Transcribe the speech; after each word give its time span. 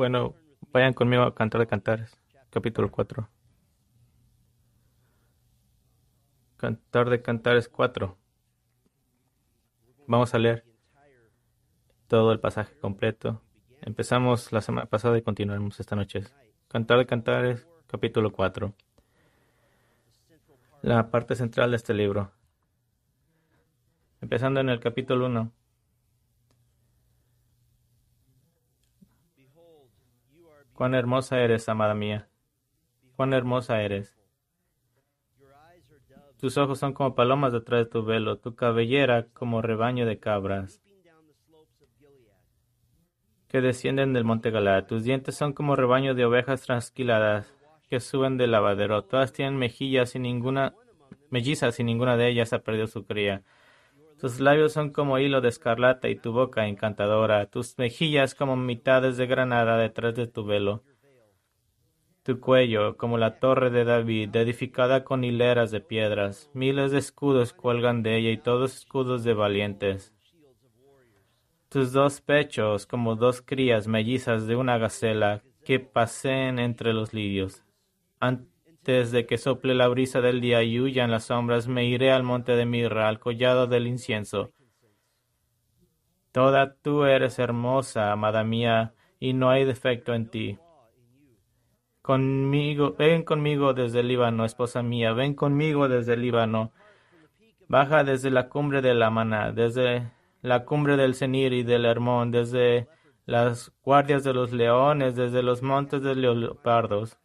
Bueno, 0.00 0.34
vayan 0.72 0.94
conmigo 0.94 1.24
a 1.24 1.34
Cantar 1.34 1.60
de 1.60 1.66
Cantares, 1.66 2.18
capítulo 2.48 2.90
4. 2.90 3.28
Cantar 6.56 7.10
de 7.10 7.20
Cantares 7.20 7.68
4. 7.68 8.16
Vamos 10.06 10.34
a 10.34 10.38
leer 10.38 10.64
todo 12.08 12.32
el 12.32 12.40
pasaje 12.40 12.74
completo. 12.78 13.42
Empezamos 13.82 14.52
la 14.52 14.62
semana 14.62 14.86
pasada 14.86 15.18
y 15.18 15.22
continuaremos 15.22 15.78
esta 15.78 15.96
noche. 15.96 16.24
Cantar 16.68 16.96
de 16.96 17.04
Cantares, 17.04 17.68
capítulo 17.86 18.32
4. 18.32 18.72
La 20.80 21.10
parte 21.10 21.36
central 21.36 21.72
de 21.72 21.76
este 21.76 21.92
libro. 21.92 22.32
Empezando 24.22 24.60
en 24.60 24.70
el 24.70 24.80
capítulo 24.80 25.26
1. 25.26 25.52
Cuán 30.80 30.94
hermosa 30.94 31.38
eres, 31.38 31.68
amada 31.68 31.92
mía. 31.92 32.26
Cuán 33.14 33.34
hermosa 33.34 33.82
eres. 33.82 34.16
Tus 36.38 36.56
ojos 36.56 36.78
son 36.78 36.94
como 36.94 37.14
palomas 37.14 37.52
detrás 37.52 37.84
de 37.84 37.90
tu 37.90 38.02
velo, 38.02 38.38
tu 38.38 38.54
cabellera 38.54 39.26
como 39.34 39.60
rebaño 39.60 40.06
de 40.06 40.18
cabras 40.18 40.80
que 43.48 43.60
descienden 43.60 44.14
del 44.14 44.24
monte 44.24 44.50
Galá. 44.50 44.86
Tus 44.86 45.04
dientes 45.04 45.36
son 45.36 45.52
como 45.52 45.76
rebaño 45.76 46.14
de 46.14 46.24
ovejas 46.24 46.62
trasquiladas 46.62 47.54
que 47.90 48.00
suben 48.00 48.38
del 48.38 48.52
lavadero. 48.52 49.04
Todas 49.04 49.34
tienen 49.34 49.58
mejillas 49.58 50.14
y 50.14 50.18
ninguna 50.18 50.72
mellizas 51.28 51.78
y 51.78 51.84
ninguna 51.84 52.16
de 52.16 52.28
ellas 52.28 52.54
ha 52.54 52.60
perdido 52.60 52.86
su 52.86 53.04
cría. 53.04 53.42
Tus 54.20 54.38
labios 54.38 54.74
son 54.74 54.90
como 54.90 55.18
hilo 55.18 55.40
de 55.40 55.48
escarlata 55.48 56.08
y 56.10 56.14
tu 56.14 56.32
boca 56.32 56.66
encantadora, 56.66 57.46
tus 57.46 57.78
mejillas 57.78 58.34
como 58.34 58.54
mitades 58.54 59.16
de 59.16 59.26
granada 59.26 59.78
detrás 59.78 60.14
de 60.14 60.26
tu 60.26 60.44
velo. 60.44 60.84
Tu 62.22 62.38
cuello 62.38 62.98
como 62.98 63.16
la 63.16 63.40
torre 63.40 63.70
de 63.70 63.84
David, 63.84 64.36
edificada 64.36 65.04
con 65.04 65.24
hileras 65.24 65.70
de 65.70 65.80
piedras. 65.80 66.50
Miles 66.52 66.90
de 66.92 66.98
escudos 66.98 67.54
cuelgan 67.54 68.02
de 68.02 68.18
ella 68.18 68.30
y 68.30 68.36
todos 68.36 68.76
escudos 68.76 69.24
de 69.24 69.32
valientes. 69.32 70.12
Tus 71.70 71.92
dos 71.92 72.20
pechos 72.20 72.84
como 72.84 73.16
dos 73.16 73.40
crías 73.40 73.86
mellizas 73.86 74.46
de 74.46 74.54
una 74.54 74.76
gacela 74.76 75.42
que 75.64 75.80
paseen 75.80 76.58
entre 76.58 76.92
los 76.92 77.14
lirios. 77.14 77.64
De 78.84 79.26
que 79.26 79.38
sople 79.38 79.74
la 79.74 79.88
brisa 79.88 80.20
del 80.20 80.40
día 80.40 80.62
y 80.62 80.80
huyan 80.80 81.10
las 81.10 81.24
sombras, 81.24 81.68
me 81.68 81.84
iré 81.84 82.10
al 82.10 82.22
monte 82.22 82.52
de 82.52 82.66
mirra, 82.66 83.08
al 83.08 83.20
collado 83.20 83.66
del 83.66 83.86
incienso. 83.86 84.50
Toda 86.32 86.74
tú 86.74 87.04
eres 87.04 87.38
hermosa, 87.38 88.10
amada 88.10 88.42
mía, 88.42 88.94
y 89.18 89.32
no 89.32 89.50
hay 89.50 89.64
defecto 89.64 90.14
en 90.14 90.30
ti. 90.30 90.58
Conmigo, 92.00 92.96
ven 92.98 93.22
conmigo 93.22 93.74
desde 93.74 94.00
el 94.00 94.08
Líbano, 94.08 94.44
esposa 94.44 94.82
mía, 94.82 95.12
ven 95.12 95.34
conmigo 95.34 95.88
desde 95.88 96.14
el 96.14 96.22
Líbano. 96.22 96.72
Baja 97.68 98.02
desde 98.02 98.30
la 98.30 98.48
cumbre 98.48 98.80
de 98.80 98.94
la 98.94 99.10
Maná, 99.10 99.52
desde 99.52 100.10
la 100.40 100.64
cumbre 100.64 100.96
del 100.96 101.14
Senir 101.14 101.52
y 101.52 101.62
del 101.62 101.84
Hermón, 101.84 102.30
desde 102.30 102.88
las 103.26 103.72
guardias 103.84 104.24
de 104.24 104.32
los 104.34 104.52
leones, 104.52 105.14
desde 105.14 105.42
los 105.42 105.62
montes 105.62 106.02
de 106.02 106.14
leopardos. 106.16 107.19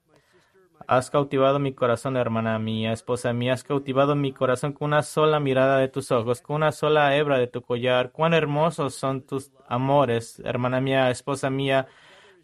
Has 0.88 1.10
cautivado 1.10 1.58
mi 1.58 1.74
corazón, 1.74 2.16
hermana 2.16 2.60
mía, 2.60 2.92
esposa 2.92 3.34
mía, 3.34 3.54
has 3.54 3.64
cautivado 3.64 4.16
mi 4.16 4.34
corazón 4.34 4.74
con 4.74 4.88
una 4.88 5.02
sola 5.02 5.40
mirada 5.40 5.80
de 5.80 5.88
tus 5.88 6.12
ojos, 6.12 6.42
con 6.42 6.58
una 6.58 6.72
sola 6.72 7.16
hebra 7.18 7.40
de 7.40 7.48
tu 7.48 7.64
collar. 7.64 8.12
Cuán 8.12 8.36
hermosos 8.36 8.94
son 8.94 9.24
tus 9.24 9.52
amores, 9.68 10.40
hermana 10.46 10.82
mía, 10.82 11.10
esposa 11.10 11.50
mía, 11.50 11.88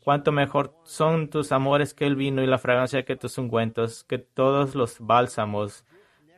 cuánto 0.04 0.32
mejor 0.32 0.74
son 0.84 1.30
tus 1.30 1.52
amores 1.52 1.94
que 1.94 2.08
el 2.08 2.16
vino 2.16 2.42
y 2.42 2.48
la 2.48 2.58
fragancia 2.58 3.06
que 3.06 3.16
tus 3.16 3.38
ungüentos, 3.38 4.04
que 4.06 4.18
todos 4.18 4.74
los 4.74 5.00
bálsamos. 5.00 5.86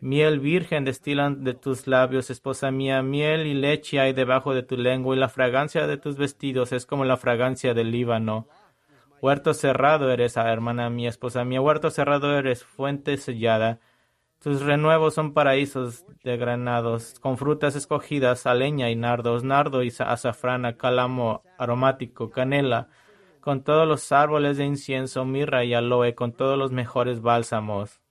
Miel 0.01 0.41
virgen 0.41 0.83
destilan 0.83 1.45
de 1.45 1.53
tus 1.53 1.87
labios, 1.87 2.29
esposa 2.29 2.69
mía, 2.69 3.01
miel 3.01 3.47
y 3.47 3.53
leche 3.53 4.01
hay 4.01 4.11
debajo 4.11 4.53
de 4.53 4.63
tu 4.63 4.75
lengua, 4.75 5.15
y 5.15 5.19
la 5.19 5.29
fragancia 5.29 5.87
de 5.87 5.95
tus 5.95 6.17
vestidos 6.17 6.73
es 6.73 6.85
como 6.85 7.05
la 7.05 7.15
fragancia 7.15 7.73
del 7.73 7.91
Líbano. 7.91 8.49
Huerto 9.23 9.53
cerrado 9.53 10.11
eres, 10.11 10.35
ah, 10.35 10.51
hermana 10.51 10.89
mía, 10.89 11.07
esposa 11.07 11.45
mía, 11.45 11.61
huerto 11.61 11.89
cerrado 11.91 12.37
eres, 12.37 12.65
fuente 12.65 13.15
sellada. 13.15 13.79
Tus 14.41 14.61
renuevos 14.61 15.13
son 15.13 15.33
paraísos 15.33 16.05
de 16.25 16.35
granados, 16.35 17.21
con 17.21 17.37
frutas 17.37 17.77
escogidas, 17.77 18.45
aleña 18.45 18.89
y 18.89 18.97
nardos, 18.97 19.45
nardo 19.45 19.81
y 19.81 19.93
azafrana, 19.97 20.75
cálamo 20.75 21.41
aromático, 21.57 22.31
canela, 22.31 22.89
con 23.39 23.63
todos 23.63 23.87
los 23.87 24.11
árboles 24.11 24.57
de 24.57 24.65
incienso, 24.65 25.23
mirra 25.23 25.63
y 25.63 25.73
aloe, 25.73 26.15
con 26.15 26.33
todos 26.33 26.57
los 26.57 26.73
mejores 26.73 27.21
bálsamos. 27.21 28.01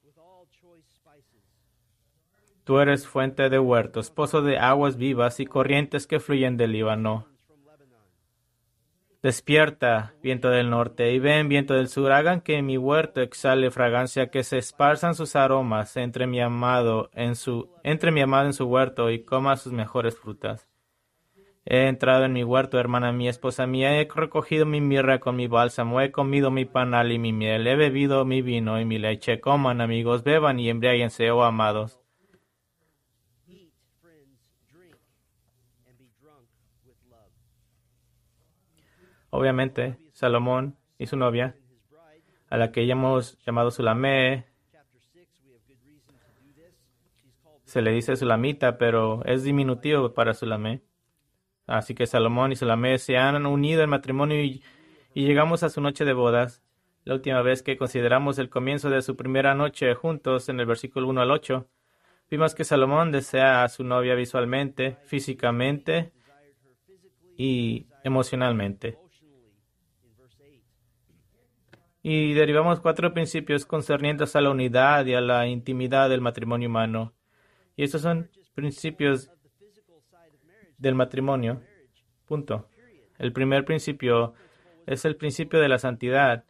Tú 2.64 2.78
eres 2.78 3.06
fuente 3.06 3.50
de 3.50 3.58
huertos, 3.58 4.10
pozo 4.10 4.40
de 4.40 4.56
aguas 4.56 4.96
vivas 4.96 5.40
y 5.40 5.44
corrientes 5.44 6.06
que 6.06 6.20
fluyen 6.20 6.56
del 6.56 6.72
Líbano. 6.72 7.31
Despierta, 9.22 10.14
viento 10.20 10.50
del 10.50 10.68
norte, 10.68 11.12
y 11.12 11.20
ven, 11.20 11.48
viento 11.48 11.74
del 11.74 11.86
sur, 11.86 12.10
hagan 12.10 12.40
que 12.40 12.60
mi 12.60 12.76
huerto 12.76 13.20
exhale 13.20 13.70
fragancia, 13.70 14.30
que 14.30 14.42
se 14.42 14.58
esparzan 14.58 15.14
sus 15.14 15.36
aromas 15.36 15.96
entre 15.96 16.26
mi 16.26 16.40
amado 16.40 17.08
en 17.14 17.36
su, 17.36 17.70
entre 17.84 18.10
mi 18.10 18.20
amado 18.20 18.46
en 18.46 18.52
su 18.52 18.66
huerto 18.66 19.12
y 19.12 19.22
coma 19.24 19.56
sus 19.56 19.72
mejores 19.72 20.18
frutas. 20.18 20.68
He 21.64 21.86
entrado 21.86 22.24
en 22.24 22.32
mi 22.32 22.42
huerto, 22.42 22.80
hermana 22.80 23.12
mía, 23.12 23.30
esposa 23.30 23.64
mía, 23.68 24.00
he 24.00 24.08
recogido 24.12 24.66
mi 24.66 24.80
mirra 24.80 25.20
con 25.20 25.36
mi 25.36 25.46
bálsamo, 25.46 26.00
he 26.00 26.10
comido 26.10 26.50
mi 26.50 26.64
panal 26.64 27.12
y 27.12 27.20
mi 27.20 27.32
miel, 27.32 27.64
he 27.68 27.76
bebido 27.76 28.24
mi 28.24 28.42
vino 28.42 28.80
y 28.80 28.84
mi 28.84 28.98
leche. 28.98 29.38
Coman, 29.38 29.80
amigos, 29.80 30.24
beban 30.24 30.58
y 30.58 30.68
embriáguense, 30.68 31.30
oh 31.30 31.44
amados. 31.44 32.01
Obviamente, 39.34 39.96
Salomón 40.12 40.76
y 40.98 41.06
su 41.06 41.16
novia, 41.16 41.56
a 42.50 42.58
la 42.58 42.70
que 42.70 42.86
hemos 42.86 43.38
llamado 43.46 43.70
Sulamé, 43.70 44.44
se 47.64 47.80
le 47.80 47.92
dice 47.92 48.14
Sulamita, 48.16 48.76
pero 48.76 49.24
es 49.24 49.42
diminutivo 49.42 50.12
para 50.12 50.34
Sulamé. 50.34 50.82
Así 51.66 51.94
que 51.94 52.06
Salomón 52.06 52.52
y 52.52 52.56
Sulamé 52.56 52.98
se 52.98 53.16
han 53.16 53.46
unido 53.46 53.82
en 53.82 53.88
matrimonio 53.88 54.38
y, 54.44 54.62
y 55.14 55.24
llegamos 55.24 55.62
a 55.62 55.70
su 55.70 55.80
noche 55.80 56.04
de 56.04 56.12
bodas. 56.12 56.62
La 57.04 57.14
última 57.14 57.40
vez 57.40 57.62
que 57.62 57.78
consideramos 57.78 58.38
el 58.38 58.50
comienzo 58.50 58.90
de 58.90 59.00
su 59.00 59.16
primera 59.16 59.54
noche 59.54 59.94
juntos, 59.94 60.50
en 60.50 60.60
el 60.60 60.66
versículo 60.66 61.08
1 61.08 61.22
al 61.22 61.30
8, 61.30 61.66
vimos 62.30 62.54
que 62.54 62.64
Salomón 62.64 63.10
desea 63.12 63.64
a 63.64 63.68
su 63.70 63.82
novia 63.82 64.14
visualmente, 64.14 64.98
físicamente 65.06 66.12
y 67.38 67.86
emocionalmente. 68.04 69.01
Y 72.02 72.34
derivamos 72.34 72.80
cuatro 72.80 73.14
principios 73.14 73.64
concernientes 73.64 74.34
a 74.34 74.40
la 74.40 74.50
unidad 74.50 75.06
y 75.06 75.14
a 75.14 75.20
la 75.20 75.46
intimidad 75.46 76.10
del 76.10 76.20
matrimonio 76.20 76.68
humano. 76.68 77.14
Y 77.76 77.84
estos 77.84 78.02
son 78.02 78.28
principios 78.54 79.30
del 80.78 80.94
matrimonio. 80.96 81.62
Punto. 82.26 82.68
El 83.18 83.32
primer 83.32 83.64
principio 83.64 84.34
es 84.86 85.04
el 85.04 85.16
principio 85.16 85.60
de 85.60 85.68
la 85.68 85.78
santidad. 85.78 86.44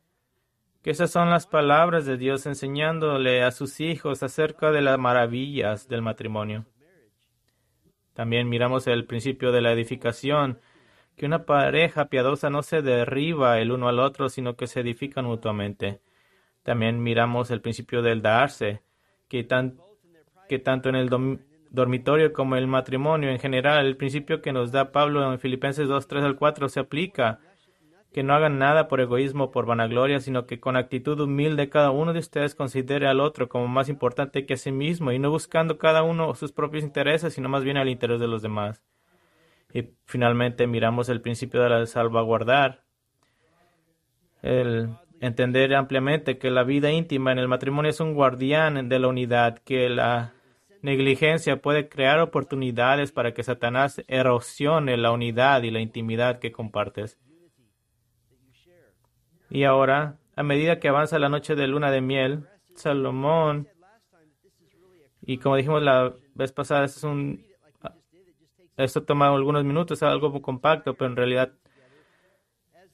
Que 0.83 0.91
esas 0.91 1.11
son 1.11 1.31
las 1.31 1.47
palabras 1.47 2.07
de 2.07 2.17
Dios 2.17 2.47
enseñándole 2.47 3.43
a 3.43 3.51
sus 3.51 3.81
hijos 3.81 4.23
acerca 4.23 4.73
de 4.73 4.81
las 4.81 4.99
maravillas 4.99 5.87
del 5.87 6.03
matrimonio. 6.03 6.65
También 8.15 8.49
miramos 8.49 8.87
el 8.87 9.05
principio 9.05 9.53
de 9.53 9.61
la 9.61 9.73
edificación 9.73 10.59
que 11.23 11.27
una 11.27 11.47
pareja 11.47 12.07
piadosa 12.07 12.51
no 12.51 12.65
se 12.65 12.83
derriba 12.83 13.61
el 13.61 13.71
uno 13.71 13.87
al 13.87 14.01
otro, 14.01 14.29
sino 14.29 14.57
que 14.57 14.67
se 14.67 14.81
edifican 14.81 15.25
mutuamente. 15.25 16.01
También 16.65 17.01
miramos 17.01 17.53
el 17.53 17.61
principio 17.61 18.03
del 18.03 18.23
darse, 18.23 18.83
que, 19.29 19.47
que 20.49 20.59
tanto 20.59 20.89
en 20.89 20.97
el 20.97 21.09
dormitorio 21.71 22.33
como 22.33 22.57
en 22.57 22.63
el 22.63 22.67
matrimonio 22.67 23.31
en 23.31 23.39
general, 23.39 23.87
el 23.87 23.97
principio 23.97 24.43
que 24.43 24.53
nos 24.53 24.73
da 24.73 24.91
Pablo 24.91 25.33
en 25.33 25.39
Filipenses 25.39 25.87
2, 25.87 26.09
3 26.09 26.25
al 26.25 26.35
4 26.35 26.69
se 26.69 26.81
aplica, 26.81 27.39
que 28.13 28.25
no 28.25 28.35
hagan 28.35 28.59
nada 28.59 28.89
por 28.89 29.01
egoísmo 29.01 29.45
o 29.45 29.51
por 29.53 29.65
vanagloria, 29.65 30.19
sino 30.19 30.47
que 30.47 30.59
con 30.59 30.77
actitud 30.77 31.21
humilde 31.21 31.69
cada 31.69 31.93
uno 31.93 32.13
de 32.13 32.19
ustedes 32.19 32.57
considere 32.57 33.07
al 33.07 33.21
otro 33.21 33.49
como 33.49 33.69
más 33.69 33.89
importante 33.89 34.45
que 34.45 34.55
a 34.55 34.57
sí 34.57 34.73
mismo 34.73 35.13
y 35.13 35.21
no 35.21 35.31
buscando 35.31 35.79
cada 35.79 36.03
uno 36.03 36.35
sus 36.35 36.51
propios 36.51 36.83
intereses, 36.83 37.35
sino 37.35 37.49
más 37.49 37.63
bien 37.63 37.77
al 37.77 37.89
interés 37.89 38.19
de 38.19 38.27
los 38.27 38.43
demás. 38.43 38.83
Y 39.73 39.91
finalmente 40.05 40.67
miramos 40.67 41.09
el 41.09 41.21
principio 41.21 41.63
de 41.63 41.71
la 41.71 41.87
salvaguardar, 41.87 42.83
el 44.43 44.91
entender 45.21 45.75
ampliamente 45.75 46.37
que 46.37 46.51
la 46.51 46.65
vida 46.65 46.91
íntima 46.91 47.33
en 47.33 47.39
el 47.39 47.49
matrimonio 47.49 47.91
es 47.91 48.01
un 48.01 48.15
guardián 48.15 48.89
de 48.89 48.99
la 48.99 49.09
unidad, 49.09 49.59
que 49.59 49.89
la 49.89 50.35
negligencia 50.83 51.63
puede 51.63 51.89
crear 51.89 52.19
oportunidades 52.21 53.13
para 53.13 53.33
que 53.33 53.45
Satanás 53.45 54.03
erosione 54.09 54.97
la 54.97 55.13
unidad 55.13 55.63
y 55.63 55.71
la 55.71 55.81
intimidad 55.81 56.41
que 56.41 56.53
compartes. 56.53 57.19
Y 59.49 59.65
ahora, 59.65 60.19
a 60.35 60.43
medida 60.43 60.81
que 60.81 60.89
avanza 60.89 61.19
la 61.19 61.29
noche 61.29 61.55
de 61.55 61.69
luna 61.69 61.91
de 61.91 62.01
miel, 62.01 62.49
Salomón, 62.75 63.69
y 65.21 65.39
como 65.39 65.57
dijimos 65.57 65.83
la 65.83 66.13
vez 66.35 66.53
pasada, 66.53 66.85
es 66.85 67.05
un, 67.05 67.47
esto 68.85 69.05
toma 69.05 69.29
algunos 69.29 69.65
minutos, 69.65 70.03
algo 70.03 70.31
muy 70.31 70.41
compacto, 70.41 70.95
pero 70.95 71.11
en 71.11 71.17
realidad 71.17 71.53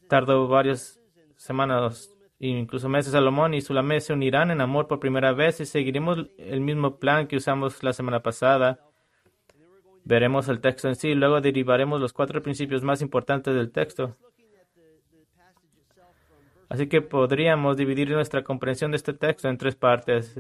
tardó 0.08 0.49
varias 0.49 1.00
semanas 1.37 2.14
incluso 2.38 2.88
meses. 2.88 3.12
Salomón 3.12 3.55
y 3.55 3.61
Sulamé 3.61 4.00
se 4.00 4.12
unirán 4.12 4.50
en 4.50 4.61
amor 4.61 4.87
por 4.87 5.00
primera 5.00 5.32
vez 5.32 5.61
y 5.61 5.67
seguiremos 5.67 6.26
el 6.38 6.61
mismo 6.61 6.99
plan 6.99 7.26
que 7.26 7.37
usamos 7.37 7.82
la 7.82 7.93
semana 7.93 8.23
pasada. 8.23 8.81
Veremos 10.05 10.49
el 10.49 10.61
texto 10.61 10.88
en 10.88 10.94
sí, 10.94 11.14
luego 11.14 11.40
derivaremos 11.40 12.00
los 12.00 12.12
cuatro 12.12 12.43
principios 12.43 12.82
más 12.82 13.02
importantes 13.02 13.55
del 13.55 13.70
texto. 13.70 14.17
Así 16.70 16.87
que 16.87 17.00
podríamos 17.00 17.76
dividir 17.76 18.11
nuestra 18.11 18.44
comprensión 18.44 18.90
de 18.90 18.99
este 18.99 19.14
texto 19.14 19.49
en 19.49 19.56
tres 19.56 19.75
partes. 19.75 20.38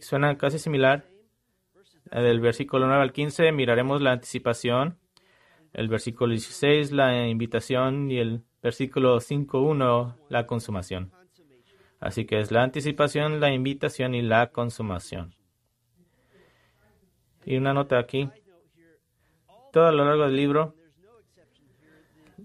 Suena 0.00 0.36
casi 0.38 0.58
similar. 0.58 1.09
Del 2.10 2.40
versículo 2.40 2.86
9 2.86 3.02
al 3.02 3.12
15 3.12 3.52
miraremos 3.52 4.02
la 4.02 4.12
anticipación. 4.12 4.98
El 5.72 5.88
versículo 5.88 6.32
16 6.32 6.90
la 6.92 7.28
invitación 7.28 8.10
y 8.10 8.18
el 8.18 8.42
versículo 8.62 9.18
5.1 9.18 10.16
la 10.28 10.46
consumación. 10.46 11.12
Así 12.00 12.24
que 12.24 12.40
es 12.40 12.50
la 12.50 12.62
anticipación, 12.62 13.40
la 13.40 13.52
invitación 13.52 14.14
y 14.14 14.22
la 14.22 14.50
consumación. 14.50 15.34
Y 17.44 17.56
una 17.56 17.72
nota 17.72 17.98
aquí. 17.98 18.28
Todo 19.72 19.86
a 19.86 19.92
lo 19.92 20.04
largo 20.04 20.24
del 20.24 20.36
libro 20.36 20.74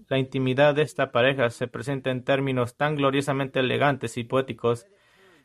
la 0.08 0.18
intimidad 0.18 0.74
de 0.74 0.82
esta 0.82 1.10
pareja 1.10 1.50
se 1.50 1.66
presenta 1.66 2.10
en 2.10 2.22
términos 2.22 2.76
tan 2.76 2.94
gloriosamente 2.94 3.60
elegantes 3.60 4.16
y 4.16 4.24
poéticos 4.24 4.86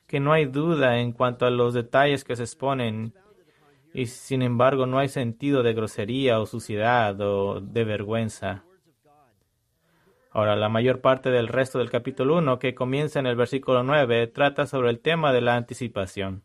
que 0.07 0.19
no 0.19 0.33
hay 0.33 0.45
duda 0.45 0.99
en 0.99 1.13
cuanto 1.13 1.45
a 1.45 1.49
los 1.49 1.73
detalles 1.73 2.23
que 2.23 2.35
se 2.35 2.43
exponen 2.43 3.13
y 3.93 4.05
sin 4.05 4.41
embargo 4.41 4.85
no 4.85 4.99
hay 4.99 5.09
sentido 5.09 5.63
de 5.63 5.73
grosería 5.73 6.39
o 6.39 6.45
suciedad 6.45 7.19
o 7.21 7.59
de 7.61 7.83
vergüenza. 7.83 8.63
Ahora, 10.33 10.55
la 10.55 10.69
mayor 10.69 11.01
parte 11.01 11.29
del 11.29 11.49
resto 11.49 11.79
del 11.79 11.89
capítulo 11.89 12.37
1, 12.37 12.57
que 12.57 12.73
comienza 12.73 13.19
en 13.19 13.25
el 13.25 13.35
versículo 13.35 13.83
9, 13.83 14.27
trata 14.27 14.65
sobre 14.65 14.89
el 14.89 15.01
tema 15.01 15.33
de 15.33 15.41
la 15.41 15.55
anticipación. 15.55 16.43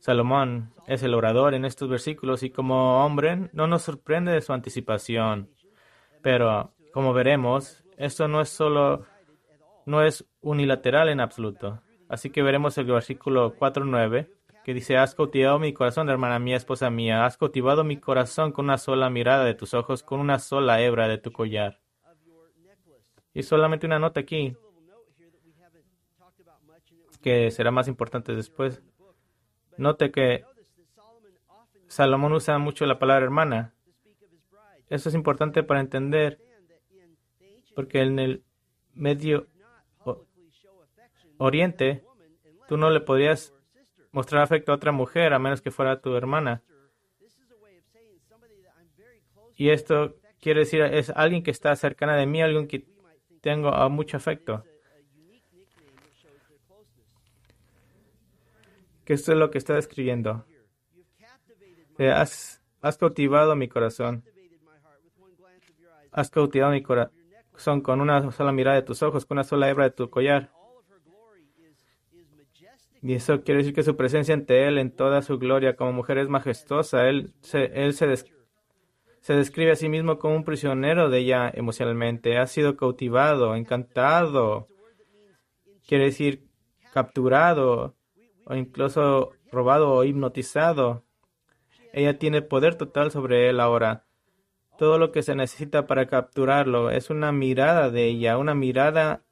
Salomón 0.00 0.74
es 0.86 1.02
el 1.02 1.14
orador 1.14 1.54
en 1.54 1.64
estos 1.64 1.88
versículos 1.88 2.42
y 2.42 2.50
como 2.50 3.02
hombre 3.02 3.48
no 3.54 3.66
nos 3.66 3.82
sorprende 3.82 4.32
de 4.32 4.42
su 4.42 4.52
anticipación. 4.52 5.48
Pero 6.20 6.74
como 6.92 7.14
veremos, 7.14 7.82
esto 7.96 8.28
no 8.28 8.42
es 8.42 8.50
solo, 8.50 9.06
no 9.86 10.02
es 10.02 10.26
unilateral 10.42 11.08
en 11.08 11.20
absoluto. 11.20 11.80
Así 12.10 12.28
que 12.28 12.42
veremos 12.42 12.76
el 12.76 12.84
versículo 12.84 13.56
4.9 13.56 14.28
que 14.64 14.74
dice, 14.74 14.96
has 14.96 15.14
cautivado 15.14 15.58
mi 15.58 15.74
corazón, 15.74 16.08
hermana 16.08 16.38
mía, 16.38 16.56
esposa 16.56 16.88
mía, 16.90 17.26
has 17.26 17.36
cautivado 17.36 17.84
mi 17.84 17.98
corazón 17.98 18.50
con 18.50 18.64
una 18.64 18.78
sola 18.78 19.10
mirada 19.10 19.44
de 19.44 19.54
tus 19.54 19.74
ojos, 19.74 20.02
con 20.02 20.20
una 20.20 20.38
sola 20.38 20.80
hebra 20.80 21.06
de 21.06 21.18
tu 21.18 21.32
collar. 21.32 21.80
Y 23.34 23.42
solamente 23.42 23.86
una 23.86 23.98
nota 23.98 24.20
aquí, 24.20 24.56
que 27.20 27.50
será 27.50 27.70
más 27.70 27.88
importante 27.88 28.34
después. 28.34 28.82
Note 29.76 30.10
que 30.10 30.44
Salomón 31.86 32.32
usa 32.32 32.58
mucho 32.58 32.86
la 32.86 32.98
palabra 32.98 33.24
hermana. 33.24 33.74
Eso 34.88 35.08
es 35.08 35.14
importante 35.14 35.62
para 35.62 35.80
entender 35.80 36.40
porque 37.74 38.00
en 38.00 38.18
el 38.18 38.44
Medio 38.94 39.46
Oriente 41.38 42.04
tú 42.68 42.76
no 42.76 42.90
le 42.90 43.00
podrías 43.00 43.54
mostrar 44.14 44.42
afecto 44.42 44.72
a 44.72 44.76
otra 44.76 44.92
mujer 44.92 45.34
a 45.34 45.38
menos 45.38 45.60
que 45.60 45.70
fuera 45.70 46.00
tu 46.00 46.16
hermana. 46.16 46.62
Y 49.56 49.70
esto 49.70 50.16
quiere 50.40 50.60
decir 50.60 50.80
es 50.82 51.10
alguien 51.10 51.42
que 51.42 51.50
está 51.50 51.74
cercana 51.76 52.16
de 52.16 52.26
mí, 52.26 52.40
alguien 52.40 52.66
que 52.66 52.86
tengo 53.40 53.70
mucho 53.90 54.16
afecto. 54.16 54.64
Que 59.04 59.12
esto 59.12 59.32
es 59.32 59.38
lo 59.38 59.50
que 59.50 59.58
está 59.58 59.74
describiendo. 59.74 60.46
Eh, 61.98 62.10
has, 62.10 62.62
has 62.80 62.96
cautivado 62.96 63.54
mi 63.54 63.68
corazón. 63.68 64.24
Has 66.10 66.30
cautivado 66.30 66.72
mi 66.72 66.82
corazón 66.82 67.80
con 67.82 68.00
una 68.00 68.30
sola 68.32 68.52
mirada 68.52 68.76
de 68.76 68.82
tus 68.82 69.02
ojos, 69.02 69.26
con 69.26 69.36
una 69.36 69.44
sola 69.44 69.68
hebra 69.68 69.84
de 69.84 69.90
tu 69.90 70.08
collar. 70.08 70.50
Y 73.04 73.12
eso 73.12 73.42
quiere 73.42 73.58
decir 73.58 73.74
que 73.74 73.82
su 73.82 73.96
presencia 73.96 74.32
ante 74.32 74.66
Él 74.66 74.78
en 74.78 74.90
toda 74.90 75.20
su 75.20 75.38
gloria 75.38 75.76
como 75.76 75.92
mujer 75.92 76.16
es 76.16 76.30
majestuosa. 76.30 77.06
Él 77.06 77.34
se, 77.42 77.68
se 79.20 79.34
describe 79.34 79.72
a 79.72 79.76
sí 79.76 79.90
mismo 79.90 80.18
como 80.18 80.36
un 80.36 80.44
prisionero 80.44 81.10
de 81.10 81.18
ella 81.18 81.52
emocionalmente. 81.52 82.38
Ha 82.38 82.46
sido 82.46 82.78
cautivado, 82.78 83.56
encantado. 83.56 84.68
Quiere 85.86 86.04
decir 86.04 86.48
capturado 86.94 87.94
o 88.46 88.54
incluso 88.54 89.32
robado 89.52 89.92
o 89.92 90.04
hipnotizado. 90.04 91.04
Ella 91.92 92.18
tiene 92.18 92.40
poder 92.40 92.76
total 92.76 93.10
sobre 93.10 93.50
él 93.50 93.60
ahora 93.60 94.06
todo 94.78 94.98
lo 94.98 95.12
que 95.12 95.22
se 95.22 95.34
necesita 95.34 95.86
para 95.86 96.06
capturarlo. 96.06 96.90
Es 96.90 97.10
una 97.10 97.32
mirada 97.32 97.90
de 97.90 98.06
ella, 98.06 98.38
una 98.38 98.54
mirada 98.54 99.24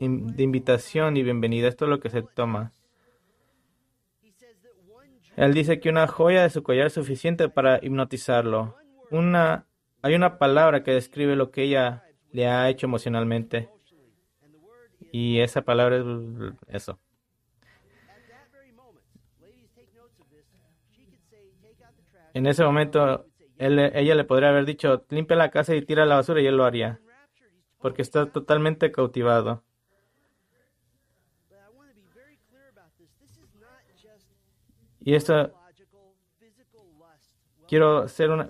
de 0.00 0.42
invitación 0.42 1.16
y 1.16 1.22
bienvenida. 1.22 1.68
Esto 1.68 1.84
es 1.86 1.90
lo 1.90 2.00
que 2.00 2.10
se 2.10 2.22
toma. 2.22 2.72
Él 5.36 5.52
dice 5.52 5.80
que 5.80 5.90
una 5.90 6.06
joya 6.06 6.42
de 6.42 6.50
su 6.50 6.62
collar 6.62 6.86
es 6.86 6.94
suficiente 6.94 7.48
para 7.48 7.78
hipnotizarlo. 7.84 8.76
Una, 9.10 9.66
hay 10.02 10.14
una 10.14 10.38
palabra 10.38 10.82
que 10.82 10.92
describe 10.92 11.36
lo 11.36 11.50
que 11.50 11.64
ella 11.64 12.04
le 12.32 12.46
ha 12.46 12.68
hecho 12.70 12.86
emocionalmente. 12.86 13.68
Y 15.12 15.40
esa 15.40 15.62
palabra 15.62 15.98
es 15.98 16.04
eso. 16.68 16.98
En 22.32 22.46
ese 22.46 22.64
momento 22.64 23.26
ella 23.58 24.14
le 24.14 24.24
podría 24.24 24.50
haber 24.50 24.66
dicho, 24.66 25.06
limpia 25.08 25.36
la 25.36 25.50
casa 25.50 25.74
y 25.74 25.82
tira 25.82 26.04
la 26.04 26.16
basura 26.16 26.40
y 26.42 26.46
él 26.46 26.56
lo 26.56 26.64
haría, 26.64 27.00
porque 27.78 28.02
está 28.02 28.26
totalmente 28.26 28.92
cautivado. 28.92 29.65
Y 35.06 35.14
esto, 35.14 35.52
quiero 37.68 38.08
ser 38.08 38.30
una, 38.30 38.48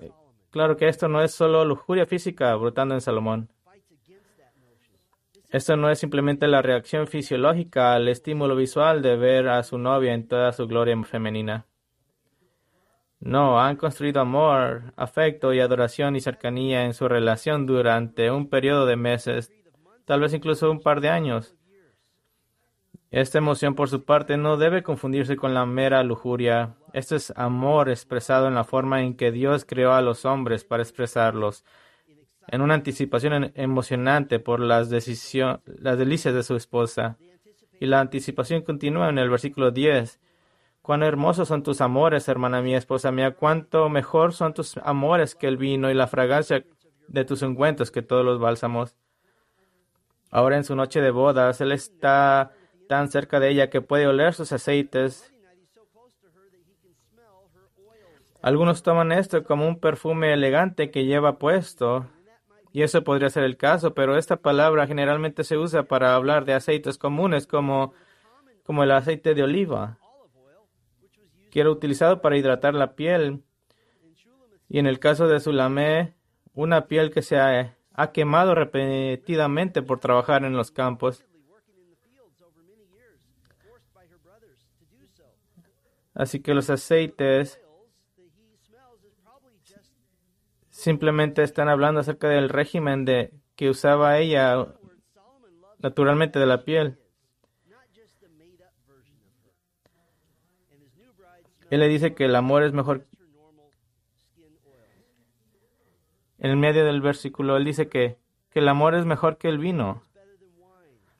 claro 0.49 0.75
que 0.75 0.87
esto 0.87 1.07
no 1.07 1.21
es 1.21 1.31
solo 1.31 1.63
lujuria 1.63 2.07
física 2.07 2.55
brotando 2.55 2.95
en 2.95 3.01
Salomón. 3.01 3.51
Esto 5.51 5.77
no 5.77 5.91
es 5.91 5.99
simplemente 5.99 6.47
la 6.47 6.63
reacción 6.63 7.05
fisiológica 7.05 7.93
al 7.93 8.07
estímulo 8.07 8.55
visual 8.55 9.03
de 9.03 9.17
ver 9.17 9.49
a 9.49 9.61
su 9.61 9.77
novia 9.77 10.15
en 10.15 10.27
toda 10.27 10.51
su 10.51 10.65
gloria 10.65 10.99
femenina. 11.03 11.67
No, 13.19 13.59
han 13.61 13.75
construido 13.75 14.21
amor, 14.21 14.93
afecto 14.95 15.53
y 15.53 15.59
adoración 15.59 16.15
y 16.15 16.21
cercanía 16.21 16.85
en 16.85 16.95
su 16.95 17.07
relación 17.07 17.67
durante 17.67 18.31
un 18.31 18.49
periodo 18.49 18.87
de 18.87 18.95
meses, 18.95 19.53
tal 20.05 20.21
vez 20.21 20.33
incluso 20.33 20.71
un 20.71 20.81
par 20.81 21.01
de 21.01 21.09
años. 21.09 21.56
Esta 23.09 23.37
emoción 23.37 23.75
por 23.75 23.89
su 23.89 24.03
parte 24.03 24.37
no 24.37 24.57
debe 24.57 24.83
confundirse 24.83 25.37
con 25.37 25.53
la 25.53 25.65
mera 25.65 26.03
lujuria. 26.03 26.75
Esto 26.93 27.15
es 27.15 27.31
amor 27.35 27.89
expresado 27.89 28.47
en 28.47 28.55
la 28.55 28.63
forma 28.63 29.01
en 29.01 29.15
que 29.15 29.31
Dios 29.31 29.65
creó 29.65 29.93
a 29.93 30.01
los 30.01 30.25
hombres 30.25 30.65
para 30.65 30.83
expresarlos, 30.83 31.63
en 32.47 32.61
una 32.61 32.73
anticipación 32.73 33.51
emocionante 33.55 34.39
por 34.39 34.59
las, 34.59 34.89
las 34.89 35.97
delicias 35.97 36.33
de 36.33 36.43
su 36.43 36.55
esposa. 36.55 37.17
Y 37.79 37.85
la 37.85 37.99
anticipación 37.99 38.61
continúa 38.63 39.09
en 39.09 39.19
el 39.19 39.29
versículo 39.29 39.71
10 39.71 40.19
Cuán 40.87 41.03
hermosos 41.03 41.49
son 41.49 41.63
tus 41.63 41.81
amores, 41.81 42.29
hermana 42.29 42.61
mía, 42.61 42.77
esposa 42.77 43.11
mía, 43.11 43.35
cuánto 43.35 43.89
mejor 43.89 44.31
son 44.31 44.53
tus 44.53 44.77
amores 44.77 45.35
que 45.35 45.49
el 45.49 45.57
vino 45.57 45.91
y 45.91 45.93
la 45.93 46.07
fragancia 46.07 46.63
de 47.09 47.25
tus 47.25 47.41
ungüentos 47.41 47.91
que 47.91 48.01
todos 48.01 48.23
los 48.23 48.39
bálsamos. 48.39 48.95
Ahora 50.31 50.55
en 50.55 50.63
su 50.63 50.77
noche 50.77 51.01
de 51.01 51.11
bodas, 51.11 51.59
él 51.59 51.73
está 51.73 52.53
tan 52.87 53.09
cerca 53.09 53.39
de 53.39 53.49
ella 53.49 53.69
que 53.69 53.81
puede 53.81 54.07
oler 54.07 54.33
sus 54.33 54.51
aceites. 54.51 55.33
Algunos 58.41 58.83
toman 58.83 59.11
esto 59.11 59.43
como 59.43 59.67
un 59.67 59.79
perfume 59.79 60.33
elegante 60.33 60.91
que 60.91 61.05
lleva 61.05 61.37
puesto, 61.39 62.07
y 62.71 62.83
eso 62.83 63.03
podría 63.03 63.29
ser 63.29 63.43
el 63.43 63.57
caso, 63.57 63.93
pero 63.93 64.17
esta 64.17 64.37
palabra 64.37 64.87
generalmente 64.87 65.43
se 65.43 65.57
usa 65.57 65.83
para 65.83 66.15
hablar 66.15 66.45
de 66.45 66.53
aceites 66.53 66.97
comunes 66.97 67.47
como, 67.47 67.93
como 68.63 68.83
el 68.83 68.91
aceite 68.91 69.33
de 69.33 69.43
oliva 69.43 69.97
que 71.49 71.61
era 71.61 71.69
utilizado 71.69 72.21
para 72.21 72.37
hidratar 72.37 72.73
la 72.73 72.95
piel. 72.95 73.43
Y 74.69 74.79
en 74.79 74.87
el 74.87 74.99
caso 74.99 75.27
de 75.27 75.39
Sulamé, 75.39 76.13
una 76.53 76.87
piel 76.87 77.11
que 77.11 77.21
se 77.21 77.39
ha 77.39 78.11
quemado 78.13 78.53
repetidamente 78.53 79.81
por 79.81 79.99
trabajar 79.99 80.43
en 80.43 80.53
los 80.53 80.71
campos. 80.71 81.25
Así 86.17 86.39
que 86.39 86.55
los 86.55 86.71
aceites 86.71 87.61
simplemente 90.71 91.43
están 91.43 91.69
hablando 91.69 91.99
acerca 91.99 92.27
del 92.27 92.49
régimen 92.49 93.05
de 93.05 93.33
que 93.55 93.69
usaba 93.69 94.17
ella 94.17 94.65
naturalmente 95.77 96.39
de 96.39 96.47
la 96.47 96.65
piel. 96.65 96.97
Él 101.69 101.81
le 101.81 101.87
dice 101.87 102.15
que 102.15 102.25
el 102.25 102.35
amor 102.35 102.63
es 102.63 102.73
mejor. 102.73 103.05
En 106.39 106.49
el 106.49 106.57
medio 106.57 106.83
del 106.83 107.01
versículo, 107.01 107.57
él 107.57 107.65
dice 107.65 107.89
que, 107.89 108.17
que 108.49 108.57
el 108.57 108.67
amor 108.69 108.95
es 108.95 109.05
mejor 109.05 109.37
que 109.37 109.49
el 109.49 109.59
vino. 109.59 110.01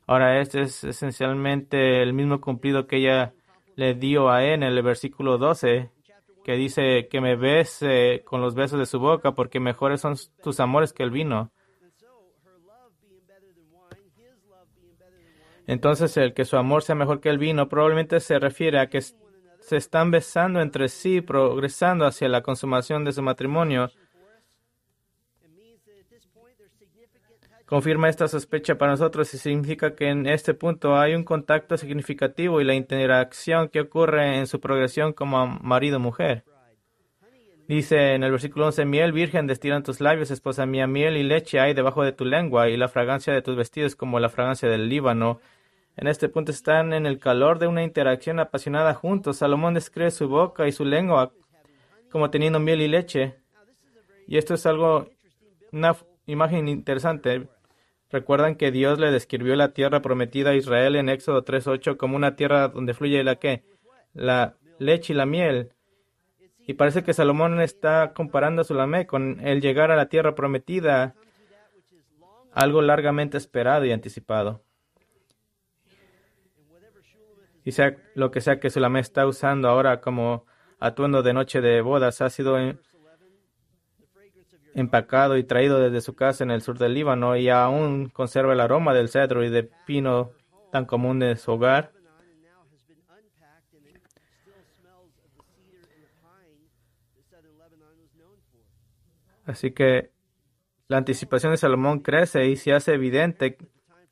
Ahora, 0.07 0.41
este 0.41 0.61
es 0.61 0.83
esencialmente 0.83 2.01
el 2.01 2.13
mismo 2.13 2.41
cumplido 2.41 2.87
que 2.87 2.97
ella 2.97 3.35
le 3.77 3.93
dio 3.93 4.29
a 4.29 4.43
él 4.43 4.63
en 4.63 4.63
el 4.63 4.81
versículo 4.81 5.37
12, 5.37 5.91
que 6.43 6.53
dice 6.53 7.07
que 7.09 7.21
me 7.21 7.35
bese 7.35 8.23
con 8.25 8.41
los 8.41 8.55
besos 8.55 8.79
de 8.79 8.87
su 8.87 8.99
boca, 8.99 9.33
porque 9.33 9.59
mejores 9.59 10.01
son 10.01 10.15
tus 10.41 10.59
amores 10.59 10.93
que 10.93 11.03
el 11.03 11.11
vino. 11.11 11.51
Entonces, 15.67 16.17
el 16.17 16.33
que 16.33 16.45
su 16.45 16.57
amor 16.57 16.81
sea 16.81 16.95
mejor 16.95 17.19
que 17.19 17.29
el 17.29 17.37
vino 17.37 17.69
probablemente 17.69 18.19
se 18.19 18.39
refiere 18.39 18.79
a 18.79 18.87
que 18.87 19.01
se 19.01 19.77
están 19.77 20.09
besando 20.09 20.59
entre 20.59 20.89
sí, 20.89 21.21
progresando 21.21 22.07
hacia 22.07 22.29
la 22.29 22.41
consumación 22.41 23.05
de 23.05 23.11
su 23.11 23.21
matrimonio. 23.21 23.91
Confirma 27.67 28.07
esta 28.07 28.29
sospecha 28.29 28.77
para 28.77 28.91
nosotros 28.91 29.33
y 29.33 29.37
significa 29.37 29.93
que 29.93 30.07
en 30.07 30.25
este 30.25 30.53
punto 30.53 30.97
hay 30.97 31.15
un 31.15 31.25
contacto 31.25 31.75
significativo 31.75 32.61
y 32.61 32.63
la 32.63 32.75
interacción 32.75 33.67
que 33.67 33.81
ocurre 33.81 34.37
en 34.37 34.47
su 34.47 34.61
progresión 34.61 35.11
como 35.11 35.45
marido-mujer. 35.61 36.45
Dice 37.67 38.13
en 38.13 38.23
el 38.23 38.31
versículo 38.31 38.67
11, 38.67 38.85
miel 38.85 39.11
virgen 39.11 39.47
destilan 39.47 39.83
tus 39.83 39.99
labios, 39.99 40.31
esposa 40.31 40.65
mía, 40.65 40.87
miel 40.87 41.17
y 41.17 41.23
leche 41.23 41.59
hay 41.59 41.73
debajo 41.73 42.05
de 42.05 42.13
tu 42.13 42.23
lengua, 42.23 42.69
y 42.69 42.77
la 42.77 42.87
fragancia 42.87 43.33
de 43.33 43.41
tus 43.41 43.57
vestidos 43.57 43.97
como 43.97 44.21
la 44.21 44.29
fragancia 44.29 44.69
del 44.69 44.87
Líbano. 44.87 45.41
En 45.97 46.07
este 46.07 46.29
punto 46.29 46.51
están 46.53 46.93
en 46.93 47.05
el 47.05 47.19
calor 47.19 47.59
de 47.59 47.67
una 47.67 47.83
interacción 47.83 48.39
apasionada 48.39 48.93
juntos. 48.93 49.37
Salomón 49.37 49.73
describe 49.73 50.11
su 50.11 50.29
boca 50.29 50.69
y 50.69 50.71
su 50.71 50.85
lengua 50.85 51.33
como 52.09 52.29
teniendo 52.29 52.61
miel 52.61 52.79
y 52.79 52.87
leche. 52.87 53.35
Y 54.25 54.37
esto 54.37 54.53
es 54.53 54.65
algo, 54.65 55.09
una 55.73 55.97
imagen 56.27 56.69
interesante. 56.69 57.49
Recuerdan 58.09 58.55
que 58.55 58.71
Dios 58.71 58.99
le 58.99 59.11
describió 59.11 59.55
la 59.55 59.73
tierra 59.73 60.01
prometida 60.01 60.51
a 60.51 60.55
Israel 60.55 60.95
en 60.95 61.09
Éxodo 61.09 61.43
3.8 61.43 61.97
como 61.97 62.15
una 62.15 62.35
tierra 62.35 62.69
donde 62.69 62.93
fluye 62.93 63.23
la 63.23 63.35
que 63.35 63.63
la 64.13 64.55
leche 64.79 65.13
y 65.13 65.15
la 65.15 65.25
miel. 65.25 65.73
Y 66.65 66.73
parece 66.73 67.03
que 67.03 67.13
Salomón 67.13 67.59
está 67.61 68.13
comparando 68.13 68.61
a 68.61 68.65
Sulamé 68.65 69.07
con 69.07 69.39
el 69.45 69.61
llegar 69.61 69.91
a 69.91 69.95
la 69.95 70.09
tierra 70.09 70.35
prometida, 70.35 71.15
algo 72.51 72.81
largamente 72.81 73.37
esperado 73.37 73.85
y 73.85 73.91
anticipado. 73.91 74.63
y 77.67 77.73
sea 77.73 77.97
lo 78.15 78.31
que 78.31 78.39
sea 78.39 78.61
que 78.61 78.69
Sulamé 78.69 79.01
está 79.01 79.27
usando 79.27 79.67
ahora 79.67 79.99
como 79.99 80.45
atuendo 80.79 81.21
de 81.21 81.33
noche 81.33 81.59
de 81.59 81.81
bodas 81.81 82.21
ha 82.21 82.29
sido 82.29 82.57
empacado 84.77 85.37
y 85.37 85.43
traído 85.43 85.79
desde 85.79 86.01
su 86.01 86.15
casa 86.15 86.43
en 86.43 86.51
el 86.51 86.61
sur 86.61 86.77
del 86.77 86.93
Líbano 86.93 87.35
y 87.35 87.49
aún 87.49 88.09
conserva 88.09 88.53
el 88.53 88.59
aroma 88.59 88.93
del 88.93 89.09
cedro 89.09 89.43
y 89.43 89.49
de 89.49 89.63
pino 89.63 90.29
tan 90.71 90.85
común 90.85 91.17
de 91.17 91.35
su 91.35 91.51
hogar. 91.51 91.91
Así 99.45 99.71
que 99.71 100.11
la 100.87 100.97
anticipación 100.97 101.53
de 101.53 101.57
Salomón 101.57 102.01
crece 102.01 102.45
y 102.45 102.55
se 102.55 102.73
hace 102.73 102.93
evidente 102.93 103.57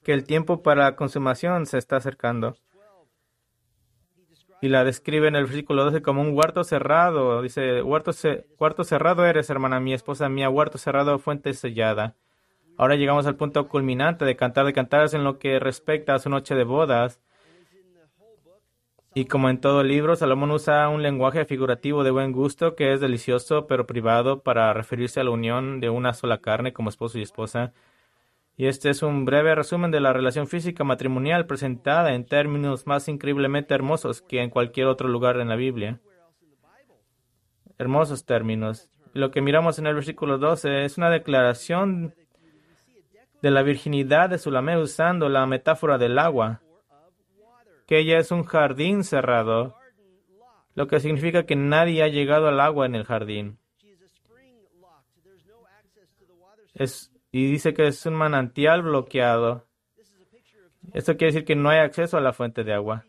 que 0.03 0.13
el 0.13 0.24
tiempo 0.24 0.63
para 0.63 0.86
la 0.86 0.95
consumación 0.95 1.67
se 1.67 1.77
está 1.77 1.98
acercando 1.98 2.57
y 4.62 4.69
la 4.69 4.83
describe 4.83 5.27
en 5.27 5.35
el 5.35 5.45
versículo 5.45 5.83
12 5.85 6.01
como 6.01 6.21
un 6.21 6.35
huerto 6.35 6.63
cerrado. 6.63 7.41
Dice, 7.41 7.81
huerto, 7.81 8.12
huerto 8.59 8.83
cerrado 8.83 9.25
eres, 9.25 9.50
hermana 9.50 9.79
mía, 9.79 9.95
esposa 9.95 10.29
mía, 10.29 10.50
huerto 10.50 10.77
cerrado, 10.77 11.19
fuente 11.19 11.53
sellada. 11.53 12.15
Ahora 12.77 12.95
llegamos 12.95 13.25
al 13.25 13.35
punto 13.35 13.67
culminante 13.67 14.25
de 14.25 14.35
cantar 14.35 14.65
de 14.65 14.74
cantares 14.74 15.13
en 15.13 15.24
lo 15.24 15.39
que 15.39 15.59
respecta 15.59 16.13
a 16.13 16.19
su 16.19 16.29
noche 16.29 16.55
de 16.55 16.63
bodas. 16.63 17.21
Y 19.13 19.25
como 19.25 19.50
en 19.50 19.62
todo 19.62 19.81
libro, 19.83 20.17
Salomón 20.17 20.51
usa 20.51 20.89
un 20.89 21.01
lenguaje 21.01 21.45
figurativo 21.45 22.03
de 22.03 22.12
buen 22.12 22.33
gusto 22.33 22.75
que 22.75 22.91
es 22.91 23.00
delicioso 23.00 23.65
pero 23.65 23.88
privado 23.88 24.41
para 24.41 24.74
referirse 24.74 25.21
a 25.21 25.24
la 25.24 25.29
unión 25.29 25.79
de 25.79 25.89
una 25.89 26.13
sola 26.13 26.39
carne 26.39 26.74
como 26.74 26.89
esposo 26.89 27.17
y 27.17 27.21
esposa. 27.21 27.71
Y 28.57 28.67
este 28.67 28.89
es 28.89 29.03
un 29.03 29.25
breve 29.25 29.53
resumen 29.53 29.91
de 29.91 30.00
la 30.00 30.13
relación 30.13 30.47
física 30.47 30.85
matrimonial 30.85 31.45
presentada 31.45 32.13
en 32.13 32.25
términos 32.25 32.88
más 32.88 33.09
increíblemente 33.09 33.74
hermosos 33.74 34.21
que 34.21 34.41
en 34.41 34.50
cualquier 34.50 34.88
otro 34.88 35.09
lugar 35.09 35.39
en 35.41 35.50
la 35.50 35.57
Biblia. 35.57 36.00
Hermosos 37.77 38.25
términos. 38.25 38.89
Lo 39.13 39.31
que 39.31 39.41
miramos 39.41 39.77
en 39.77 39.88
el 39.88 39.95
versículo 39.95 40.38
12 40.38 40.85
es 40.85 40.97
una 40.97 41.09
declaración 41.09 42.15
de 43.41 43.51
la 43.51 43.62
virginidad 43.62 44.29
de 44.29 44.38
Sulamé 44.38 44.77
usando 44.77 45.27
la 45.27 45.45
metáfora 45.45 45.97
del 45.97 46.17
agua, 46.17 46.62
que 47.85 48.00
ella 48.00 48.17
es 48.17 48.31
un 48.31 48.43
jardín 48.43 49.03
cerrado, 49.03 49.75
lo 50.74 50.88
que 50.88 51.00
significa 51.00 51.45
que 51.45 51.55
nadie 51.55 52.03
ha 52.03 52.07
llegado 52.07 52.47
al 52.47 52.59
agua 52.59 52.85
en 52.85 52.95
el 52.95 53.03
jardín. 53.03 53.59
Es 56.74 57.14
y 57.37 57.51
dice 57.51 57.73
que 57.73 57.85
es 57.85 58.05
un 58.05 58.13
manantial 58.13 58.81
bloqueado. 58.81 59.65
Esto 60.93 61.17
quiere 61.17 61.33
decir 61.33 61.43
que 61.43 61.57
no 61.57 61.67
hay 61.67 61.79
acceso 61.79 62.15
a 62.15 62.21
la 62.21 62.31
fuente 62.31 62.63
de 62.63 62.73
agua. 62.73 63.03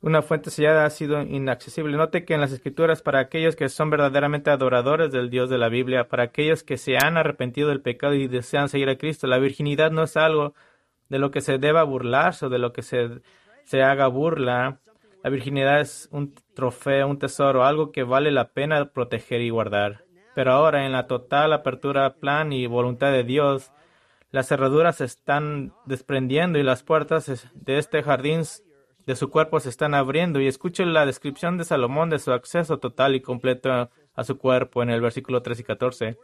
Una 0.00 0.22
fuente 0.22 0.48
sellada 0.48 0.86
ha 0.86 0.88
sido 0.88 1.20
inaccesible. 1.20 1.94
Note 1.94 2.24
que 2.24 2.32
en 2.32 2.40
las 2.40 2.52
escrituras, 2.52 3.02
para 3.02 3.20
aquellos 3.20 3.54
que 3.54 3.68
son 3.68 3.90
verdaderamente 3.90 4.48
adoradores 4.48 5.12
del 5.12 5.28
Dios 5.28 5.50
de 5.50 5.58
la 5.58 5.68
Biblia, 5.68 6.08
para 6.08 6.22
aquellos 6.22 6.62
que 6.62 6.78
se 6.78 6.96
han 6.96 7.18
arrepentido 7.18 7.68
del 7.68 7.82
pecado 7.82 8.14
y 8.14 8.28
desean 8.28 8.70
seguir 8.70 8.88
a 8.88 8.96
Cristo, 8.96 9.26
la 9.26 9.38
virginidad 9.38 9.90
no 9.90 10.04
es 10.04 10.16
algo 10.16 10.54
de 11.10 11.18
lo 11.18 11.30
que 11.30 11.42
se 11.42 11.58
deba 11.58 11.82
burlarse 11.82 12.46
o 12.46 12.48
de 12.48 12.58
lo 12.58 12.72
que 12.72 12.80
se, 12.80 13.20
se 13.64 13.82
haga 13.82 14.06
burla. 14.06 14.80
La 15.26 15.30
virginidad 15.30 15.80
es 15.80 16.08
un 16.12 16.36
trofeo, 16.54 17.08
un 17.08 17.18
tesoro, 17.18 17.64
algo 17.64 17.90
que 17.90 18.04
vale 18.04 18.30
la 18.30 18.52
pena 18.52 18.92
proteger 18.92 19.40
y 19.40 19.50
guardar. 19.50 20.04
Pero 20.36 20.52
ahora, 20.52 20.86
en 20.86 20.92
la 20.92 21.08
total 21.08 21.52
apertura, 21.52 22.14
plan 22.14 22.52
y 22.52 22.68
voluntad 22.68 23.10
de 23.10 23.24
Dios, 23.24 23.72
las 24.30 24.46
cerraduras 24.46 24.98
se 24.98 25.04
están 25.04 25.72
desprendiendo 25.84 26.60
y 26.60 26.62
las 26.62 26.84
puertas 26.84 27.50
de 27.54 27.78
este 27.78 28.04
jardín 28.04 28.42
de 29.04 29.16
su 29.16 29.28
cuerpo 29.28 29.58
se 29.58 29.68
están 29.68 29.94
abriendo. 29.94 30.40
Y 30.40 30.46
escuche 30.46 30.86
la 30.86 31.04
descripción 31.04 31.58
de 31.58 31.64
Salomón 31.64 32.08
de 32.08 32.20
su 32.20 32.30
acceso 32.30 32.78
total 32.78 33.16
y 33.16 33.20
completo 33.20 33.90
a 34.14 34.22
su 34.22 34.38
cuerpo 34.38 34.84
en 34.84 34.90
el 34.90 35.00
versículo 35.00 35.42
3 35.42 35.58
y 35.58 35.64
14. 35.64 36.18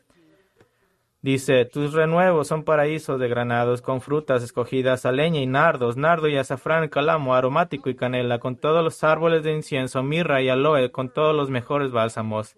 Dice, 1.22 1.64
tus 1.66 1.92
renuevos 1.92 2.48
son 2.48 2.64
paraísos 2.64 3.20
de 3.20 3.28
granados 3.28 3.80
con 3.80 4.00
frutas 4.00 4.42
escogidas 4.42 5.06
a 5.06 5.12
leña 5.12 5.40
y 5.40 5.46
nardos, 5.46 5.96
nardo 5.96 6.26
y 6.26 6.36
azafrán, 6.36 6.88
calamo, 6.88 7.36
aromático 7.36 7.88
y 7.88 7.94
canela, 7.94 8.40
con 8.40 8.56
todos 8.56 8.82
los 8.82 9.04
árboles 9.04 9.44
de 9.44 9.52
incienso, 9.52 10.02
mirra 10.02 10.42
y 10.42 10.48
aloe, 10.48 10.90
con 10.90 11.10
todos 11.10 11.32
los 11.34 11.48
mejores 11.48 11.92
bálsamos. 11.92 12.56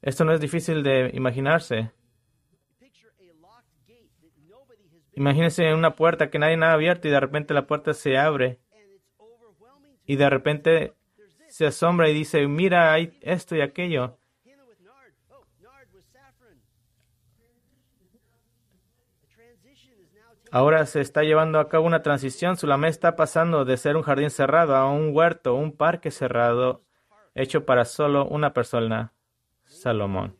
Esto 0.00 0.24
no 0.24 0.32
es 0.32 0.40
difícil 0.40 0.82
de 0.82 1.10
imaginarse. 1.12 1.90
Imagínese 5.12 5.74
una 5.74 5.96
puerta 5.96 6.30
que 6.30 6.38
nadie 6.38 6.56
ha 6.64 6.72
abierto 6.72 7.08
y 7.08 7.10
de 7.10 7.20
repente 7.20 7.52
la 7.52 7.66
puerta 7.66 7.92
se 7.92 8.16
abre 8.16 8.58
y 10.06 10.16
de 10.16 10.30
repente 10.30 10.94
se 11.48 11.66
asombra 11.66 12.08
y 12.08 12.14
dice, 12.14 12.46
mira, 12.46 12.90
hay 12.94 13.18
esto 13.20 13.54
y 13.54 13.60
aquello. 13.60 14.16
Ahora 20.52 20.84
se 20.86 21.00
está 21.00 21.22
llevando 21.22 21.60
a 21.60 21.68
cabo 21.68 21.86
una 21.86 22.02
transición. 22.02 22.56
Sulamé 22.56 22.88
está 22.88 23.14
pasando 23.14 23.64
de 23.64 23.76
ser 23.76 23.96
un 23.96 24.02
jardín 24.02 24.30
cerrado 24.30 24.74
a 24.74 24.90
un 24.90 25.14
huerto, 25.14 25.54
un 25.54 25.76
parque 25.76 26.10
cerrado, 26.10 26.82
hecho 27.34 27.64
para 27.64 27.84
solo 27.84 28.26
una 28.26 28.52
persona, 28.52 29.12
Salomón. 29.64 30.36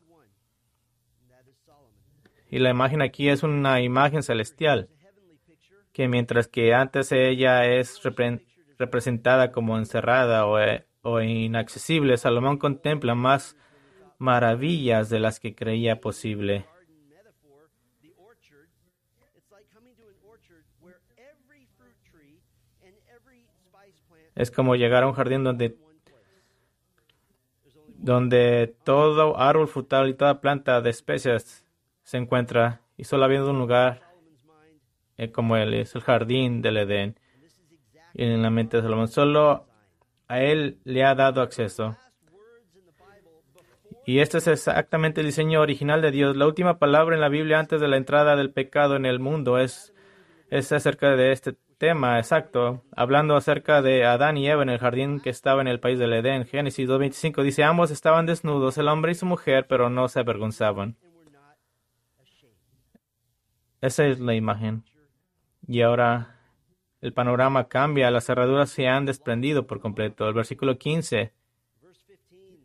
Y 2.51 2.59
la 2.59 2.71
imagen 2.71 3.03
aquí 3.03 3.29
es 3.29 3.45
una 3.45 3.81
imagen 3.81 4.25
celestial, 4.25 4.89
que 5.93 6.09
mientras 6.09 6.49
que 6.49 6.75
antes 6.75 7.13
ella 7.13 7.65
es 7.67 8.01
representada 8.79 9.53
como 9.53 9.79
encerrada 9.79 10.47
o, 10.47 10.59
o 11.03 11.21
inaccesible, 11.21 12.17
Salomón 12.17 12.59
contempla 12.59 13.15
más 13.15 13.57
maravillas 14.19 15.09
de 15.09 15.21
las 15.21 15.39
que 15.39 15.55
creía 15.55 16.01
posible. 16.01 16.67
Es 24.41 24.51
como 24.51 24.75
llegar 24.75 25.03
a 25.03 25.07
un 25.07 25.13
jardín 25.13 25.45
donde, 25.45 25.77
donde 27.99 28.75
todo 28.85 29.39
árbol 29.39 29.69
frutal 29.69 30.09
y 30.09 30.15
toda 30.15 30.41
planta 30.41 30.81
de 30.81 30.89
especias 30.89 31.67
se 32.05 32.17
encuentra 32.17 32.81
y 32.97 33.05
solo 33.05 33.27
habiendo 33.27 33.51
un 33.51 33.59
lugar 33.59 34.01
eh, 35.19 35.31
como 35.31 35.59
él, 35.59 35.75
es 35.75 35.95
el 35.95 36.01
jardín 36.01 36.63
del 36.63 36.79
Edén. 36.79 37.21
Y 38.15 38.25
en 38.25 38.41
la 38.41 38.49
mente 38.49 38.79
de 38.79 38.83
Salomón 38.83 39.09
solo 39.09 39.67
a 40.27 40.41
él 40.41 40.79
le 40.85 41.05
ha 41.05 41.15
dado 41.15 41.43
acceso. 41.43 41.99
Y 44.07 44.21
este 44.21 44.39
es 44.39 44.47
exactamente 44.47 45.21
el 45.21 45.27
diseño 45.27 45.61
original 45.61 46.01
de 46.01 46.13
Dios. 46.13 46.35
La 46.35 46.47
última 46.47 46.79
palabra 46.79 47.15
en 47.15 47.21
la 47.21 47.29
Biblia 47.29 47.59
antes 47.59 47.79
de 47.79 47.89
la 47.89 47.99
entrada 47.99 48.37
del 48.37 48.53
pecado 48.53 48.97
en 48.97 49.05
el 49.05 49.21
mundo 49.21 49.59
es, 49.59 49.93
es 50.49 50.73
acerca 50.73 51.15
de 51.15 51.33
este 51.33 51.57
tema 51.81 52.19
exacto, 52.19 52.85
hablando 52.95 53.35
acerca 53.37 53.81
de 53.81 54.05
Adán 54.05 54.37
y 54.37 54.47
Eva 54.47 54.63
en 54.63 54.69
el 54.69 54.79
jardín 54.79 55.19
que 55.19 55.31
estaba 55.31 55.63
en 55.63 55.67
el 55.67 55.81
país 55.81 55.99
del 55.99 56.13
Edén. 56.13 56.45
Génesis 56.45 56.87
2.25 56.87 57.43
dice, 57.43 57.65
ambos 57.65 57.91
estaban 57.91 58.27
desnudos, 58.27 58.77
el 58.77 58.87
hombre 58.87 59.13
y 59.13 59.15
su 59.15 59.25
mujer, 59.25 59.67
pero 59.67 59.89
no 59.89 60.07
se 60.09 60.21
avergonzaban. 60.21 60.99
Esa 63.81 64.07
es 64.07 64.21
la 64.21 64.35
imagen. 64.35 64.85
Y 65.67 65.81
ahora 65.81 66.39
el 67.01 67.15
panorama 67.15 67.67
cambia, 67.67 68.11
las 68.11 68.27
cerraduras 68.27 68.69
se 68.69 68.87
han 68.87 69.07
desprendido 69.07 69.67
por 69.67 69.81
completo. 69.81 70.29
El 70.29 70.35
versículo 70.35 70.77
15, 70.77 71.33
Verse 71.81 72.19
15, 72.29 72.59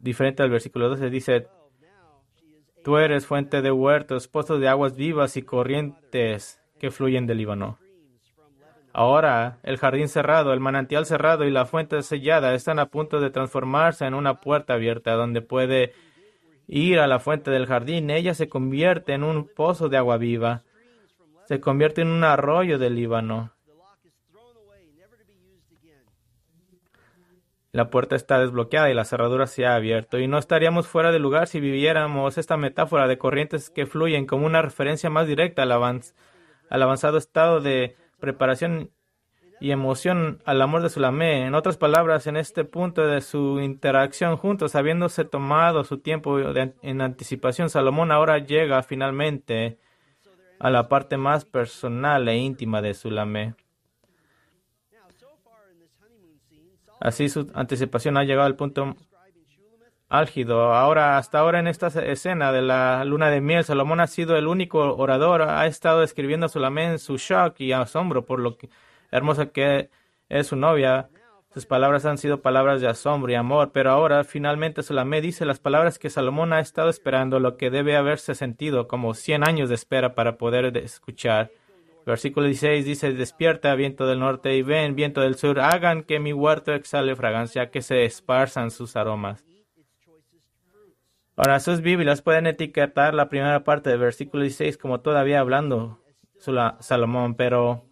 diferente 0.00 0.42
al 0.42 0.50
versículo 0.50 0.88
12, 0.88 1.10
dice, 1.10 1.40
12, 1.42 1.48
now 1.80 2.24
she 2.34 2.46
is 2.58 2.76
a 2.76 2.82
Tú 2.82 2.96
eres 2.96 3.24
fuente 3.24 3.62
de 3.62 3.70
huertos, 3.70 4.26
pozos 4.26 4.58
de 4.58 4.66
aguas 4.66 4.96
vivas 4.96 5.36
y 5.36 5.42
corrientes 5.42 6.60
que 6.78 6.90
fluyen 6.90 7.26
del 7.26 7.38
Líbano. 7.38 7.78
Ahora, 8.92 9.58
el 9.62 9.76
jardín 9.76 10.08
cerrado, 10.08 10.52
el 10.52 10.60
manantial 10.60 11.06
cerrado 11.06 11.44
y 11.44 11.50
la 11.50 11.66
fuente 11.66 12.02
sellada 12.02 12.54
están 12.54 12.78
a 12.78 12.86
punto 12.86 13.20
de 13.20 13.30
transformarse 13.30 14.06
en 14.06 14.14
una 14.14 14.40
puerta 14.40 14.74
abierta 14.74 15.12
donde 15.12 15.40
puede 15.42 15.92
ir 16.66 16.98
a 16.98 17.06
la 17.06 17.20
fuente 17.20 17.50
del 17.50 17.66
jardín. 17.66 18.10
Ella 18.10 18.34
se 18.34 18.48
convierte 18.48 19.12
en 19.12 19.22
un 19.24 19.48
pozo 19.54 19.88
de 19.88 19.98
agua 19.98 20.16
viva. 20.16 20.62
Se 21.46 21.60
convierte 21.60 22.00
en 22.02 22.08
un 22.08 22.24
arroyo 22.24 22.78
del 22.78 22.96
Líbano. 22.96 23.52
La 27.70 27.90
puerta 27.90 28.16
está 28.16 28.40
desbloqueada 28.40 28.90
y 28.90 28.94
la 28.94 29.04
cerradura 29.04 29.46
se 29.46 29.66
ha 29.66 29.74
abierto. 29.74 30.18
Y 30.18 30.26
no 30.26 30.38
estaríamos 30.38 30.88
fuera 30.88 31.12
de 31.12 31.18
lugar 31.18 31.46
si 31.46 31.60
viviéramos 31.60 32.38
esta 32.38 32.56
metáfora 32.56 33.06
de 33.06 33.18
corrientes 33.18 33.70
que 33.70 33.86
fluyen 33.86 34.26
como 34.26 34.46
una 34.46 34.62
referencia 34.62 35.10
más 35.10 35.28
directa 35.28 35.62
al, 35.62 35.72
avanz- 35.72 36.14
al 36.70 36.82
avanzado 36.82 37.18
estado 37.18 37.60
de 37.60 37.96
preparación 38.20 38.90
y 39.60 39.70
emoción 39.72 40.40
al 40.44 40.62
amor 40.62 40.82
de 40.82 40.90
Sulamé. 40.90 41.46
En 41.46 41.54
otras 41.54 41.76
palabras, 41.76 42.26
en 42.26 42.36
este 42.36 42.64
punto 42.64 43.06
de 43.06 43.20
su 43.20 43.60
interacción 43.60 44.36
juntos, 44.36 44.74
habiéndose 44.74 45.24
tomado 45.24 45.84
su 45.84 45.98
tiempo 45.98 46.38
en 46.40 47.00
anticipación, 47.00 47.70
Salomón 47.70 48.12
ahora 48.12 48.38
llega 48.38 48.82
finalmente 48.82 49.78
a 50.58 50.70
la 50.70 50.88
parte 50.88 51.16
más 51.16 51.44
personal 51.44 52.28
e 52.28 52.36
íntima 52.36 52.82
de 52.82 52.94
Sulamé. 52.94 53.54
Así 57.00 57.28
su 57.28 57.50
anticipación 57.54 58.16
ha 58.16 58.24
llegado 58.24 58.46
al 58.46 58.56
punto 58.56 58.96
álgido. 60.08 60.74
Ahora, 60.74 61.18
hasta 61.18 61.38
ahora 61.38 61.58
en 61.58 61.66
esta 61.66 61.88
escena 61.88 62.52
de 62.52 62.62
la 62.62 63.04
luna 63.04 63.30
de 63.30 63.40
miel, 63.40 63.64
Salomón 63.64 64.00
ha 64.00 64.06
sido 64.06 64.36
el 64.36 64.46
único 64.46 64.96
orador. 64.96 65.42
Ha 65.42 65.66
estado 65.66 66.02
escribiendo 66.02 66.46
a 66.46 66.48
Sulamé 66.48 66.84
en 66.84 66.98
su 66.98 67.16
shock 67.16 67.60
y 67.60 67.72
asombro 67.72 68.24
por 68.24 68.40
lo 68.40 68.56
que, 68.56 68.70
hermosa 69.10 69.46
que 69.46 69.90
es 70.28 70.46
su 70.46 70.56
novia. 70.56 71.10
Sus 71.52 71.66
palabras 71.66 72.04
han 72.04 72.18
sido 72.18 72.42
palabras 72.42 72.80
de 72.80 72.88
asombro 72.88 73.32
y 73.32 73.34
amor, 73.34 73.72
pero 73.72 73.90
ahora 73.90 74.22
finalmente 74.24 74.82
Sulamé 74.82 75.20
dice 75.20 75.46
las 75.46 75.60
palabras 75.60 75.98
que 75.98 76.10
Salomón 76.10 76.52
ha 76.52 76.60
estado 76.60 76.90
esperando, 76.90 77.40
lo 77.40 77.56
que 77.56 77.70
debe 77.70 77.96
haberse 77.96 78.34
sentido 78.34 78.86
como 78.86 79.14
100 79.14 79.48
años 79.48 79.68
de 79.68 79.74
espera 79.74 80.14
para 80.14 80.36
poder 80.36 80.72
de- 80.72 80.80
escuchar. 80.80 81.50
Versículo 82.04 82.46
16 82.46 82.84
dice, 82.84 83.12
despierta 83.12 83.74
viento 83.74 84.06
del 84.06 84.20
norte 84.20 84.54
y 84.56 84.62
ven 84.62 84.94
viento 84.94 85.20
del 85.20 85.34
sur, 85.34 85.60
hagan 85.60 86.04
que 86.04 86.20
mi 86.20 86.32
huerto 86.32 86.72
exhale 86.72 87.16
fragancia, 87.16 87.70
que 87.70 87.82
se 87.82 88.04
esparzan 88.04 88.70
sus 88.70 88.96
aromas. 88.96 89.47
Ahora 91.38 91.60
sus 91.60 91.82
Biblias 91.82 92.20
pueden 92.20 92.48
etiquetar 92.48 93.14
la 93.14 93.28
primera 93.28 93.62
parte 93.62 93.90
del 93.90 94.00
versículo 94.00 94.42
16 94.42 94.76
como 94.76 95.02
todavía 95.02 95.38
hablando 95.38 96.00
Salomón, 96.80 97.36
pero 97.36 97.84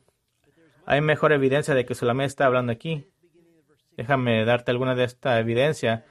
hay 0.84 1.00
mejor 1.00 1.30
evidencia 1.30 1.72
de 1.72 1.86
que 1.86 1.94
Sulamé 1.94 2.24
está 2.24 2.46
hablando 2.46 2.72
aquí. 2.72 3.06
Déjame 3.96 4.44
darte 4.44 4.72
alguna 4.72 4.96
de 4.96 5.04
esta 5.04 5.38
evidencia. 5.38 6.04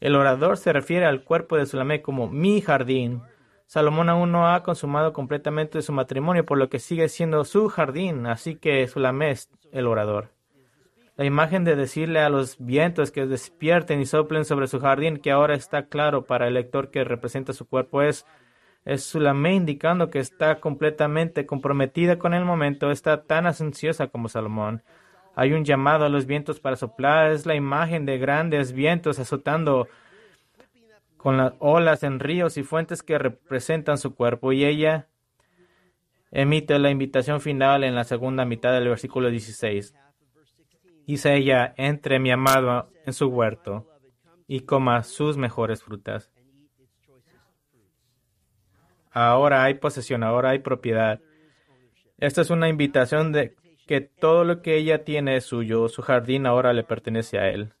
El 0.00 0.16
orador 0.16 0.56
se 0.56 0.72
refiere 0.72 1.04
al 1.04 1.22
cuerpo 1.22 1.58
de 1.58 1.66
Sulamé 1.66 2.00
como 2.00 2.28
mi 2.30 2.62
jardín. 2.62 3.20
Salomón 3.66 4.08
aún 4.08 4.32
no 4.32 4.48
ha 4.48 4.62
consumado 4.62 5.12
completamente 5.12 5.82
su 5.82 5.92
matrimonio, 5.92 6.46
por 6.46 6.56
lo 6.56 6.70
que 6.70 6.78
sigue 6.78 7.10
siendo 7.10 7.44
su 7.44 7.68
jardín, 7.68 8.26
así 8.26 8.54
que 8.54 8.88
Sulamé 8.88 9.32
es 9.32 9.50
el 9.70 9.86
orador. 9.86 10.30
La 11.20 11.26
imagen 11.26 11.64
de 11.64 11.76
decirle 11.76 12.20
a 12.20 12.30
los 12.30 12.56
vientos 12.58 13.10
que 13.10 13.26
despierten 13.26 14.00
y 14.00 14.06
soplen 14.06 14.46
sobre 14.46 14.68
su 14.68 14.80
jardín, 14.80 15.18
que 15.18 15.30
ahora 15.30 15.54
está 15.54 15.84
claro 15.84 16.24
para 16.24 16.48
el 16.48 16.54
lector 16.54 16.90
que 16.90 17.04
representa 17.04 17.52
su 17.52 17.68
cuerpo, 17.68 18.00
es, 18.00 18.24
es 18.86 19.04
Sulamé 19.04 19.54
indicando 19.54 20.08
que 20.08 20.18
está 20.18 20.60
completamente 20.60 21.44
comprometida 21.44 22.18
con 22.18 22.32
el 22.32 22.46
momento, 22.46 22.90
está 22.90 23.24
tan 23.24 23.46
ansiosa 23.46 24.06
como 24.06 24.30
Salomón. 24.30 24.82
Hay 25.34 25.52
un 25.52 25.66
llamado 25.66 26.06
a 26.06 26.08
los 26.08 26.24
vientos 26.24 26.58
para 26.58 26.76
soplar, 26.76 27.32
es 27.32 27.44
la 27.44 27.54
imagen 27.54 28.06
de 28.06 28.16
grandes 28.16 28.72
vientos 28.72 29.18
azotando 29.18 29.88
con 31.18 31.36
las 31.36 31.52
olas 31.58 32.02
en 32.02 32.18
ríos 32.18 32.56
y 32.56 32.62
fuentes 32.62 33.02
que 33.02 33.18
representan 33.18 33.98
su 33.98 34.14
cuerpo, 34.14 34.52
y 34.54 34.64
ella 34.64 35.06
emite 36.30 36.78
la 36.78 36.88
invitación 36.88 37.42
final 37.42 37.84
en 37.84 37.94
la 37.94 38.04
segunda 38.04 38.46
mitad 38.46 38.72
del 38.72 38.88
versículo 38.88 39.28
16. 39.28 39.94
Dice 41.10 41.34
ella, 41.34 41.74
entre 41.76 42.20
mi 42.20 42.30
amado 42.30 42.88
en 43.04 43.12
su 43.12 43.26
huerto 43.26 43.84
y 44.46 44.60
coma 44.60 45.02
sus 45.02 45.36
mejores 45.36 45.82
frutas. 45.82 46.32
Ahora 49.10 49.64
hay 49.64 49.74
posesión, 49.74 50.22
ahora 50.22 50.50
hay 50.50 50.60
propiedad. 50.60 51.20
Esta 52.18 52.42
es 52.42 52.50
una 52.50 52.68
invitación 52.68 53.32
de 53.32 53.56
que 53.88 54.00
todo 54.00 54.44
lo 54.44 54.62
que 54.62 54.76
ella 54.76 55.02
tiene 55.02 55.34
es 55.34 55.46
suyo, 55.46 55.88
su 55.88 56.00
jardín 56.00 56.46
ahora 56.46 56.72
le 56.72 56.84
pertenece 56.84 57.40
a 57.40 57.48
él. 57.48 57.72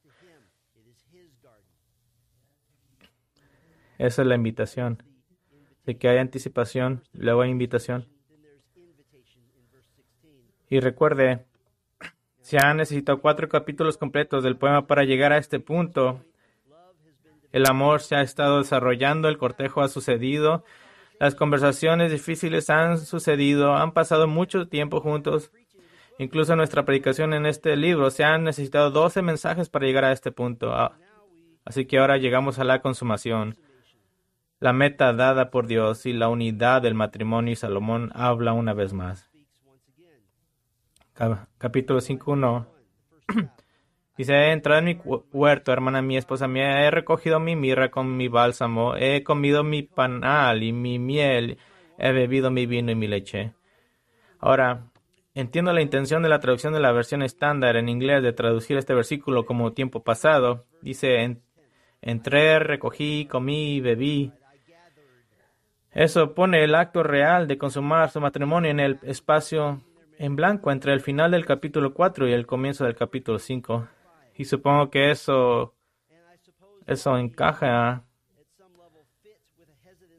Esa 3.98 4.22
es 4.22 4.26
la 4.26 4.34
invitación. 4.34 5.04
De 5.84 5.98
que 5.98 6.08
hay 6.08 6.18
anticipación, 6.18 7.04
luego 7.12 7.42
hay 7.42 7.50
invitación. 7.50 8.08
Y 10.68 10.80
recuerde, 10.80 11.46
se 12.40 12.58
han 12.58 12.78
necesitado 12.78 13.20
cuatro 13.20 13.48
capítulos 13.48 13.96
completos 13.96 14.42
del 14.42 14.56
poema 14.56 14.86
para 14.86 15.04
llegar 15.04 15.32
a 15.32 15.38
este 15.38 15.60
punto. 15.60 16.24
El 17.52 17.66
amor 17.66 18.00
se 18.00 18.16
ha 18.16 18.22
estado 18.22 18.58
desarrollando, 18.58 19.28
el 19.28 19.38
cortejo 19.38 19.82
ha 19.82 19.88
sucedido, 19.88 20.64
las 21.18 21.34
conversaciones 21.34 22.12
difíciles 22.12 22.70
han 22.70 22.98
sucedido, 22.98 23.74
han 23.74 23.92
pasado 23.92 24.26
mucho 24.26 24.68
tiempo 24.68 25.00
juntos. 25.00 25.52
Incluso 26.18 26.54
nuestra 26.54 26.84
predicación 26.84 27.34
en 27.34 27.46
este 27.46 27.76
libro 27.76 28.10
se 28.10 28.24
han 28.24 28.44
necesitado 28.44 28.90
12 28.90 29.22
mensajes 29.22 29.68
para 29.68 29.86
llegar 29.86 30.04
a 30.04 30.12
este 30.12 30.30
punto. 30.32 30.72
Ah, 30.72 30.96
Así 31.64 31.86
que 31.86 31.98
ahora 31.98 32.16
llegamos 32.16 32.58
a 32.58 32.64
la 32.64 32.80
consumación. 32.80 33.56
La 34.58 34.72
meta 34.72 35.12
dada 35.12 35.50
por 35.50 35.66
Dios 35.66 36.04
y 36.06 36.12
la 36.12 36.28
unidad 36.28 36.82
del 36.82 36.94
matrimonio 36.94 37.52
y 37.52 37.56
Salomón 37.56 38.10
habla 38.14 38.52
una 38.52 38.74
vez 38.74 38.92
más. 38.92 39.30
Cap- 41.14 41.46
Capítulo 41.58 42.00
5.1 42.00 42.66
Dice, 44.16 44.34
he 44.34 44.52
entrado 44.52 44.80
en 44.80 44.84
mi 44.84 44.98
huerto, 45.32 45.72
hermana 45.72 46.02
mía, 46.02 46.18
esposa 46.18 46.46
mía, 46.46 46.84
he 46.86 46.90
recogido 46.90 47.40
mi 47.40 47.56
mirra 47.56 47.90
con 47.90 48.16
mi 48.18 48.28
bálsamo, 48.28 48.94
he 48.96 49.22
comido 49.22 49.64
mi 49.64 49.82
panal 49.82 50.62
y 50.62 50.72
mi 50.72 50.98
miel, 50.98 51.56
he 51.96 52.12
bebido 52.12 52.50
mi 52.50 52.66
vino 52.66 52.90
y 52.92 52.94
mi 52.96 53.06
leche. 53.06 53.52
Ahora, 54.38 54.82
entiendo 55.34 55.72
la 55.72 55.80
intención 55.80 56.22
de 56.22 56.28
la 56.28 56.38
traducción 56.40 56.74
de 56.74 56.80
la 56.80 56.92
versión 56.92 57.22
estándar 57.22 57.76
en 57.76 57.88
inglés 57.88 58.22
de 58.22 58.34
traducir 58.34 58.76
este 58.76 58.92
versículo 58.94 59.46
como 59.46 59.72
tiempo 59.72 60.02
pasado. 60.02 60.66
Dice, 60.82 61.22
"En- 61.22 61.42
entré, 62.02 62.58
recogí, 62.58 63.24
comí 63.26 63.80
bebí. 63.80 64.32
Eso 65.92 66.34
pone 66.34 66.62
el 66.62 66.74
acto 66.74 67.02
real 67.02 67.46
de 67.48 67.56
consumar 67.56 68.10
su 68.10 68.20
matrimonio 68.20 68.70
en 68.70 68.80
el 68.80 68.98
espacio 69.02 69.80
en 70.20 70.36
blanco 70.36 70.70
entre 70.70 70.92
el 70.92 71.00
final 71.00 71.30
del 71.30 71.46
capítulo 71.46 71.94
4 71.94 72.28
y 72.28 72.32
el 72.32 72.46
comienzo 72.46 72.84
del 72.84 72.94
capítulo 72.94 73.38
5. 73.38 73.88
Y 74.36 74.44
supongo 74.44 74.90
que 74.90 75.10
eso 75.10 75.74
Eso 76.86 77.16
encaja 77.16 78.04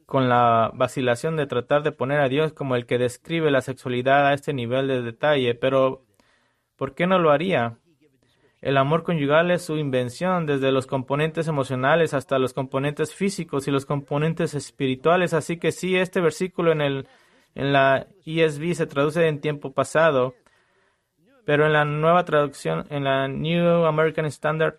con 0.06 0.28
la 0.28 0.72
vacilación 0.74 1.36
de 1.36 1.46
tratar 1.46 1.84
de 1.84 1.92
poner 1.92 2.18
a 2.18 2.28
Dios 2.28 2.52
como 2.52 2.74
el 2.74 2.84
que 2.84 2.98
describe 2.98 3.52
la 3.52 3.60
sexualidad 3.60 4.26
a 4.26 4.34
este 4.34 4.52
nivel 4.52 4.88
de 4.88 5.02
detalle, 5.02 5.54
pero 5.54 6.04
¿por 6.76 6.94
qué 6.94 7.06
no 7.06 7.18
lo 7.20 7.30
haría? 7.30 7.78
El 8.60 8.76
amor 8.78 9.04
conyugal 9.04 9.50
es 9.52 9.62
su 9.62 9.76
invención, 9.76 10.46
desde 10.46 10.72
los 10.72 10.86
componentes 10.86 11.46
emocionales 11.46 12.12
hasta 12.12 12.38
los 12.40 12.52
componentes 12.52 13.14
físicos 13.14 13.68
y 13.68 13.70
los 13.70 13.86
componentes 13.86 14.54
espirituales. 14.54 15.32
Así 15.32 15.58
que 15.58 15.72
sí, 15.72 15.96
este 15.96 16.20
versículo 16.20 16.72
en, 16.72 16.80
el, 16.80 17.08
en 17.54 17.72
la 17.72 18.06
ESV 18.24 18.74
se 18.74 18.86
traduce 18.86 19.26
en 19.26 19.40
tiempo 19.40 19.72
pasado, 19.72 20.34
pero 21.44 21.66
en 21.66 21.72
la 21.72 21.84
nueva 21.84 22.24
traducción, 22.24 22.86
en 22.90 23.04
la 23.04 23.28
New 23.28 23.84
American 23.84 24.26
Standard, 24.26 24.76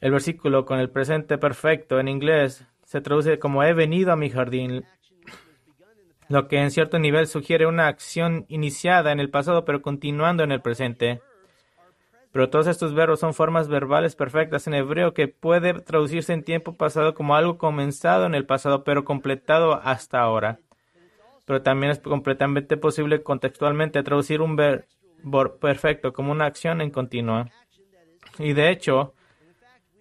el 0.00 0.12
versículo 0.12 0.66
con 0.66 0.78
el 0.78 0.90
presente 0.90 1.38
perfecto 1.38 1.98
en 1.98 2.08
inglés 2.08 2.66
se 2.84 3.00
traduce 3.00 3.38
como 3.38 3.64
he 3.64 3.72
venido 3.72 4.12
a 4.12 4.16
mi 4.16 4.30
jardín, 4.30 4.84
lo 6.28 6.48
que 6.48 6.58
en 6.58 6.70
cierto 6.70 6.98
nivel 6.98 7.26
sugiere 7.26 7.66
una 7.66 7.88
acción 7.88 8.46
iniciada 8.48 9.10
en 9.12 9.20
el 9.20 9.30
pasado 9.30 9.64
pero 9.64 9.82
continuando 9.82 10.44
en 10.44 10.52
el 10.52 10.60
presente. 10.60 11.20
Pero 12.32 12.50
todos 12.50 12.66
estos 12.66 12.94
verbos 12.94 13.20
son 13.20 13.32
formas 13.32 13.68
verbales 13.68 14.14
perfectas 14.14 14.66
en 14.66 14.74
hebreo 14.74 15.14
que 15.14 15.26
puede 15.26 15.72
traducirse 15.80 16.34
en 16.34 16.44
tiempo 16.44 16.76
pasado 16.76 17.14
como 17.14 17.34
algo 17.34 17.56
comenzado 17.56 18.26
en 18.26 18.34
el 18.34 18.44
pasado 18.44 18.84
pero 18.84 19.04
completado 19.04 19.80
hasta 19.82 20.20
ahora. 20.20 20.60
Pero 21.46 21.62
también 21.62 21.92
es 21.92 22.00
completamente 22.00 22.76
posible 22.76 23.22
contextualmente 23.22 24.02
traducir 24.02 24.42
un 24.42 24.56
verbo 24.56 25.58
perfecto 25.58 26.12
como 26.12 26.32
una 26.32 26.44
acción 26.44 26.82
en 26.82 26.90
continua. 26.90 27.48
Y 28.38 28.52
de 28.52 28.70
hecho, 28.70 29.14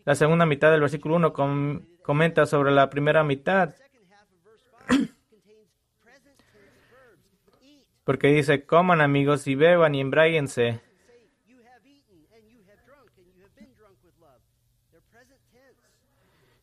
la 0.03 0.15
segunda 0.15 0.45
mitad 0.45 0.71
del 0.71 0.81
versículo 0.81 1.15
1 1.15 1.31
com 1.31 1.81
comenta 2.01 2.45
sobre 2.45 2.71
la 2.71 2.89
primera 2.89 3.23
mitad 3.23 3.69
second 3.75 4.11
half 4.11 4.27
of 4.29 4.43
verse 4.43 4.65
5 4.89 5.15
contains 5.29 5.69
present 6.03 6.37
tense 6.51 6.85
verbs. 6.91 7.63
Eat, 7.63 7.87
porque 8.03 8.27
dice, 8.27 8.65
coman 8.65 9.01
amigos 9.01 9.47
y 9.47 9.55
beban 9.55 9.95
y 9.95 10.01
embráguense. 10.01 10.81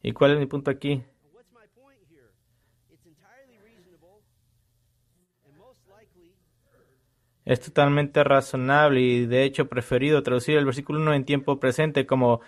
¿Y 0.05 0.13
cuál 0.13 0.33
es 0.33 0.39
mi 0.39 0.47
punto 0.47 0.71
aquí? 0.71 1.05
Es 7.45 7.61
totalmente 7.61 8.23
razonable 8.23 9.01
y 9.01 9.27
de 9.27 9.43
hecho 9.45 9.69
preferido 9.69 10.23
traducir 10.23 10.57
el 10.57 10.65
versículo 10.65 11.01
1 11.01 11.15
en 11.15 11.25
tiempo 11.25 11.59
presente 11.59 12.07
como 12.07 12.41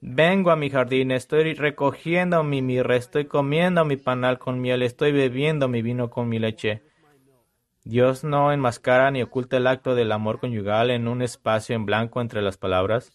vengo 0.00 0.50
a 0.50 0.56
mi 0.56 0.70
jardín, 0.70 1.12
estoy 1.12 1.54
recogiendo 1.54 2.42
mi 2.42 2.62
mirra, 2.62 2.96
estoy 2.96 3.26
comiendo 3.26 3.84
mi 3.84 3.96
panal 3.96 4.38
con 4.38 4.60
miel, 4.60 4.82
estoy 4.82 5.12
bebiendo 5.12 5.68
mi 5.68 5.82
vino 5.82 6.10
con 6.10 6.28
mi 6.28 6.38
leche. 6.38 6.82
Dios 7.84 8.24
no 8.24 8.52
enmascara 8.52 9.10
ni 9.10 9.22
oculta 9.22 9.56
el 9.56 9.66
acto 9.66 9.94
del 9.94 10.12
amor 10.12 10.40
conyugal 10.40 10.90
en 10.90 11.08
un 11.08 11.22
espacio 11.22 11.76
en 11.76 11.86
blanco 11.86 12.20
entre 12.20 12.42
las 12.42 12.56
palabras. 12.56 13.10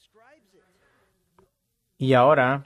Y 1.98 2.14
ahora, 2.14 2.66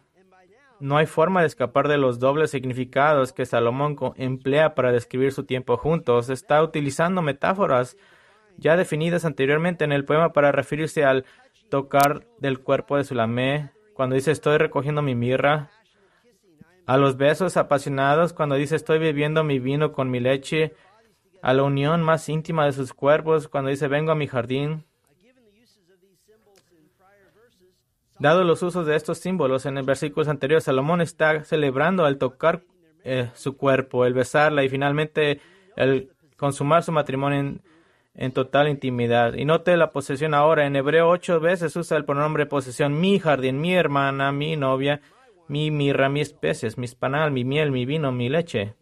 no 0.79 0.97
hay 0.97 1.05
forma 1.07 1.41
de 1.41 1.47
escapar 1.47 1.87
de 1.87 1.97
los 1.97 2.19
dobles 2.19 2.51
significados 2.51 3.33
que 3.33 3.45
Salomón 3.45 3.97
emplea 4.15 4.75
para 4.75 4.91
describir 4.91 5.33
su 5.33 5.43
tiempo 5.43 5.75
juntos. 5.75 6.29
Está 6.29 6.63
utilizando 6.63 7.21
metáforas 7.21 7.97
ya 8.59 8.75
definidas 8.75 9.25
anteriormente 9.25 9.85
en 9.85 9.91
el 9.91 10.05
poema 10.05 10.33
para 10.33 10.51
referirse 10.51 11.03
al 11.03 11.25
tocar 11.69 12.25
del 12.39 12.59
cuerpo 12.59 12.97
de 12.97 13.03
Sulamé, 13.03 13.71
cuando 13.93 14.15
dice 14.15 14.31
estoy 14.31 14.57
recogiendo 14.57 15.01
mi 15.01 15.15
mirra, 15.15 15.71
a 16.85 16.97
los 16.97 17.17
besos 17.17 17.55
apasionados 17.57 18.33
cuando 18.33 18.55
dice 18.55 18.75
estoy 18.75 18.99
bebiendo 18.99 19.43
mi 19.43 19.59
vino 19.59 19.91
con 19.91 20.09
mi 20.09 20.19
leche, 20.19 20.73
a 21.41 21.53
la 21.53 21.63
unión 21.63 22.01
más 22.01 22.27
íntima 22.27 22.65
de 22.65 22.73
sus 22.73 22.93
cuerpos 22.93 23.47
cuando 23.47 23.69
dice 23.69 23.87
vengo 23.87 24.11
a 24.11 24.15
mi 24.15 24.27
jardín. 24.27 24.83
Dado 28.19 28.43
los 28.43 28.61
usos 28.63 28.85
de 28.85 28.97
estos 28.97 29.19
símbolos 29.19 29.65
en 29.65 29.77
el 29.77 29.85
versículos 29.85 30.27
anteriores, 30.27 30.65
Salomón 30.65 30.99
está 30.99 31.45
celebrando 31.45 32.03
al 32.05 32.17
tocar 32.17 32.63
eh, 33.05 33.29
su 33.33 33.55
cuerpo, 33.55 34.05
el 34.05 34.13
besarla 34.13 34.65
y 34.65 34.69
finalmente 34.69 35.39
el 35.77 36.11
consumar 36.35 36.83
su 36.83 36.91
matrimonio 36.91 37.39
en, 37.39 37.61
en 38.19 38.33
total 38.33 38.67
intimidad. 38.67 39.35
Y 39.35 39.45
note 39.45 39.77
la 39.77 39.93
posesión 39.93 40.33
ahora. 40.33 40.67
En 40.67 40.75
hebreo 40.75 41.09
ocho 41.09 41.39
veces 41.39 41.73
usa 41.77 41.95
el 41.95 42.03
pronombre 42.03 42.45
posesión. 42.45 42.99
Mi 42.99 43.17
jardín, 43.17 43.61
mi 43.61 43.73
hermana, 43.73 44.33
mi 44.33 44.57
novia, 44.57 44.99
mi 45.47 45.71
mirra, 45.71 46.09
mis 46.09 46.33
peces, 46.33 46.77
mis 46.77 46.95
panal, 46.95 47.31
mi 47.31 47.45
miel, 47.45 47.71
mi 47.71 47.85
vino, 47.85 48.11
mi 48.11 48.27
leche. 48.27 48.75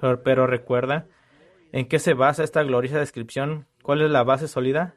Pero, 0.00 0.22
pero 0.22 0.46
recuerda, 0.46 1.08
¿en 1.72 1.88
qué 1.88 1.98
se 1.98 2.14
basa 2.14 2.44
esta 2.44 2.62
gloriosa 2.62 3.00
descripción? 3.00 3.66
¿Cuál 3.82 4.02
es 4.02 4.10
la 4.10 4.22
base 4.22 4.46
sólida? 4.46 4.94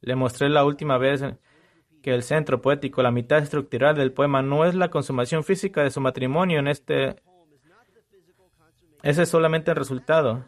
Le 0.00 0.16
mostré 0.16 0.48
la 0.48 0.64
última 0.64 0.98
vez 0.98 1.22
que 2.02 2.14
el 2.14 2.24
centro 2.24 2.62
poético, 2.62 3.00
la 3.00 3.12
mitad 3.12 3.38
estructural 3.38 3.94
del 3.94 4.12
poema, 4.12 4.42
no 4.42 4.64
es 4.64 4.74
la 4.74 4.90
consumación 4.90 5.44
física 5.44 5.84
de 5.84 5.90
su 5.90 6.00
matrimonio 6.00 6.58
en 6.58 6.66
este. 6.66 7.14
Ese 9.04 9.22
es 9.22 9.28
solamente 9.28 9.70
el 9.70 9.76
resultado. 9.76 10.44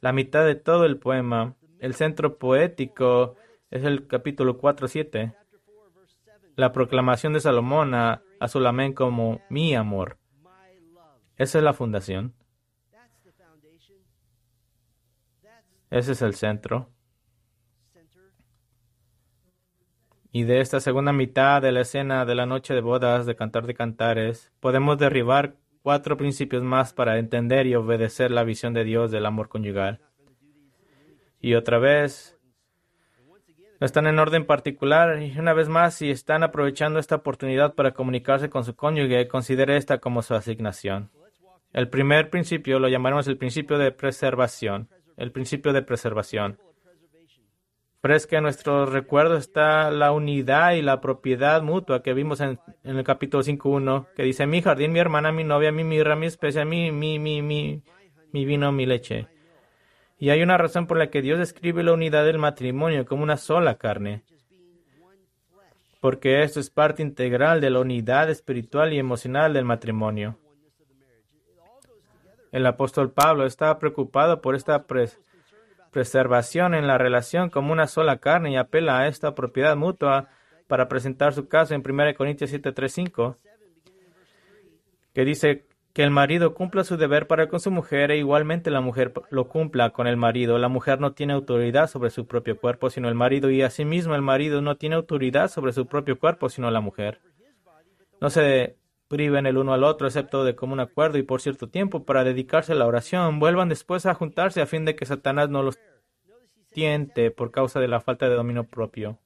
La 0.00 0.12
mitad 0.12 0.44
de 0.44 0.54
todo 0.54 0.84
el 0.84 0.98
poema, 0.98 1.56
el 1.78 1.94
centro 1.94 2.38
poético, 2.38 3.36
es 3.70 3.84
el 3.84 4.06
capítulo 4.06 4.58
4-7. 4.58 5.34
La 6.54 6.72
proclamación 6.72 7.32
de 7.32 7.40
Salomón 7.40 7.94
a, 7.94 8.22
a 8.40 8.48
Sulamén 8.48 8.92
como 8.92 9.40
mi 9.50 9.74
amor. 9.74 10.18
Esa 11.36 11.58
es 11.58 11.64
la 11.64 11.72
fundación. 11.72 12.34
Ese 15.90 16.12
es 16.12 16.22
el 16.22 16.34
centro. 16.34 16.90
Y 20.32 20.44
de 20.44 20.60
esta 20.60 20.80
segunda 20.80 21.12
mitad 21.14 21.62
de 21.62 21.72
la 21.72 21.80
escena 21.80 22.26
de 22.26 22.34
la 22.34 22.44
noche 22.44 22.74
de 22.74 22.82
bodas 22.82 23.24
de 23.24 23.36
Cantar 23.36 23.66
de 23.66 23.72
Cantares, 23.72 24.52
podemos 24.60 24.98
derribar 24.98 25.56
cuatro 25.86 26.16
principios 26.16 26.64
más 26.64 26.92
para 26.92 27.16
entender 27.16 27.68
y 27.68 27.76
obedecer 27.76 28.32
la 28.32 28.42
visión 28.42 28.74
de 28.74 28.82
Dios 28.82 29.12
del 29.12 29.24
amor 29.24 29.48
conyugal. 29.48 30.00
Y 31.40 31.54
otra 31.54 31.78
vez, 31.78 32.36
no 33.78 33.84
están 33.84 34.08
en 34.08 34.18
orden 34.18 34.46
particular 34.46 35.22
y 35.22 35.38
una 35.38 35.52
vez 35.52 35.68
más, 35.68 35.94
si 35.94 36.10
están 36.10 36.42
aprovechando 36.42 36.98
esta 36.98 37.14
oportunidad 37.14 37.74
para 37.74 37.92
comunicarse 37.92 38.50
con 38.50 38.64
su 38.64 38.74
cónyuge, 38.74 39.28
considere 39.28 39.76
esta 39.76 39.98
como 39.98 40.22
su 40.22 40.34
asignación. 40.34 41.12
El 41.72 41.88
primer 41.88 42.30
principio 42.30 42.80
lo 42.80 42.88
llamaremos 42.88 43.28
el 43.28 43.38
principio 43.38 43.78
de 43.78 43.92
preservación. 43.92 44.88
El 45.16 45.30
principio 45.30 45.72
de 45.72 45.82
preservación. 45.82 46.58
Fresca 48.00 48.36
en 48.36 48.44
nuestros 48.44 48.92
recuerdos 48.92 49.40
está 49.40 49.90
la 49.90 50.12
unidad 50.12 50.72
y 50.74 50.82
la 50.82 51.00
propiedad 51.00 51.62
mutua 51.62 52.02
que 52.02 52.14
vimos 52.14 52.40
en, 52.40 52.60
en 52.84 52.96
el 52.98 53.04
capítulo 53.04 53.42
5.1, 53.42 54.06
que 54.14 54.22
dice 54.22 54.46
mi 54.46 54.62
jardín, 54.62 54.92
mi 54.92 55.00
hermana, 55.00 55.32
mi 55.32 55.44
novia, 55.44 55.72
mi 55.72 55.82
mirra, 55.82 56.14
mi 56.14 56.26
especia, 56.26 56.64
mi, 56.64 56.92
mi, 56.92 57.18
mi, 57.18 57.42
mi, 57.42 57.82
mi 58.32 58.44
vino, 58.44 58.70
mi 58.70 58.86
leche. 58.86 59.26
Y 60.18 60.30
hay 60.30 60.42
una 60.42 60.56
razón 60.56 60.86
por 60.86 60.98
la 60.98 61.10
que 61.10 61.20
Dios 61.22 61.38
describe 61.38 61.82
la 61.82 61.92
unidad 61.94 62.24
del 62.24 62.38
matrimonio 62.38 63.06
como 63.06 63.22
una 63.22 63.36
sola 63.36 63.76
carne. 63.76 64.22
Porque 66.00 66.42
esto 66.42 66.60
es 66.60 66.70
parte 66.70 67.02
integral 67.02 67.60
de 67.60 67.70
la 67.70 67.80
unidad 67.80 68.30
espiritual 68.30 68.92
y 68.92 68.98
emocional 68.98 69.52
del 69.52 69.64
matrimonio. 69.64 70.38
El 72.52 72.64
apóstol 72.66 73.10
Pablo 73.10 73.44
estaba 73.44 73.78
preocupado 73.78 74.40
por 74.40 74.54
esta 74.54 74.86
pres- 74.86 75.18
preservación 75.90 76.74
en 76.74 76.86
la 76.86 76.98
relación 76.98 77.50
como 77.50 77.72
una 77.72 77.86
sola 77.86 78.18
carne 78.18 78.52
y 78.52 78.56
apela 78.56 79.00
a 79.00 79.08
esta 79.08 79.34
propiedad 79.34 79.76
mutua 79.76 80.28
para 80.66 80.88
presentar 80.88 81.32
su 81.32 81.48
caso 81.48 81.74
en 81.74 81.82
1 81.82 82.14
Corintios 82.16 82.50
7:35, 82.52 83.36
que 85.14 85.24
dice 85.24 85.66
que 85.92 86.02
el 86.02 86.10
marido 86.10 86.52
cumpla 86.52 86.84
su 86.84 86.98
deber 86.98 87.26
para 87.26 87.48
con 87.48 87.58
su 87.58 87.70
mujer 87.70 88.10
e 88.10 88.18
igualmente 88.18 88.70
la 88.70 88.82
mujer 88.82 89.14
lo 89.30 89.48
cumpla 89.48 89.90
con 89.90 90.06
el 90.06 90.18
marido. 90.18 90.58
La 90.58 90.68
mujer 90.68 91.00
no 91.00 91.12
tiene 91.12 91.32
autoridad 91.32 91.88
sobre 91.88 92.10
su 92.10 92.26
propio 92.26 92.58
cuerpo, 92.58 92.90
sino 92.90 93.08
el 93.08 93.14
marido, 93.14 93.50
y 93.50 93.62
asimismo 93.62 94.14
el 94.14 94.20
marido 94.20 94.60
no 94.60 94.76
tiene 94.76 94.96
autoridad 94.96 95.48
sobre 95.48 95.72
su 95.72 95.86
propio 95.86 96.18
cuerpo, 96.18 96.50
sino 96.50 96.70
la 96.70 96.82
mujer. 96.82 97.22
No 98.20 98.28
se 98.28 98.76
priven 99.08 99.46
el 99.46 99.56
uno 99.56 99.72
al 99.72 99.84
otro, 99.84 100.06
excepto 100.06 100.44
de 100.44 100.56
común 100.56 100.80
acuerdo 100.80 101.18
y 101.18 101.22
por 101.22 101.40
cierto 101.40 101.68
tiempo, 101.68 102.04
para 102.04 102.24
dedicarse 102.24 102.72
a 102.72 102.76
la 102.76 102.86
oración. 102.86 103.38
Vuelvan 103.38 103.68
después 103.68 104.06
a 104.06 104.14
juntarse 104.14 104.60
a 104.60 104.66
fin 104.66 104.84
de 104.84 104.96
que 104.96 105.06
Satanás 105.06 105.48
no 105.48 105.62
los 105.62 105.78
tiente 106.72 107.30
por 107.30 107.50
causa 107.50 107.80
de 107.80 107.88
la 107.88 108.00
falta 108.00 108.28
de 108.28 108.34
dominio 108.34 108.64
propio. 108.64 109.18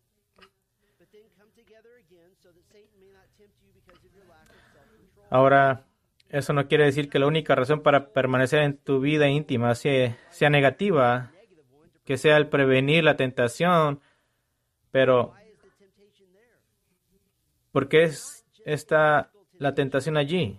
Ahora, 5.31 5.85
eso 6.29 6.53
no 6.53 6.67
quiere 6.67 6.85
decir 6.85 7.09
que 7.09 7.19
la 7.19 7.27
única 7.27 7.55
razón 7.55 7.83
para 7.83 8.09
permanecer 8.13 8.63
en 8.63 8.77
tu 8.77 9.01
vida 9.01 9.29
íntima 9.29 9.75
sea, 9.75 10.17
sea 10.31 10.51
negativa, 10.51 11.33
que 12.05 12.17
sea 12.17 12.37
el 12.37 12.49
prevenir 12.49 13.05
la 13.05 13.17
tentación, 13.17 14.01
pero? 14.91 15.35
¿por 17.73 17.89
qué 17.89 18.05
es 18.05 18.45
está 18.65 19.31
la 19.61 19.75
tentación 19.75 20.17
allí? 20.17 20.59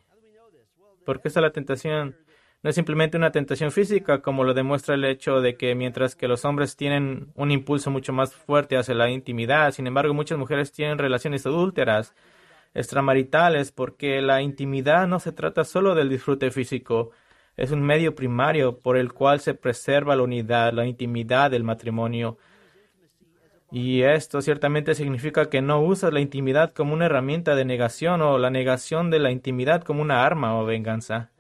¿Por 1.06 1.22
qué 1.22 1.28
está 1.28 1.42
la 1.42 1.52
tentación? 1.52 2.16
No 2.62 2.70
es 2.70 2.76
simplemente 2.76 3.18
una 3.18 3.32
tentación 3.32 3.72
física, 3.72 4.22
como 4.22 4.44
lo 4.44 4.54
demuestra 4.54 4.94
el 4.94 5.04
hecho 5.04 5.42
de 5.42 5.58
que 5.58 5.74
mientras 5.74 6.16
que 6.16 6.28
los 6.28 6.46
hombres 6.46 6.78
tienen 6.78 7.32
un 7.34 7.50
impulso 7.50 7.90
mucho 7.90 8.14
más 8.14 8.36
fuerte 8.36 8.78
hacia 8.78 8.94
la 8.94 9.10
intimidad, 9.10 9.72
sin 9.72 9.88
embargo 9.88 10.14
muchas 10.14 10.38
mujeres 10.38 10.72
tienen 10.72 11.00
relaciones 11.00 11.48
adúlteras, 11.48 12.14
extramaritales, 12.76 13.72
porque 13.72 14.22
la 14.22 14.44
intimidad 14.44 15.08
no 15.08 15.20
se 15.20 15.32
trata 15.32 15.64
solo 15.64 15.96
del 15.96 16.08
disfrute 16.08 16.52
físico, 16.52 17.10
es 17.58 17.72
un 17.72 17.82
medio 17.82 18.14
primario 18.14 18.78
por 18.78 18.98
el 18.98 19.12
cual 19.12 19.40
se 19.40 19.56
preserva 19.56 20.16
la 20.16 20.22
unidad, 20.22 20.74
la 20.74 20.86
intimidad 20.86 21.50
del 21.50 21.64
matrimonio. 21.64 22.38
Y 23.72 24.02
esto 24.04 24.42
ciertamente 24.42 24.96
significa 24.96 25.50
que 25.50 25.62
no 25.62 25.82
usas 25.82 26.12
la 26.12 26.20
intimidad 26.20 26.74
como 26.74 26.94
una 26.94 27.06
herramienta 27.06 27.56
de 27.56 27.64
negación 27.64 28.22
o 28.22 28.38
la 28.38 28.50
negación 28.50 29.10
de 29.10 29.20
la 29.20 29.32
intimidad 29.32 29.84
como 29.84 30.02
una 30.02 30.26
arma 30.26 30.60
o 30.60 30.66
venganza. 30.66 31.32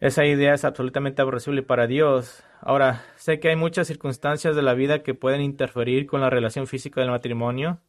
Esa 0.00 0.26
idea 0.26 0.52
es 0.52 0.64
absolutamente 0.66 1.22
aborrecible 1.22 1.62
para 1.62 1.86
Dios. 1.86 2.44
Ahora, 2.60 3.02
sé 3.16 3.40
que 3.40 3.48
hay 3.48 3.56
muchas 3.56 3.86
circunstancias 3.86 4.54
de 4.54 4.60
la 4.60 4.74
vida 4.74 5.02
que 5.02 5.14
pueden 5.14 5.40
interferir 5.40 6.06
con 6.06 6.20
la 6.20 6.28
relación 6.28 6.66
física 6.66 7.00
del 7.00 7.10
matrimonio, 7.10 7.80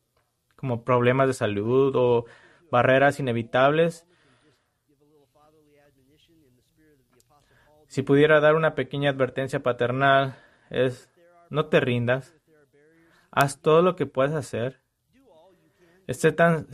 como 0.55 0.85
problemas 0.85 1.27
de 1.27 1.33
salud 1.33 1.93
o 1.95 2.25
barreras 2.71 3.19
inevitables. 3.19 4.07
Si 7.97 8.03
pudiera 8.03 8.39
dar 8.39 8.53
una 8.53 8.75
pequeña 8.75 9.09
advertencia 9.09 9.63
paternal, 9.63 10.35
es 10.69 11.09
no 11.49 11.65
te 11.65 11.79
rindas. 11.79 12.37
Haz 13.31 13.59
todo 13.59 13.81
lo 13.81 13.95
que 13.95 14.05
puedes 14.05 14.35
hacer. 14.35 14.83
Esté 16.05 16.31
tan, 16.31 16.67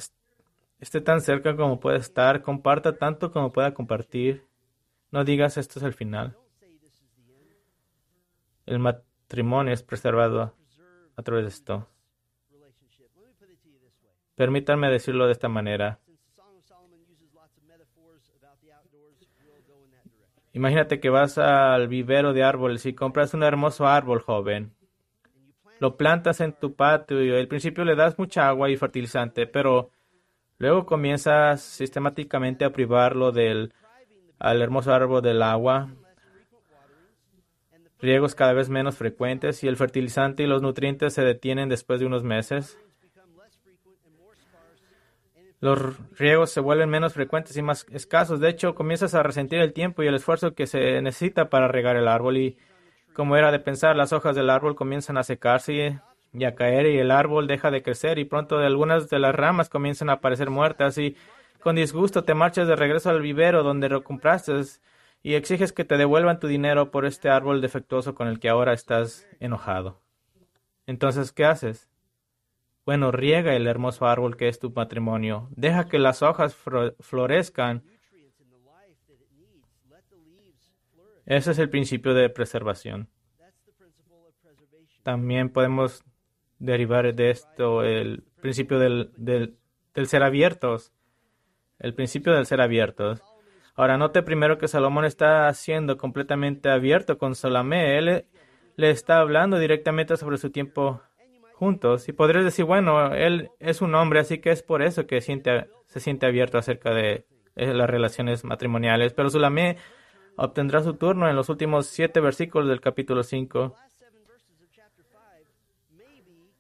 esté 0.81 0.99
tan 0.99 1.21
cerca 1.21 1.55
como 1.55 1.79
pueda 1.79 1.95
estar. 1.95 2.41
Comparta 2.41 2.97
tanto 2.97 3.31
como 3.31 3.53
pueda 3.53 3.73
compartir. 3.73 4.45
No 5.11 5.23
digas 5.23 5.55
esto 5.55 5.79
es 5.79 5.85
el 5.85 5.93
final. 5.93 6.35
El 8.65 8.79
matrimonio 8.79 9.73
es 9.73 9.81
preservado 9.81 10.53
a 11.15 11.21
través 11.23 11.45
de 11.45 11.49
esto. 11.51 11.87
Permítanme 14.35 14.91
decirlo 14.91 15.27
de 15.27 15.31
esta 15.31 15.47
manera. 15.47 16.01
Imagínate 20.53 20.99
que 20.99 21.09
vas 21.09 21.37
al 21.39 21.87
vivero 21.87 22.31
de 22.31 22.43
árboles 22.43 22.85
y 22.85 22.93
compras 22.93 23.33
un 23.33 23.43
hermoso 23.43 23.87
árbol 23.87 24.21
joven. 24.21 24.71
Lo 25.79 25.97
plantas 25.97 26.39
en 26.41 26.53
tu 26.53 26.75
patio 26.75 27.23
y 27.23 27.31
al 27.31 27.47
principio 27.47 27.83
le 27.83 27.95
das 27.95 28.17
mucha 28.19 28.47
agua 28.47 28.69
y 28.69 28.77
fertilizante, 28.77 29.47
pero 29.47 29.89
luego 30.59 30.85
comienzas 30.85 31.61
sistemáticamente 31.61 32.65
a 32.65 32.71
privarlo 32.71 33.31
del 33.31 33.73
al 34.39 34.61
hermoso 34.61 34.93
árbol 34.93 35.21
del 35.21 35.41
agua, 35.41 35.89
riegos 37.99 38.35
cada 38.35 38.53
vez 38.53 38.69
menos 38.69 38.97
frecuentes 38.97 39.63
y 39.63 39.67
el 39.67 39.77
fertilizante 39.77 40.43
y 40.43 40.47
los 40.47 40.61
nutrientes 40.61 41.13
se 41.13 41.23
detienen 41.23 41.69
después 41.69 41.99
de 42.01 42.05
unos 42.05 42.23
meses. 42.23 42.77
Los 45.63 45.79
riegos 46.19 46.51
se 46.51 46.59
vuelven 46.59 46.89
menos 46.89 47.13
frecuentes 47.13 47.55
y 47.55 47.61
más 47.61 47.85
escasos. 47.89 48.41
De 48.41 48.49
hecho, 48.49 48.75
comienzas 48.75 49.15
a 49.15 49.23
resentir 49.23 49.59
el 49.59 49.71
tiempo 49.71 50.03
y 50.03 50.07
el 50.07 50.15
esfuerzo 50.15 50.55
que 50.55 50.67
se 50.67 51.01
necesita 51.01 51.49
para 51.49 51.69
regar 51.69 51.95
el 51.95 52.09
árbol 52.09 52.35
y, 52.35 52.57
como 53.13 53.37
era 53.37 53.49
de 53.49 53.59
pensar, 53.59 53.95
las 53.95 54.11
hojas 54.11 54.35
del 54.35 54.49
árbol 54.49 54.75
comienzan 54.75 55.17
a 55.17 55.23
secarse 55.23 56.01
y 56.33 56.43
a 56.43 56.55
caer 56.55 56.87
y 56.87 56.99
el 56.99 57.11
árbol 57.11 57.47
deja 57.47 57.71
de 57.71 57.81
crecer 57.81 58.19
y 58.19 58.25
pronto 58.25 58.57
algunas 58.57 59.09
de 59.09 59.19
las 59.19 59.33
ramas 59.33 59.69
comienzan 59.69 60.09
a 60.09 60.15
aparecer 60.15 60.49
muertas 60.49 60.97
y 60.97 61.15
con 61.61 61.77
disgusto 61.77 62.25
te 62.25 62.33
marchas 62.33 62.67
de 62.67 62.75
regreso 62.75 63.09
al 63.09 63.21
vivero 63.21 63.63
donde 63.63 63.87
lo 63.87 64.03
compraste 64.03 64.51
y 65.21 65.35
exiges 65.35 65.71
que 65.71 65.85
te 65.85 65.95
devuelvan 65.95 66.41
tu 66.41 66.47
dinero 66.47 66.91
por 66.91 67.05
este 67.05 67.29
árbol 67.29 67.61
defectuoso 67.61 68.15
con 68.15 68.27
el 68.27 68.41
que 68.41 68.49
ahora 68.49 68.73
estás 68.73 69.25
enojado. 69.39 70.01
Entonces, 70.87 71.31
¿qué 71.31 71.45
haces? 71.45 71.87
Bueno, 72.85 73.11
riega 73.11 73.55
el 73.55 73.67
hermoso 73.67 74.07
árbol 74.07 74.35
que 74.35 74.49
es 74.49 74.59
tu 74.59 74.71
matrimonio. 74.71 75.47
Deja 75.51 75.87
que 75.87 75.99
las 75.99 76.21
hojas 76.21 76.55
florezcan. 76.99 77.83
Ese 81.25 81.51
es 81.51 81.59
el 81.59 81.69
principio 81.69 82.13
de 82.13 82.29
preservación. 82.29 83.09
También 85.03 85.49
podemos 85.49 86.03
derivar 86.59 87.13
de 87.13 87.29
esto 87.29 87.83
el 87.83 88.23
principio 88.41 88.79
del, 88.79 89.11
del, 89.15 89.57
ser 90.07 90.23
abiertos. 90.23 90.91
El 91.79 91.93
principio 91.93 92.33
del 92.33 92.45
ser 92.45 92.59
abiertos. 92.59 93.21
Ahora, 93.75 93.97
note 93.97 94.23
primero 94.23 94.57
que 94.57 94.67
Salomón 94.67 95.05
está 95.05 95.51
siendo 95.53 95.97
completamente 95.97 96.69
abierto 96.69 97.17
con 97.17 97.35
Salomé. 97.35 97.97
Él 97.97 98.25
le 98.75 98.89
está 98.89 99.19
hablando 99.19 99.57
directamente 99.57 100.17
sobre 100.17 100.37
su 100.37 100.51
tiempo 100.51 101.01
Y 102.07 102.13
podrías 102.13 102.43
decir, 102.43 102.65
bueno, 102.65 103.13
él 103.13 103.49
es 103.59 103.81
un 103.81 103.95
hombre, 103.95 104.19
así 104.19 104.39
que 104.39 104.51
es 104.51 104.63
por 104.63 104.81
eso 104.81 105.07
que 105.07 105.21
siente, 105.21 105.67
se 105.85 105.99
siente 105.99 106.25
abierto 106.25 106.57
acerca 106.57 106.93
de 106.93 107.25
eh, 107.55 107.73
las 107.73 107.89
relaciones 107.89 108.43
matrimoniales. 108.43 109.13
Pero 109.13 109.29
Sulamé 109.29 109.77
obtendrá 110.35 110.83
su 110.83 110.95
turno 110.95 111.29
en 111.29 111.35
los 111.35 111.49
últimos 111.49 111.87
siete 111.87 112.19
versículos 112.19 112.67
del 112.67 112.81
capítulo 112.81 113.23
5. 113.23 113.75
Last 113.77 113.99
seven 113.99 114.25
verses 114.27 114.61
of 114.61 114.69
chapter 114.71 115.05
5, 115.05 115.17
maybe 115.91 116.51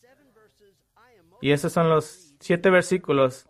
seven 0.00 0.32
verses 0.34 0.76
I 0.96 1.18
am 1.18 1.28
most 1.30 1.42
Y 1.42 1.52
esos 1.52 1.72
son 1.72 1.88
los 1.88 2.34
siete 2.38 2.68
versículos 2.68 3.46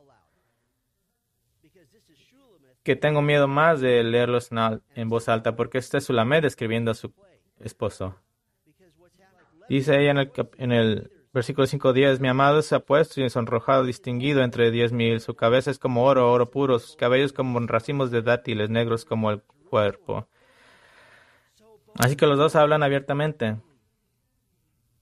que 2.83 2.97
tengo 2.97 3.21
miedo 3.21 3.47
más 3.47 3.81
de 3.81 4.03
leerlos 4.03 4.51
en, 4.95 5.09
voz 5.09 5.29
alta, 5.29 5.55
porque 5.55 5.79
este 5.79 5.99
es 5.99 6.05
Sulamé 6.05 6.41
describiendo 6.41 6.91
a 6.91 6.95
su 6.95 7.13
esposo. 7.59 8.17
Dice 9.71 10.01
ella 10.01 10.11
en 10.11 10.19
el, 10.19 10.33
en 10.59 10.73
el 10.73 11.13
versículo 11.33 11.65
5.10, 11.65 12.19
mi 12.19 12.27
amado 12.27 12.61
se 12.61 12.75
ha 12.75 12.81
puesto 12.81 13.21
y 13.21 13.31
sonrojado, 13.31 13.85
distinguido 13.85 14.43
entre 14.43 14.73
diez 14.73 14.91
mil, 14.91 15.21
su 15.21 15.37
cabeza 15.37 15.71
es 15.71 15.79
como 15.79 16.03
oro, 16.07 16.29
oro 16.33 16.51
puro, 16.51 16.81
sus 16.81 16.97
cabellos 16.97 17.33
como 17.33 17.61
racimos 17.61 18.11
de 18.11 18.21
dátiles, 18.21 18.69
negros 18.69 19.05
como 19.05 19.31
el 19.31 19.43
cuerpo. 19.71 20.27
Así 21.95 22.17
que 22.17 22.27
los 22.27 22.37
dos 22.37 22.57
hablan 22.57 22.83
abiertamente. 22.83 23.59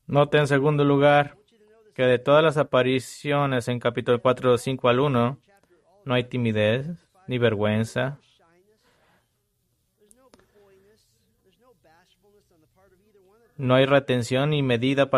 Note 0.06 0.36
en 0.36 0.46
segundo 0.46 0.84
lugar 0.84 1.38
que 1.94 2.02
de 2.02 2.18
todas 2.18 2.44
las 2.44 2.58
apariciones 2.58 3.68
en 3.68 3.80
capítulo 3.80 4.20
4, 4.20 4.58
5 4.58 4.88
al 4.90 5.00
1, 5.00 5.38
no 6.04 6.14
hay 6.14 6.24
timidez 6.24 6.88
ni 7.26 7.38
vergüenza, 7.38 8.18
No 13.58 13.74
hay 13.74 13.86
retención 13.86 14.50
ni 14.50 14.62
medida 14.62 15.10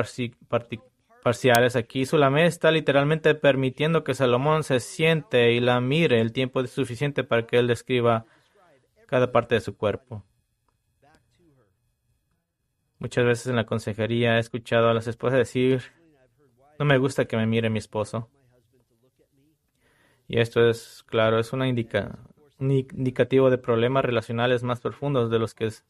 parciales 1.23 1.77
aquí. 1.77 2.07
Sulamé 2.07 2.47
está 2.47 2.71
literalmente 2.71 3.35
permitiendo 3.35 4.03
que 4.03 4.15
Salomón 4.15 4.65
se 4.65 4.81
siente 4.81 5.53
y 5.53 5.61
la 5.61 5.81
mire 5.81 6.21
el 6.21 6.33
tiempo 6.33 6.67
suficiente 6.67 7.23
para 7.23 7.47
que 7.47 7.59
él 7.59 7.67
describa 7.67 8.25
cada 9.07 9.31
parte 9.31 9.57
de 9.57 9.61
su 9.61 9.77
cuerpo. 9.77 10.25
Muchas 12.99 13.25
veces 13.25 13.47
en 13.49 13.57
la 13.57 13.67
consejería 13.67 14.37
he 14.37 14.41
escuchado 14.41 14.89
a 14.89 14.95
las 14.95 15.07
esposas 15.07 15.39
decir, 15.39 15.83
no 16.79 16.87
me 16.87 16.97
gusta 16.97 17.27
que 17.27 17.37
me 17.37 17.47
mire 17.47 17.69
mi 17.69 17.79
esposo. 17.79 18.31
Y 20.29 20.39
esto 20.41 20.67
es, 20.69 21.03
claro, 21.07 21.39
es 21.39 21.53
una 21.53 21.67
un 21.67 22.71
indicativo 22.71 23.51
de 23.51 23.59
problemas 23.59 24.05
relacionales 24.05 24.63
más 24.63 24.81
profundos 24.81 25.31
de 25.31 25.39
los 25.39 25.55
que 25.55 25.67
es- 25.67 25.85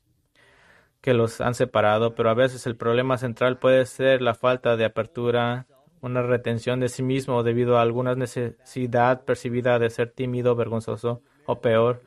que 1.00 1.14
los 1.14 1.40
han 1.40 1.54
separado, 1.54 2.14
pero 2.14 2.30
a 2.30 2.34
veces 2.34 2.66
el 2.66 2.76
problema 2.76 3.16
central 3.18 3.58
puede 3.58 3.86
ser 3.86 4.20
la 4.22 4.34
falta 4.34 4.76
de 4.76 4.84
apertura, 4.84 5.66
una 6.00 6.22
retención 6.22 6.80
de 6.80 6.88
sí 6.88 7.02
mismo 7.02 7.42
debido 7.42 7.78
a 7.78 7.82
alguna 7.82 8.14
necesidad 8.14 9.24
percibida 9.24 9.78
de 9.78 9.90
ser 9.90 10.10
tímido, 10.10 10.54
vergonzoso 10.54 11.22
o 11.46 11.60
peor, 11.60 12.02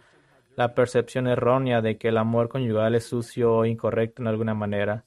la 0.56 0.76
percepción 0.76 1.28
errónea 1.28 1.82
de 1.82 1.98
que 1.98 2.10
el 2.10 2.18
amor 2.18 2.50
conyugal 2.50 2.96
es 2.96 3.06
sucio 3.06 3.54
o 3.54 3.66
incorrecto 3.66 4.22
en 4.22 4.28
alguna 4.28 4.54
manera. 4.54 5.06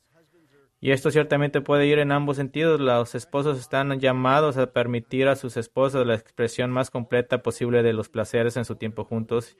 Y 0.80 0.90
esto 0.90 1.10
ciertamente 1.10 1.60
puede 1.60 1.86
ir 1.86 1.98
en 1.98 2.12
ambos 2.12 2.36
sentidos. 2.36 2.80
Los 2.80 3.14
esposos 3.14 3.58
están 3.58 3.98
llamados 3.98 4.56
a 4.56 4.72
permitir 4.72 5.26
a 5.26 5.36
sus 5.36 5.56
esposas 5.56 6.06
la 6.06 6.14
expresión 6.14 6.70
más 6.70 6.90
completa 6.90 7.42
posible 7.42 7.82
de 7.82 7.92
los 7.92 8.08
placeres 8.08 8.56
en 8.56 8.64
su 8.64 8.76
tiempo 8.76 9.04
juntos 9.04 9.56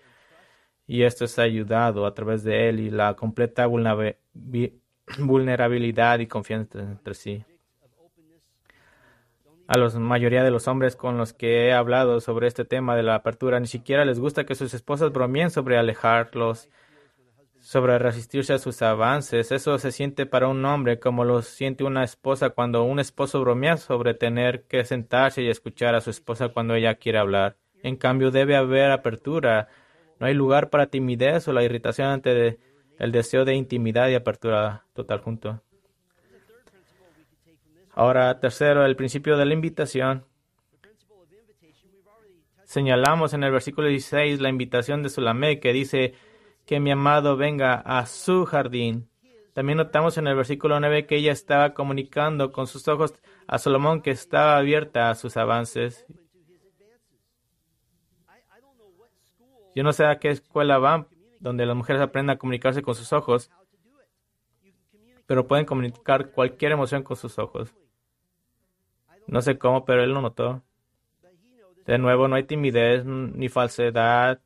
y 0.87 1.03
esto 1.03 1.25
es 1.25 1.39
ayudado 1.39 2.07
a 2.07 2.15
través 2.15 2.45
de 2.45 2.69
él 2.69 2.81
y 2.81 2.91
la 2.91 3.15
completa 3.15 3.67
vulnerabilidad 3.67 6.19
y 6.19 6.27
confianza 6.27 6.81
entre 6.81 7.15
sí. 7.15 7.45
A 9.69 9.79
la 9.79 9.89
mayoría 9.99 10.45
de 10.45 10.53
los 10.53 10.69
hombres 10.69 10.95
con 10.95 11.19
los 11.19 11.33
que 11.33 11.67
he 11.67 11.73
hablado 11.73 12.21
sobre 12.21 12.47
este 12.47 12.65
tema 12.65 12.95
de 12.95 13.03
la 13.03 13.17
apertura 13.17 13.59
ni 13.59 13.67
siquiera 13.67 14.05
les 14.05 14.21
gusta 14.21 14.47
que 14.47 14.55
sus 14.55 14.73
esposas 14.75 15.11
bromeen 15.13 15.51
sobre 15.51 15.77
alejarlos 15.77 16.69
sobre 17.67 17.99
resistirse 17.99 18.53
a 18.53 18.59
sus 18.59 18.81
avances. 18.81 19.51
Eso 19.51 19.77
se 19.81 19.91
siente 19.91 20.25
para 20.25 20.47
un 20.47 20.65
hombre 20.65 21.01
como 21.01 21.25
lo 21.25 21.43
siente 21.43 21.83
una 21.83 22.05
esposa 22.05 22.51
cuando 22.51 22.85
un 22.85 23.01
esposo 23.01 23.41
bromea 23.41 23.77
sobre 23.77 24.15
tener 24.15 24.63
que 24.69 24.85
sentarse 24.85 25.43
y 25.43 25.49
escuchar 25.49 25.97
a 25.97 26.01
su 26.01 26.11
esposa 26.11 26.51
cuando 26.51 26.77
ella 26.77 26.95
quiere 26.95 27.19
hablar. 27.19 27.57
En 27.83 27.97
cambio, 27.97 28.31
debe 28.31 28.55
haber 28.55 28.93
apertura. 28.93 29.67
No 30.19 30.27
hay 30.27 30.35
lugar 30.35 30.71
para 30.71 30.87
timidez 30.87 31.47
o 31.49 31.53
la 31.53 31.63
irritación 31.63 32.09
ante 32.09 32.59
el 32.99 33.13
deseo 33.13 33.45
de 33.45 33.55
intimidad 33.55 34.09
y 34.09 34.15
apertura 34.15 34.85
total 34.95 35.21
junto. 35.21 35.63
Ahora, 37.93 38.41
tercero, 38.41 38.85
el 38.85 38.97
principio 38.97 39.37
de 39.37 39.47
la 39.47 39.55
invitación. 39.55 40.25
Señalamos 42.65 43.33
en 43.33 43.45
el 43.45 43.53
versículo 43.53 43.89
16 43.89 44.41
la 44.41 44.49
invitación 44.49 45.03
de 45.03 45.09
Sulamé 45.09 45.61
que 45.61 45.73
dice 45.73 46.15
que 46.67 46.81
mi 46.81 46.91
amado 46.91 47.37
venga 47.37 47.75
a 47.75 48.05
su 48.07 48.45
jardín. 48.45 49.09
También 49.55 49.79
notamos 49.79 50.19
en 50.19 50.27
el 50.27 50.35
versículo 50.35 50.79
9 50.79 51.07
que 51.07 51.17
ella 51.17 51.33
estaba 51.33 51.73
comunicando 51.73 52.53
con 52.53 52.67
sus 52.67 52.87
ojos 52.89 53.15
a 53.47 53.57
Salomón 53.59 54.03
que 54.03 54.11
estaba 54.11 54.59
abierta 54.59 55.09
a 55.09 55.15
sus 55.15 55.39
avances. 55.39 56.05
Yo 59.77 59.83
no 59.83 59.93
sé 59.93 60.07
a 60.07 60.19
qué 60.19 60.31
escuela 60.31 60.79
van 60.79 61.07
donde 61.39 61.67
las 61.67 61.77
mujeres 61.77 62.01
aprenden 62.01 62.35
a 62.35 62.39
comunicarse 62.39 62.81
con 62.81 62.95
sus 62.95 63.13
ojos, 63.13 63.51
pero 65.27 65.47
pueden 65.47 65.67
comunicar 65.67 66.31
cualquier 66.31 66.73
emoción 66.73 67.03
con 67.03 67.19
sus 67.19 67.39
ojos. 67.39 67.75
No 69.27 69.43
sé 69.43 69.59
cómo, 69.59 69.85
pero 69.85 70.03
él 70.03 70.13
lo 70.13 70.23
notó. 70.23 70.63
De 71.85 71.99
nuevo, 71.99 72.27
no 72.27 72.37
hay 72.37 72.45
timidez, 72.45 73.05
ni 73.05 73.51
falsedad, 73.51 74.41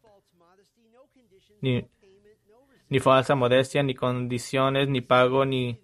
ni, 1.60 1.86
ni 2.88 2.98
falsa 2.98 3.36
modestia, 3.36 3.84
ni 3.84 3.94
condiciones, 3.94 4.88
ni 4.88 5.00
pago, 5.00 5.44
ni 5.44 5.78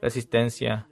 resistencia. 0.00 0.86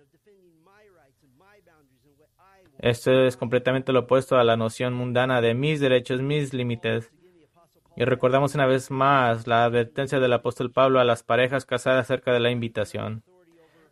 Esto 2.81 3.25
es 3.25 3.37
completamente 3.37 3.93
lo 3.93 4.01
opuesto 4.01 4.37
a 4.37 4.43
la 4.43 4.57
noción 4.57 4.95
mundana 4.95 5.41
de 5.41 5.55
mis 5.55 5.79
derechos, 5.79 6.21
mis 6.21 6.53
límites. 6.53 7.13
Y 7.97 8.05
recordamos 8.05 8.55
una 8.55 8.67
vez 8.67 8.91
más 8.91 9.47
la 9.47 9.65
advertencia 9.65 10.19
del 10.19 10.33
apóstol 10.33 10.71
Pablo 10.71 10.99
a 10.99 11.05
las 11.05 11.23
parejas 11.23 11.67
casadas 11.67 12.01
acerca 12.01 12.33
de 12.33 12.41
la 12.41 12.51
invitación. 12.51 13.23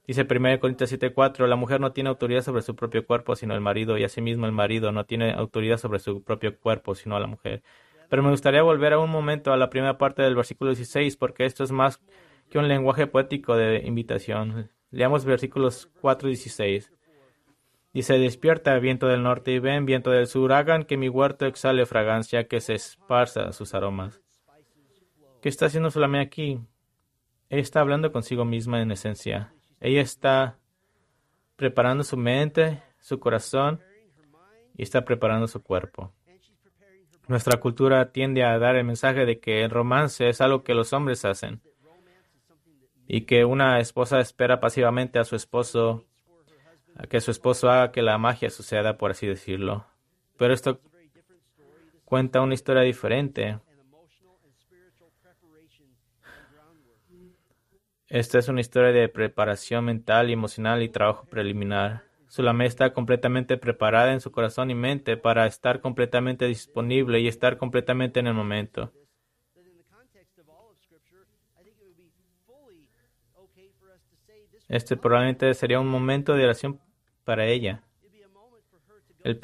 Dice 0.06 0.24
1 0.24 0.58
Corintios 0.58 0.90
7:4, 0.90 1.46
la 1.46 1.56
mujer 1.56 1.80
no 1.80 1.92
tiene 1.92 2.08
autoridad 2.08 2.42
sobre 2.42 2.62
su 2.62 2.74
propio 2.74 3.06
cuerpo, 3.06 3.36
sino 3.36 3.54
el 3.54 3.60
marido, 3.60 3.98
y 3.98 4.04
asimismo 4.04 4.46
el 4.46 4.52
marido 4.52 4.90
no 4.90 5.04
tiene 5.04 5.32
autoridad 5.32 5.76
sobre 5.76 5.98
su 5.98 6.22
propio 6.24 6.58
cuerpo, 6.58 6.94
sino 6.94 7.20
la 7.20 7.26
mujer. 7.26 7.62
Pero 8.08 8.22
me 8.22 8.30
gustaría 8.30 8.62
volver 8.62 8.94
a 8.94 8.98
un 8.98 9.10
momento 9.10 9.52
a 9.52 9.56
la 9.56 9.70
primera 9.70 9.98
parte 9.98 10.22
del 10.22 10.34
versículo 10.34 10.70
16, 10.70 11.16
porque 11.16 11.44
esto 11.44 11.62
es 11.62 11.70
más 11.70 12.00
que 12.48 12.58
un 12.58 12.66
lenguaje 12.66 13.06
poético 13.06 13.56
de 13.56 13.82
invitación. 13.84 14.70
Leamos 14.90 15.24
versículos 15.24 15.90
4 16.00 16.28
y 16.28 16.32
16. 16.32 16.92
Dice, 17.92 18.18
despierta 18.18 18.78
viento 18.78 19.08
del 19.08 19.22
norte 19.22 19.50
y 19.50 19.58
ven 19.58 19.84
viento 19.84 20.10
del 20.10 20.28
sur, 20.28 20.52
hagan 20.52 20.84
que 20.84 20.96
mi 20.96 21.08
huerto 21.08 21.46
exhale 21.46 21.86
fragancia, 21.86 22.46
que 22.46 22.60
se 22.60 22.74
esparza 22.74 23.52
sus 23.52 23.74
aromas. 23.74 24.20
¿Qué 25.42 25.48
está 25.48 25.66
haciendo 25.66 25.90
solamente 25.90 26.26
aquí? 26.26 26.60
Ella 27.48 27.62
está 27.62 27.80
hablando 27.80 28.12
consigo 28.12 28.44
misma 28.44 28.80
en 28.80 28.92
esencia. 28.92 29.52
Ella 29.80 30.02
está 30.02 30.58
preparando 31.56 32.04
su 32.04 32.16
mente, 32.16 32.80
su 33.00 33.18
corazón 33.18 33.80
y 34.76 34.82
está 34.84 35.04
preparando 35.04 35.48
su 35.48 35.62
cuerpo. 35.62 36.12
Nuestra 37.26 37.58
cultura 37.58 38.12
tiende 38.12 38.44
a 38.44 38.58
dar 38.58 38.76
el 38.76 38.84
mensaje 38.84 39.24
de 39.26 39.40
que 39.40 39.62
el 39.64 39.70
romance 39.70 40.28
es 40.28 40.40
algo 40.40 40.62
que 40.62 40.74
los 40.74 40.92
hombres 40.92 41.24
hacen 41.24 41.60
y 43.08 43.22
que 43.22 43.44
una 43.44 43.80
esposa 43.80 44.20
espera 44.20 44.60
pasivamente 44.60 45.18
a 45.18 45.24
su 45.24 45.34
esposo 45.34 46.06
que 47.08 47.20
su 47.20 47.30
esposo 47.30 47.70
haga 47.70 47.92
que 47.92 48.02
la 48.02 48.18
magia 48.18 48.50
suceda, 48.50 48.98
por 48.98 49.12
así 49.12 49.26
decirlo. 49.26 49.86
Pero 50.36 50.54
esto 50.54 50.80
cuenta 52.04 52.40
una 52.40 52.54
historia 52.54 52.82
diferente. 52.82 53.58
Esta 58.08 58.38
es 58.40 58.48
una 58.48 58.60
historia 58.60 58.90
de 58.90 59.08
preparación 59.08 59.84
mental 59.84 60.30
emocional 60.30 60.82
y 60.82 60.88
trabajo 60.88 61.26
preliminar. 61.26 62.02
Sulamé 62.26 62.66
está 62.66 62.92
completamente 62.92 63.56
preparada 63.56 64.12
en 64.12 64.20
su 64.20 64.32
corazón 64.32 64.70
y 64.70 64.74
mente 64.74 65.16
para 65.16 65.46
estar 65.46 65.80
completamente 65.80 66.46
disponible 66.46 67.20
y 67.20 67.28
estar 67.28 67.56
completamente 67.56 68.18
en 68.18 68.26
el 68.26 68.34
momento. 68.34 68.92
Este 74.68 74.96
probablemente 74.96 75.52
sería 75.54 75.80
un 75.80 75.88
momento 75.88 76.34
de 76.34 76.44
oración 76.44 76.80
para 77.24 77.46
ella. 77.46 77.82
El, 79.22 79.38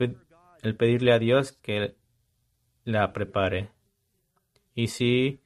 pedirle 0.77 1.13
a 1.13 1.19
Dios 1.19 1.53
que 1.53 1.95
la 2.85 3.13
prepare. 3.13 3.71
Y 4.75 4.89
si 4.89 5.41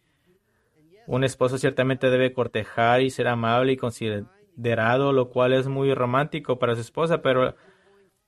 un 1.07 1.25
esposo 1.25 1.59
ciertamente 1.59 2.11
debe 2.11 2.33
cortejar 2.33 3.03
y 3.03 3.11
ser 3.11 3.29
amable 3.29 3.73
y 3.73 3.77
considerado, 3.77 5.13
lo 5.13 5.31
cual 5.31 5.53
es 5.53 5.69
muy 5.69 5.93
romántico 5.95 6.59
para 6.59 6.75
su 6.75 6.81
esposa, 6.81 7.23
pero 7.23 7.55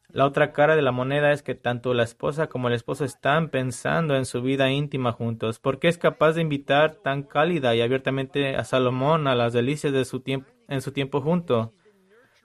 la 0.08 0.26
otra 0.26 0.52
cara 0.52 0.76
de 0.76 0.82
la 0.82 0.92
moneda 0.92 1.32
es 1.32 1.42
que 1.42 1.54
tanto 1.54 1.94
la 1.94 2.02
esposa 2.02 2.48
como 2.48 2.68
el 2.68 2.74
esposo 2.74 3.04
están 3.04 3.48
pensando 3.48 4.14
en 4.14 4.26
su 4.26 4.42
vida 4.42 4.70
íntima 4.70 5.12
juntos, 5.12 5.58
porque 5.58 5.88
es 5.88 5.96
capaz 5.96 6.32
de 6.32 6.42
invitar 6.42 6.96
tan 6.96 7.22
cálida 7.22 7.74
y 7.74 7.80
abiertamente 7.80 8.56
a 8.56 8.64
Salomón 8.64 9.26
a 9.26 9.34
las 9.34 9.54
delicias 9.54 9.92
de 9.92 10.04
su 10.04 10.22
en 10.68 10.82
su 10.82 10.92
tiempo 10.92 11.22
junto, 11.22 11.72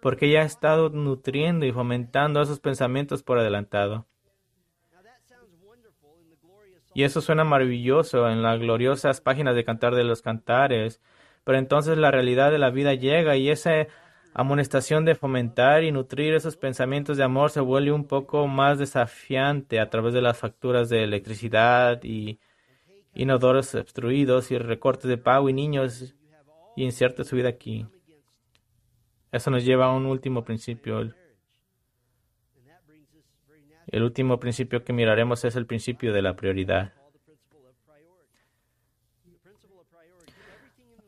porque 0.01 0.27
ella 0.27 0.41
ha 0.41 0.45
estado 0.45 0.89
nutriendo 0.89 1.65
y 1.65 1.71
fomentando 1.71 2.41
esos 2.41 2.60
pensamientos 2.60 3.23
por 3.23 3.39
adelantado. 3.39 4.05
Y 6.93 7.03
eso 7.03 7.21
suena 7.21 7.43
maravilloso 7.43 8.27
en 8.27 8.41
las 8.41 8.60
gloriosas 8.60 9.21
páginas 9.21 9.55
de 9.55 9.63
Cantar 9.63 9.93
de 9.93 10.03
los 10.03 10.21
Cantares, 10.23 10.99
pero 11.43 11.60
entonces 11.60 11.97
la 11.97 12.10
realidad 12.10 12.51
de 12.51 12.57
la 12.57 12.71
vida 12.71 12.95
llega 12.95 13.38
y 13.38 13.49
esa 13.49 13.88
amonestación 14.33 15.05
de 15.05 15.15
fomentar 15.15 15.83
y 15.83 15.91
nutrir 15.91 16.33
esos 16.33 16.57
pensamientos 16.57 17.17
de 17.17 17.23
amor 17.23 17.51
se 17.51 17.60
vuelve 17.60 17.91
un 17.91 18.05
poco 18.05 18.47
más 18.47 18.79
desafiante 18.79 19.79
a 19.79 19.89
través 19.89 20.13
de 20.13 20.21
las 20.21 20.38
facturas 20.38 20.89
de 20.89 21.03
electricidad 21.03 22.03
y 22.03 22.39
inodoros 23.13 23.73
obstruidos 23.75 24.51
y 24.51 24.57
recortes 24.57 25.10
de 25.10 25.17
pago 25.17 25.49
y 25.49 25.53
niños 25.53 26.15
y 26.75 26.83
inserta 26.83 27.23
su 27.23 27.36
vida 27.36 27.49
aquí. 27.49 27.88
Eso 29.31 29.51
nos 29.51 29.65
lleva 29.65 29.85
a 29.85 29.93
un 29.93 30.05
último 30.05 30.43
principio. 30.43 31.13
El 33.87 34.03
último 34.03 34.39
principio 34.39 34.83
que 34.83 34.93
miraremos 34.93 35.43
es 35.45 35.55
el 35.55 35.65
principio 35.65 36.13
de 36.13 36.21
la 36.21 36.35
prioridad. 36.35 36.93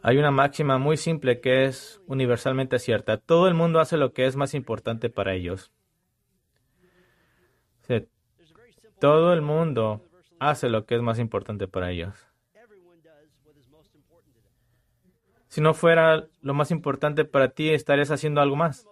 Hay 0.01 0.17
una 0.17 0.31
máxima 0.31 0.77
muy 0.77 0.95
simple 0.95 1.41
que 1.41 1.65
es 1.65 2.01
universalmente 2.07 2.79
cierta. 2.79 3.17
Todo 3.17 3.47
el 3.47 3.53
mundo 3.53 3.79
hace 3.79 3.97
lo 3.97 4.13
que 4.13 4.25
es 4.25 4.35
más 4.35 4.53
importante 4.53 5.09
para 5.09 5.33
ellos. 5.33 5.71
todo 8.99 9.33
el 9.33 9.41
mundo 9.41 10.05
hace 10.39 10.69
lo 10.69 10.85
que 10.85 10.95
es 10.95 11.01
más 11.01 11.19
importante 11.19 11.67
para 11.67 11.91
ellos. 11.91 12.13
Si 15.47 15.61
no 15.61 15.73
fuera 15.73 16.27
lo 16.41 16.53
más 16.53 16.71
importante 16.71 17.25
para 17.25 17.49
ti, 17.49 17.69
estarías 17.69 18.11
haciendo 18.11 18.41
algo 18.41 18.55
más. 18.55 18.87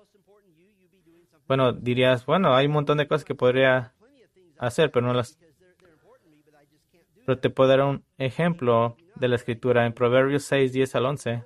Bueno, 1.47 1.71
dirías, 1.71 2.25
bueno, 2.25 2.55
hay 2.55 2.65
un 2.65 2.73
montón 2.73 2.97
de 2.97 3.07
cosas 3.07 3.23
que 3.23 3.35
podría 3.35 3.93
hacer, 4.57 4.91
pero 4.91 5.05
no 5.05 5.13
las... 5.13 5.39
Pero 7.25 7.39
te 7.39 7.49
puedo 7.49 7.69
dar 7.69 7.81
un 7.81 8.03
ejemplo 8.17 8.97
de 9.15 9.27
la 9.27 9.35
escritura 9.35 9.85
en 9.85 9.93
Proverbios 9.93 10.43
6, 10.43 10.73
10 10.73 10.95
al 10.95 11.05
11. 11.05 11.43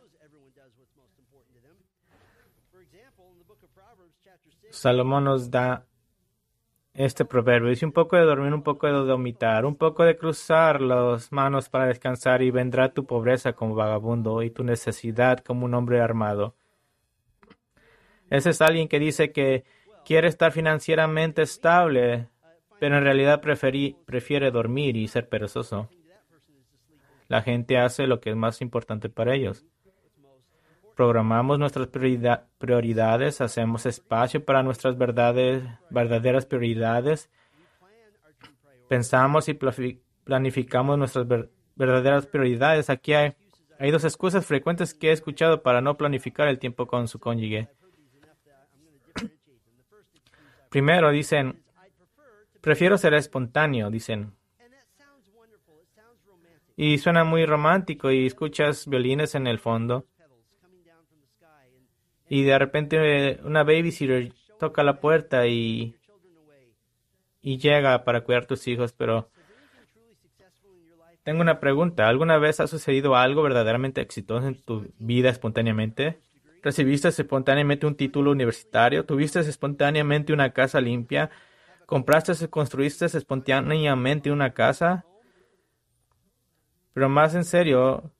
Salomón 4.70 5.26
nos 5.26 5.52
da 5.52 5.86
este 6.94 7.26
proverbio. 7.26 7.70
Dice 7.70 7.86
un 7.86 7.92
poco 7.92 8.16
de 8.16 8.24
dormir, 8.24 8.54
un 8.54 8.64
poco 8.64 8.88
de 8.88 8.94
dormitar, 8.94 9.66
un 9.66 9.76
poco 9.76 10.04
de 10.04 10.18
cruzar 10.18 10.82
las 10.82 11.32
manos 11.32 11.70
para 11.70 11.88
descansar 11.88 12.42
y 12.42 12.52
vendrá 12.52 12.94
tu 12.94 13.06
pobreza 13.06 13.54
como 13.54 13.76
vagabundo 13.76 14.44
y 14.44 14.50
tu 14.50 14.64
necesidad 14.64 15.40
como 15.40 15.66
un 15.66 15.74
hombre 15.74 16.02
armado. 16.02 16.56
Ese 18.30 18.52
es 18.52 18.62
alguien 18.62 18.88
que 18.88 19.00
dice 19.00 19.32
que 19.32 19.64
quiere 20.06 20.28
estar 20.28 20.52
financieramente 20.52 21.42
estable, 21.42 22.28
pero 22.80 22.98
en 22.98 23.04
realidad 23.04 23.42
prefiere 23.42 24.52
dormir 24.52 24.96
y 24.98 25.08
ser 25.08 25.28
perezoso. 25.28 25.90
La 27.28 27.42
gente 27.42 27.78
hace 27.78 28.08
lo 28.08 28.20
que 28.20 28.32
es 28.32 28.36
más 28.36 28.62
importante 28.62 29.10
para 29.10 29.36
ellos 29.36 29.66
programamos 31.02 31.58
nuestras 31.58 31.88
prioridades, 32.60 33.42
hacemos 33.42 33.88
espacio 33.88 34.46
para 34.46 34.62
nuestras 34.62 35.00
verdades, 35.00 35.64
verdaderas 35.90 36.46
prioridades, 36.46 37.28
pensamos 38.88 39.50
y 39.50 39.58
planificamos 40.24 41.00
nuestras 41.00 41.26
verdaderas 41.76 42.28
prioridades. 42.28 42.92
Aquí 42.92 43.14
hay, 43.14 43.34
Hay 43.80 43.90
dos 43.90 44.04
excusas 44.04 44.46
frecuentes 44.46 44.94
que 44.94 45.10
he 45.10 45.12
escuchado 45.12 45.64
para 45.64 45.82
no 45.82 45.98
planificar 45.98 46.48
el 46.48 46.60
tiempo 46.60 46.86
con 46.86 47.08
su 47.08 47.18
cónyuge. 47.18 47.68
Primero 50.70 51.10
dicen, 51.10 51.64
prefiero 52.62 53.00
ser 53.00 53.16
espontáneo, 53.16 53.90
dicen. 53.90 54.36
Y 56.76 57.00
suena 57.00 57.24
muy 57.24 57.48
romántico 57.48 58.12
y 58.12 58.28
escuchas 58.28 58.88
violines 58.88 59.34
en 59.34 59.48
el 59.48 59.58
fondo. 59.58 60.06
Y 62.34 62.44
de 62.44 62.58
repente 62.58 63.42
una 63.44 63.66
babysitter 63.66 64.32
toca 64.58 64.84
la 64.84 65.02
puerta 65.02 65.48
y, 65.48 65.98
y 67.42 67.58
llega 67.58 68.06
para 68.06 68.22
cuidar 68.22 68.44
a 68.44 68.48
tus 68.48 68.70
hijos, 68.70 68.94
pero 68.94 69.30
tengo 71.24 71.42
una 71.42 71.60
pregunta. 71.60 72.08
¿Alguna 72.08 72.38
vez 72.38 72.62
ha 72.62 72.68
sucedido 72.68 73.18
algo 73.18 73.44
verdaderamente 73.44 74.00
exitoso 74.00 74.48
en 74.48 74.64
tu 74.64 74.94
vida 74.98 75.30
espontáneamente? 75.30 76.22
¿Recibiste 76.64 77.10
espontáneamente 77.10 77.86
un 77.86 77.96
título 77.96 78.32
universitario? 78.32 79.06
¿Tuviste 79.06 79.42
espontáneamente 79.42 80.32
una 80.32 80.54
casa 80.54 80.80
limpia? 80.80 81.32
¿Compraste 81.86 82.32
y 82.46 82.48
construiste 82.48 83.08
espontáneamente 83.08 84.32
una 84.32 84.54
casa? 84.54 85.04
Pero 86.94 87.10
más 87.10 87.36
en 87.36 87.44
serio, 87.44 88.14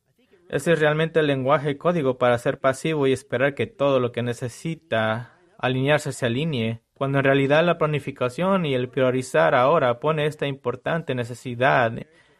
ese 0.52 0.74
es 0.74 0.80
realmente 0.82 1.22
el 1.22 1.28
lenguaje 1.28 1.78
código 1.78 2.18
para 2.18 2.38
ser 2.38 2.60
pasivo 2.60 3.08
y 3.08 3.14
esperar 3.14 3.56
que 3.56 3.68
todo 3.68 4.02
lo 4.02 4.12
que 4.12 4.22
necesita 4.22 5.40
alinearse 5.58 6.12
se 6.12 6.26
alinee, 6.26 6.82
cuando 6.94 7.20
en 7.20 7.24
realidad 7.24 7.64
la 7.64 7.78
planificación 7.78 8.66
y 8.66 8.76
el 8.76 8.90
priorizar 8.90 9.56
ahora 9.56 10.02
pone 10.02 10.26
esta 10.26 10.48
importante 10.48 11.16
necesidad 11.16 11.94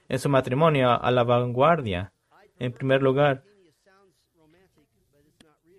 en 0.10 0.20
su 0.20 0.28
matrimonio 0.28 0.92
a 0.92 1.10
la 1.10 1.24
vanguardia. 1.24 2.12
En 2.60 2.74
primer 2.74 3.02
lugar, 3.02 3.46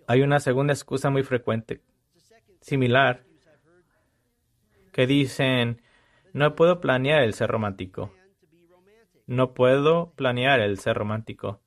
hay 0.07 0.23
una 0.23 0.39
segunda 0.39 0.73
excusa 0.73 1.11
muy 1.11 1.21
frecuente, 1.21 1.81
similar, 2.61 3.25
que 4.91 5.05
dicen, 5.05 5.83
no 6.33 6.55
puedo 6.55 6.81
planear 6.81 7.21
el 7.21 7.35
ser 7.35 7.51
romántico. 7.51 8.11
No 9.27 9.53
puedo 9.53 10.13
planear 10.15 10.61
el 10.61 10.79
ser 10.79 10.97
romántico. 10.97 11.62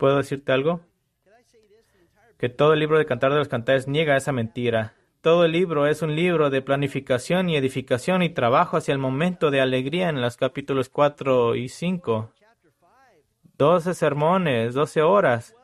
¿Puedo 0.00 0.16
decirte 0.16 0.50
algo? 0.50 0.80
Que 2.38 2.48
todo 2.48 2.72
el 2.72 2.80
libro 2.80 2.96
de 2.96 3.04
Cantar 3.04 3.32
de 3.32 3.38
los 3.38 3.48
Cantares 3.48 3.86
niega 3.86 4.16
esa 4.16 4.32
mentira. 4.32 4.94
Todo 5.20 5.44
el 5.44 5.52
libro 5.52 5.86
es 5.86 6.00
un 6.00 6.16
libro 6.16 6.48
de 6.48 6.62
planificación 6.62 7.50
y 7.50 7.56
edificación 7.58 8.22
y 8.22 8.30
trabajo 8.30 8.78
hacia 8.78 8.92
el 8.92 8.98
momento 8.98 9.50
de 9.50 9.60
alegría 9.60 10.08
en 10.08 10.22
los 10.22 10.38
capítulos 10.38 10.88
4 10.88 11.54
y 11.54 11.68
5. 11.68 12.32
12 13.58 13.92
sermones, 13.92 14.72
12 14.72 15.02
horas 15.02 15.54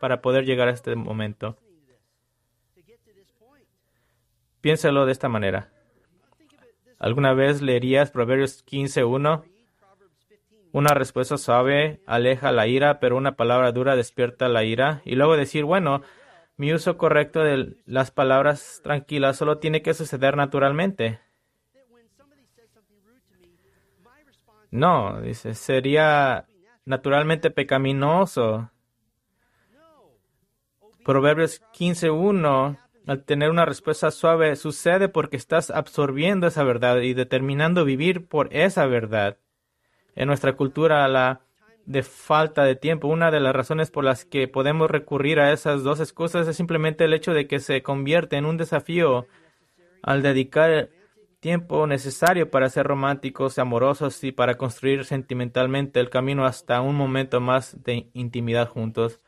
para 0.00 0.22
poder 0.22 0.46
llegar 0.46 0.68
a 0.68 0.72
este 0.72 0.96
momento. 0.96 1.58
Piénsalo 4.62 5.04
de 5.04 5.12
esta 5.12 5.28
manera. 5.28 5.70
¿Alguna 6.98 7.34
vez 7.34 7.60
leerías 7.60 8.10
Proverbios 8.10 8.64
15.1? 8.64 9.51
Una 10.72 10.94
respuesta 10.94 11.36
suave 11.36 12.00
aleja 12.06 12.50
la 12.50 12.66
ira, 12.66 12.98
pero 12.98 13.18
una 13.18 13.36
palabra 13.36 13.72
dura 13.72 13.94
despierta 13.94 14.48
la 14.48 14.64
ira. 14.64 15.02
Y 15.04 15.16
luego 15.16 15.36
decir, 15.36 15.64
bueno, 15.64 16.00
mi 16.56 16.72
uso 16.72 16.96
correcto 16.96 17.40
de 17.40 17.76
las 17.84 18.10
palabras 18.10 18.80
tranquilas 18.82 19.36
solo 19.36 19.58
tiene 19.58 19.82
que 19.82 19.92
suceder 19.92 20.34
naturalmente. 20.34 21.20
No, 24.70 25.20
dice, 25.20 25.54
sería 25.54 26.46
naturalmente 26.86 27.50
pecaminoso. 27.50 28.70
Proverbios 31.04 31.60
15.1, 31.78 32.78
al 33.06 33.24
tener 33.24 33.50
una 33.50 33.66
respuesta 33.66 34.10
suave, 34.10 34.56
sucede 34.56 35.10
porque 35.10 35.36
estás 35.36 35.70
absorbiendo 35.70 36.46
esa 36.46 36.64
verdad 36.64 36.98
y 36.98 37.12
determinando 37.12 37.84
vivir 37.84 38.26
por 38.26 38.48
esa 38.54 38.86
verdad. 38.86 39.36
En 40.14 40.28
nuestra 40.28 40.54
cultura, 40.54 41.06
la 41.08 41.40
de 41.86 42.02
falta 42.02 42.64
de 42.64 42.76
tiempo. 42.76 43.08
Una 43.08 43.30
de 43.30 43.40
las 43.40 43.54
razones 43.54 43.90
por 43.90 44.04
las 44.04 44.24
que 44.24 44.48
podemos 44.48 44.90
recurrir 44.90 45.40
a 45.40 45.52
esas 45.52 45.82
dos 45.82 46.00
excusas 46.00 46.46
es 46.48 46.56
simplemente 46.56 47.04
el 47.04 47.14
hecho 47.14 47.32
de 47.32 47.46
que 47.46 47.60
se 47.60 47.82
convierte 47.82 48.36
en 48.36 48.46
un 48.46 48.56
desafío 48.56 49.26
al 50.02 50.22
dedicar 50.22 50.90
tiempo 51.40 51.86
necesario 51.86 52.50
para 52.50 52.68
ser 52.68 52.86
románticos, 52.86 53.58
amorosos 53.58 54.22
y 54.22 54.30
para 54.30 54.56
construir 54.56 55.04
sentimentalmente 55.04 55.98
el 55.98 56.08
camino 56.08 56.46
hasta 56.46 56.80
un 56.80 56.94
momento 56.94 57.40
más 57.40 57.82
de 57.82 58.06
intimidad 58.12 58.68
juntos. 58.68 59.20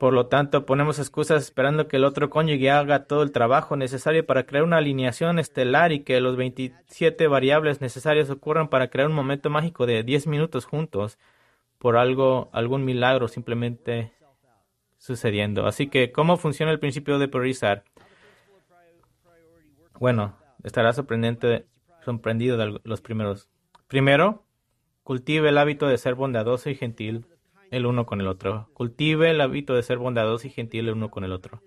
Por 0.00 0.14
lo 0.14 0.28
tanto, 0.28 0.64
ponemos 0.64 0.98
excusas 0.98 1.42
esperando 1.42 1.86
que 1.86 1.98
el 1.98 2.04
otro 2.04 2.30
cónyuge 2.30 2.70
haga 2.70 3.04
todo 3.04 3.22
el 3.22 3.32
trabajo 3.32 3.76
necesario 3.76 4.24
para 4.24 4.46
crear 4.46 4.64
una 4.64 4.78
alineación 4.78 5.38
estelar 5.38 5.92
y 5.92 6.00
que 6.00 6.22
los 6.22 6.36
27 6.36 7.28
variables 7.28 7.82
necesarias 7.82 8.30
ocurran 8.30 8.68
para 8.68 8.88
crear 8.88 9.08
un 9.08 9.14
momento 9.14 9.50
mágico 9.50 9.84
de 9.84 10.02
10 10.02 10.26
minutos 10.26 10.64
juntos 10.64 11.18
por 11.76 11.98
algo, 11.98 12.48
algún 12.54 12.82
milagro 12.82 13.28
simplemente 13.28 14.14
sucediendo. 14.96 15.66
Así 15.66 15.88
que, 15.88 16.12
¿cómo 16.12 16.38
funciona 16.38 16.72
el 16.72 16.80
principio 16.80 17.18
de 17.18 17.28
priorizar? 17.28 17.84
Bueno, 19.98 20.34
estará 20.64 20.94
sorprendente, 20.94 21.66
sorprendido 22.06 22.56
de 22.56 22.80
los 22.84 23.02
primeros. 23.02 23.50
Primero, 23.86 24.46
cultive 25.02 25.50
el 25.50 25.58
hábito 25.58 25.88
de 25.88 25.98
ser 25.98 26.14
bondadoso 26.14 26.70
y 26.70 26.74
gentil 26.74 27.26
el 27.70 27.86
uno 27.86 28.06
con 28.06 28.20
el 28.20 28.26
otro. 28.26 28.68
Cultive 28.74 29.30
el 29.30 29.40
hábito 29.40 29.74
de 29.74 29.82
ser 29.82 29.98
bondadoso 29.98 30.46
y 30.46 30.50
gentil 30.50 30.88
el 30.88 30.94
uno 30.94 31.10
con 31.10 31.24
el 31.24 31.32
otro. 31.32 31.62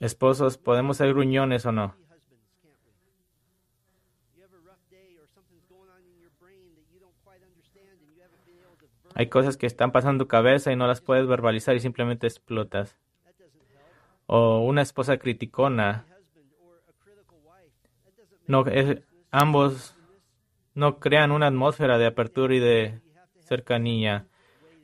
Esposos, 0.00 0.58
¿podemos 0.58 0.96
ser 0.96 1.08
gruñones 1.12 1.66
o 1.66 1.72
no? 1.72 1.94
Hay 9.14 9.28
cosas 9.28 9.56
que 9.56 9.66
están 9.66 9.90
pasando 9.90 10.24
tu 10.24 10.28
cabeza 10.28 10.70
y 10.70 10.76
no 10.76 10.86
las 10.86 11.00
puedes 11.00 11.26
verbalizar 11.26 11.74
y 11.74 11.80
simplemente 11.80 12.28
explotas. 12.28 12.96
O 14.26 14.60
una 14.60 14.82
esposa 14.82 15.18
criticona. 15.18 16.06
No, 18.46 18.64
es, 18.66 19.02
ambos 19.32 19.97
no 20.74 20.98
crean 20.98 21.32
una 21.32 21.48
atmósfera 21.48 21.98
de 21.98 22.06
apertura 22.06 22.54
y 22.54 22.60
de 22.60 23.00
cercanía. 23.40 24.26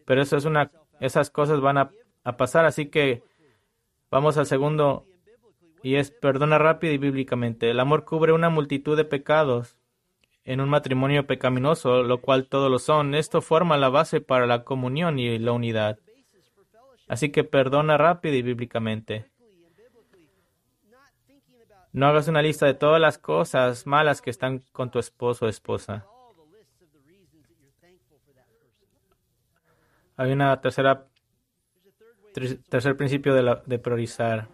Pero 0.04 0.22
eso 0.22 0.36
es 0.36 0.44
una, 0.44 0.70
esas 1.00 1.30
cosas 1.30 1.60
van 1.60 1.78
a, 1.78 1.90
a 2.24 2.36
pasar, 2.36 2.64
así 2.64 2.86
que 2.86 3.22
vamos 4.10 4.36
al 4.36 4.46
segundo 4.46 5.06
y 5.82 5.96
es 5.96 6.10
perdona 6.10 6.58
rápido 6.58 6.94
y 6.94 6.98
bíblicamente. 6.98 7.70
El 7.70 7.78
amor 7.78 8.04
cubre 8.04 8.32
una 8.32 8.48
multitud 8.48 8.96
de 8.96 9.04
pecados 9.04 9.78
en 10.44 10.60
un 10.60 10.68
matrimonio 10.68 11.26
pecaminoso, 11.26 12.02
lo 12.02 12.20
cual 12.20 12.46
todos 12.46 12.70
lo 12.70 12.78
son. 12.78 13.14
Esto 13.14 13.42
forma 13.42 13.76
la 13.76 13.88
base 13.88 14.20
para 14.20 14.46
la 14.46 14.64
comunión 14.64 15.18
y 15.18 15.38
la 15.38 15.52
unidad. 15.52 15.98
Así 17.06 17.30
que 17.30 17.44
perdona 17.44 17.98
rápido 17.98 18.34
y 18.34 18.42
bíblicamente. 18.42 19.26
No 21.94 22.08
hagas 22.08 22.26
una 22.26 22.42
lista 22.42 22.66
de 22.66 22.74
todas 22.74 23.00
las 23.00 23.18
cosas 23.18 23.86
malas 23.86 24.20
que 24.20 24.28
están 24.28 24.64
con 24.72 24.90
tu 24.90 24.98
esposo 24.98 25.46
o 25.46 25.48
esposa. 25.48 26.04
Hay 30.16 30.32
una 30.32 30.60
tercera 30.60 31.06
tercer 32.68 32.96
principio 32.96 33.32
de, 33.32 33.60
de 33.64 33.78
priorizar. 33.78 34.48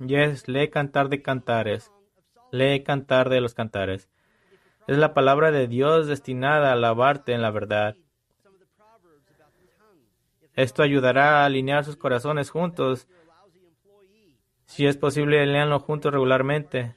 Y 0.00 0.16
es 0.16 0.48
lee 0.48 0.68
cantar 0.68 1.08
de 1.08 1.22
cantares. 1.22 1.90
Lee 2.52 2.82
cantar 2.82 3.30
de 3.30 3.40
los 3.40 3.54
cantares. 3.54 4.10
Es 4.86 4.98
la 4.98 5.14
palabra 5.14 5.52
de 5.52 5.68
Dios 5.68 6.08
destinada 6.08 6.68
a 6.68 6.72
alabarte 6.72 7.32
en 7.32 7.40
la 7.40 7.50
verdad. 7.52 7.96
Esto 10.52 10.82
ayudará 10.82 11.40
a 11.40 11.46
alinear 11.46 11.86
sus 11.86 11.96
corazones 11.96 12.50
juntos 12.50 13.08
si 14.66 14.86
es 14.86 14.96
posible, 14.96 15.44
leanlo 15.46 15.80
juntos 15.80 16.12
regularmente. 16.12 16.96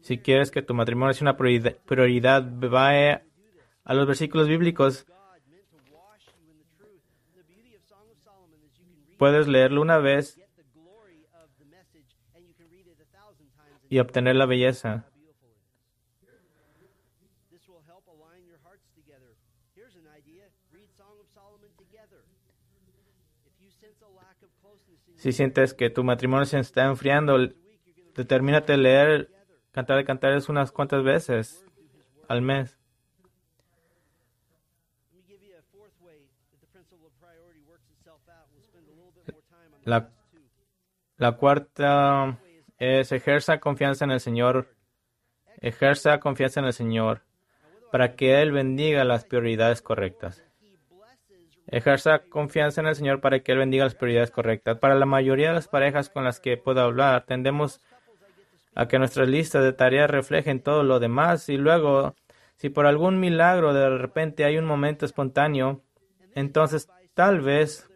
Si, 0.00 0.18
quieres 0.18 0.52
que 0.52 0.62
tu 0.62 0.72
matrimonio 0.72 1.12
sea 1.14 1.24
una 1.24 1.36
prioridad, 1.36 2.44
vaya 2.44 3.24
a 3.82 3.92
los 3.92 4.06
versículos 4.06 4.46
bíblicos. 4.46 5.04
Puedes 9.18 9.48
leerlo 9.48 9.82
una 9.82 9.98
vez 9.98 10.40
y 13.88 13.98
obtener 13.98 14.36
la 14.36 14.46
belleza. 14.46 15.06
Si 25.26 25.32
sientes 25.32 25.74
que 25.74 25.90
tu 25.90 26.04
matrimonio 26.04 26.46
se 26.46 26.60
está 26.60 26.84
enfriando, 26.84 27.36
determínate 28.14 28.74
a 28.74 28.76
leer 28.76 29.28
Cantar 29.72 29.96
de 29.96 30.04
Cantares 30.04 30.48
unas 30.48 30.70
cuantas 30.70 31.02
veces 31.02 31.66
al 32.28 32.42
mes. 32.42 32.78
La 39.84 41.32
cuarta 41.32 42.38
es 42.78 43.10
ejerza 43.10 43.58
confianza 43.58 44.04
en 44.04 44.12
el 44.12 44.20
Señor. 44.20 44.76
Ejerza 45.60 46.20
confianza 46.20 46.60
en 46.60 46.66
el 46.66 46.72
Señor 46.72 47.22
para 47.90 48.14
que 48.14 48.40
Él 48.40 48.52
bendiga 48.52 49.02
las 49.02 49.24
prioridades 49.24 49.82
correctas. 49.82 50.45
Ejerza 51.68 52.20
confianza 52.28 52.80
en 52.80 52.86
el 52.86 52.94
Señor 52.94 53.20
para 53.20 53.40
que 53.40 53.52
Él 53.52 53.58
bendiga 53.58 53.84
las 53.84 53.94
prioridades 53.94 54.30
correctas. 54.30 54.78
Para 54.78 54.94
la 54.94 55.06
mayoría 55.06 55.48
de 55.48 55.54
las 55.54 55.68
parejas 55.68 56.10
con 56.10 56.24
las 56.24 56.40
que 56.40 56.56
puedo 56.56 56.80
hablar, 56.80 57.24
tendemos 57.26 57.80
a 58.74 58.86
que 58.86 58.98
nuestras 58.98 59.28
listas 59.28 59.64
de 59.64 59.72
tareas 59.72 60.10
reflejen 60.10 60.60
todo 60.60 60.84
lo 60.84 61.00
demás 61.00 61.48
y 61.48 61.56
luego, 61.56 62.14
si 62.56 62.68
por 62.68 62.86
algún 62.86 63.18
milagro 63.18 63.72
de 63.74 63.98
repente 63.98 64.44
hay 64.44 64.58
un 64.58 64.66
momento 64.66 65.06
espontáneo, 65.06 65.82
entonces 66.34 66.88
tal 67.14 67.40
vez 67.40 67.90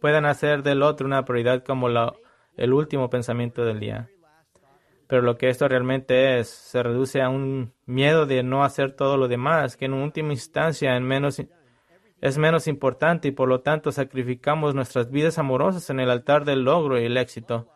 puedan 0.00 0.26
hacer 0.26 0.62
del 0.62 0.82
otro 0.82 1.06
una 1.06 1.24
prioridad 1.24 1.64
como 1.64 1.88
el 1.88 2.72
último 2.72 3.08
pensamiento 3.08 3.64
del 3.64 3.80
día. 3.80 4.10
Pero 5.06 5.22
lo 5.22 5.38
que 5.38 5.48
esto 5.48 5.68
realmente 5.68 6.40
es, 6.40 6.48
se 6.48 6.82
reduce 6.82 7.22
a 7.22 7.28
un 7.28 7.72
miedo 7.86 8.26
de 8.26 8.42
no 8.42 8.64
hacer 8.64 8.92
todo 8.92 9.16
lo 9.16 9.28
demás, 9.28 9.76
que 9.76 9.84
en 9.84 9.92
última 9.94 10.32
instancia 10.32 10.96
en 10.96 11.04
menos, 11.04 11.40
es 12.20 12.38
menos 12.38 12.66
importante 12.66 13.28
y 13.28 13.30
por 13.32 13.48
lo 13.48 13.60
tanto 13.60 13.92
sacrificamos 13.92 14.74
nuestras 14.74 15.10
vidas 15.10 15.38
amorosas 15.38 15.90
en 15.90 16.00
el 16.00 16.10
altar 16.10 16.44
del 16.44 16.62
logro 16.62 17.00
y 17.00 17.04
el 17.04 17.16
éxito. 17.16 17.68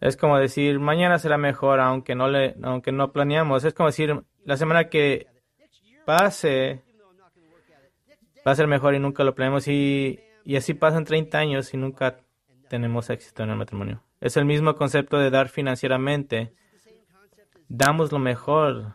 Es 0.00 0.16
como 0.16 0.38
decir, 0.38 0.78
mañana 0.78 1.18
será 1.18 1.38
mejor, 1.38 1.80
aunque 1.80 2.14
no, 2.14 2.28
le, 2.28 2.54
aunque 2.62 2.92
no 2.92 3.12
planeamos. 3.12 3.64
Es 3.64 3.74
como 3.74 3.88
decir, 3.88 4.22
la 4.44 4.56
semana 4.56 4.88
que 4.88 5.26
pase 6.04 6.82
va 8.46 8.52
a 8.52 8.54
ser 8.54 8.68
mejor 8.68 8.94
y 8.94 9.00
nunca 9.00 9.24
lo 9.24 9.34
planeamos. 9.34 9.66
Y, 9.66 10.20
y 10.44 10.56
así 10.56 10.74
pasan 10.74 11.04
30 11.04 11.36
años 11.36 11.74
y 11.74 11.76
nunca 11.76 12.20
tenemos 12.68 13.10
éxito 13.10 13.42
en 13.42 13.50
el 13.50 13.56
matrimonio. 13.56 14.07
Es 14.20 14.36
el 14.36 14.44
mismo 14.44 14.74
concepto 14.74 15.18
de 15.18 15.30
dar 15.30 15.48
financieramente. 15.48 16.52
Damos 17.68 18.10
lo 18.10 18.18
mejor, 18.18 18.94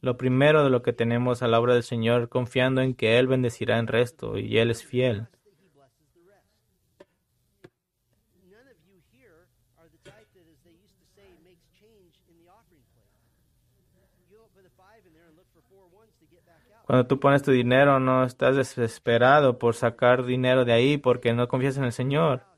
lo 0.00 0.16
primero 0.16 0.64
de 0.64 0.70
lo 0.70 0.82
que 0.82 0.92
tenemos 0.92 1.42
a 1.42 1.48
la 1.48 1.58
obra 1.58 1.74
del 1.74 1.82
Señor, 1.82 2.28
confiando 2.28 2.82
en 2.82 2.94
que 2.94 3.18
Él 3.18 3.26
bendecirá 3.26 3.78
el 3.78 3.86
resto 3.86 4.36
y 4.36 4.58
Él 4.58 4.70
es 4.70 4.84
fiel. 4.84 5.28
Cuando 16.90 17.06
tú 17.06 17.20
pones 17.20 17.44
tu 17.44 17.52
dinero, 17.52 18.00
no 18.00 18.24
estás 18.24 18.56
desesperado 18.56 19.60
por 19.60 19.76
sacar 19.76 20.24
dinero 20.24 20.64
de 20.64 20.72
ahí 20.72 20.98
porque 20.98 21.32
no 21.32 21.46
confías 21.46 21.76
en 21.76 21.84
el 21.84 21.92
Señor. 21.92 22.49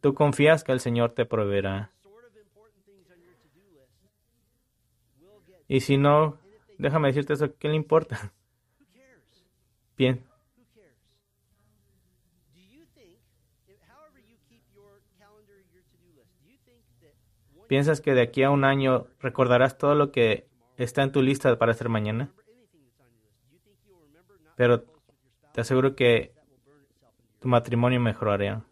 Tú 0.00 0.14
confías 0.14 0.64
que 0.64 0.72
el 0.72 0.80
Señor 0.80 1.12
te 1.12 1.24
proveerá. 1.24 1.90
Y 5.66 5.80
si 5.80 5.96
no, 5.96 6.38
déjame 6.78 7.08
decirte 7.08 7.34
eso, 7.34 7.54
¿qué 7.58 7.68
le 7.68 7.74
importa? 7.74 8.32
Bien, 9.96 10.24
¿piensas 17.68 18.00
que 18.00 18.14
de 18.14 18.22
aquí 18.22 18.42
a 18.42 18.50
un 18.50 18.64
año 18.64 19.06
recordarás 19.20 19.78
todo 19.78 19.94
lo 19.94 20.10
que 20.10 20.48
está 20.76 21.02
en 21.02 21.12
tu 21.12 21.22
lista 21.22 21.56
para 21.58 21.72
hacer 21.72 21.88
mañana? 21.88 22.32
Pero 24.56 24.82
te 25.52 25.60
aseguro 25.60 25.94
que 25.94 26.32
tu 27.40 27.48
matrimonio 27.48 28.00
mejorará. 28.00 28.64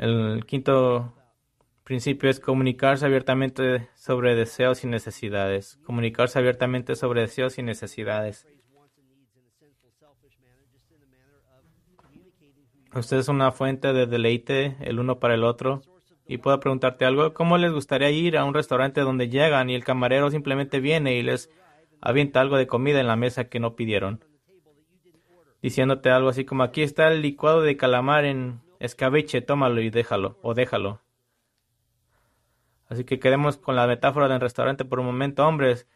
El 0.00 0.46
quinto 0.46 1.12
principio 1.84 2.30
es 2.30 2.40
comunicarse 2.40 3.04
abiertamente 3.04 3.90
sobre 3.94 4.34
deseos 4.34 4.82
y 4.82 4.86
necesidades. 4.86 5.78
Comunicarse 5.84 6.38
abiertamente 6.38 6.96
sobre 6.96 7.20
deseos 7.20 7.58
y 7.58 7.62
necesidades. 7.62 8.46
Usted 12.94 13.18
es 13.18 13.28
una 13.28 13.52
fuente 13.52 13.92
de 13.92 14.06
deleite 14.06 14.78
el 14.80 15.00
uno 15.00 15.20
para 15.20 15.34
el 15.34 15.44
otro. 15.44 15.82
Y 16.26 16.38
puedo 16.38 16.58
preguntarte 16.60 17.04
algo. 17.04 17.34
¿Cómo 17.34 17.58
les 17.58 17.70
gustaría 17.70 18.10
ir 18.10 18.38
a 18.38 18.46
un 18.46 18.54
restaurante 18.54 19.02
donde 19.02 19.28
llegan 19.28 19.68
y 19.68 19.74
el 19.74 19.84
camarero 19.84 20.30
simplemente 20.30 20.80
viene 20.80 21.18
y 21.18 21.22
les 21.22 21.50
avienta 22.00 22.40
algo 22.40 22.56
de 22.56 22.66
comida 22.66 23.00
en 23.00 23.06
la 23.06 23.16
mesa 23.16 23.50
que 23.50 23.60
no 23.60 23.76
pidieron? 23.76 24.24
Diciéndote 25.60 26.08
algo 26.08 26.30
así 26.30 26.46
como 26.46 26.62
aquí 26.62 26.80
está 26.80 27.12
el 27.12 27.20
licuado 27.20 27.60
de 27.60 27.76
calamar 27.76 28.24
en 28.24 28.62
escabeche, 28.80 29.40
tómalo 29.42 29.80
y 29.80 29.90
déjalo, 29.90 30.38
o 30.42 30.54
déjalo. 30.54 31.00
Así 32.88 33.04
que 33.04 33.20
quedemos 33.20 33.56
con 33.56 33.76
la 33.76 33.86
metáfora 33.86 34.28
del 34.28 34.40
restaurante 34.40 34.84
por 34.84 34.98
un 34.98 35.06
momento, 35.06 35.46
hombres. 35.46 35.86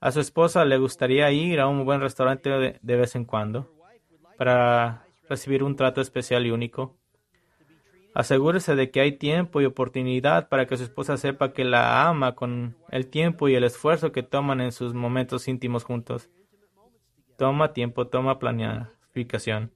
A 0.00 0.12
su 0.12 0.20
esposa 0.20 0.64
le 0.66 0.76
gustaría 0.76 1.30
ir 1.32 1.58
a 1.58 1.66
un 1.66 1.84
buen 1.86 2.00
restaurante 2.00 2.50
de, 2.50 2.78
de 2.82 2.96
vez 2.96 3.16
en 3.16 3.24
cuando 3.24 3.72
para 4.36 5.06
recibir 5.28 5.62
un 5.62 5.74
trato 5.74 6.00
especial 6.00 6.46
y 6.46 6.50
único. 6.50 6.96
Asegúrese 8.14 8.74
de 8.74 8.90
que 8.90 9.00
hay 9.00 9.12
tiempo 9.12 9.60
y 9.60 9.64
oportunidad 9.64 10.48
para 10.48 10.66
que 10.66 10.76
su 10.76 10.82
esposa 10.82 11.16
sepa 11.16 11.52
que 11.52 11.64
la 11.64 12.08
ama 12.08 12.34
con 12.34 12.76
el 12.90 13.06
tiempo 13.06 13.48
y 13.48 13.54
el 13.54 13.64
esfuerzo 13.64 14.12
que 14.12 14.22
toman 14.22 14.60
en 14.60 14.72
sus 14.72 14.92
momentos 14.92 15.48
íntimos 15.48 15.84
juntos. 15.84 16.28
Toma 17.36 17.72
tiempo, 17.72 18.06
toma 18.08 18.38
planificación. 18.38 19.72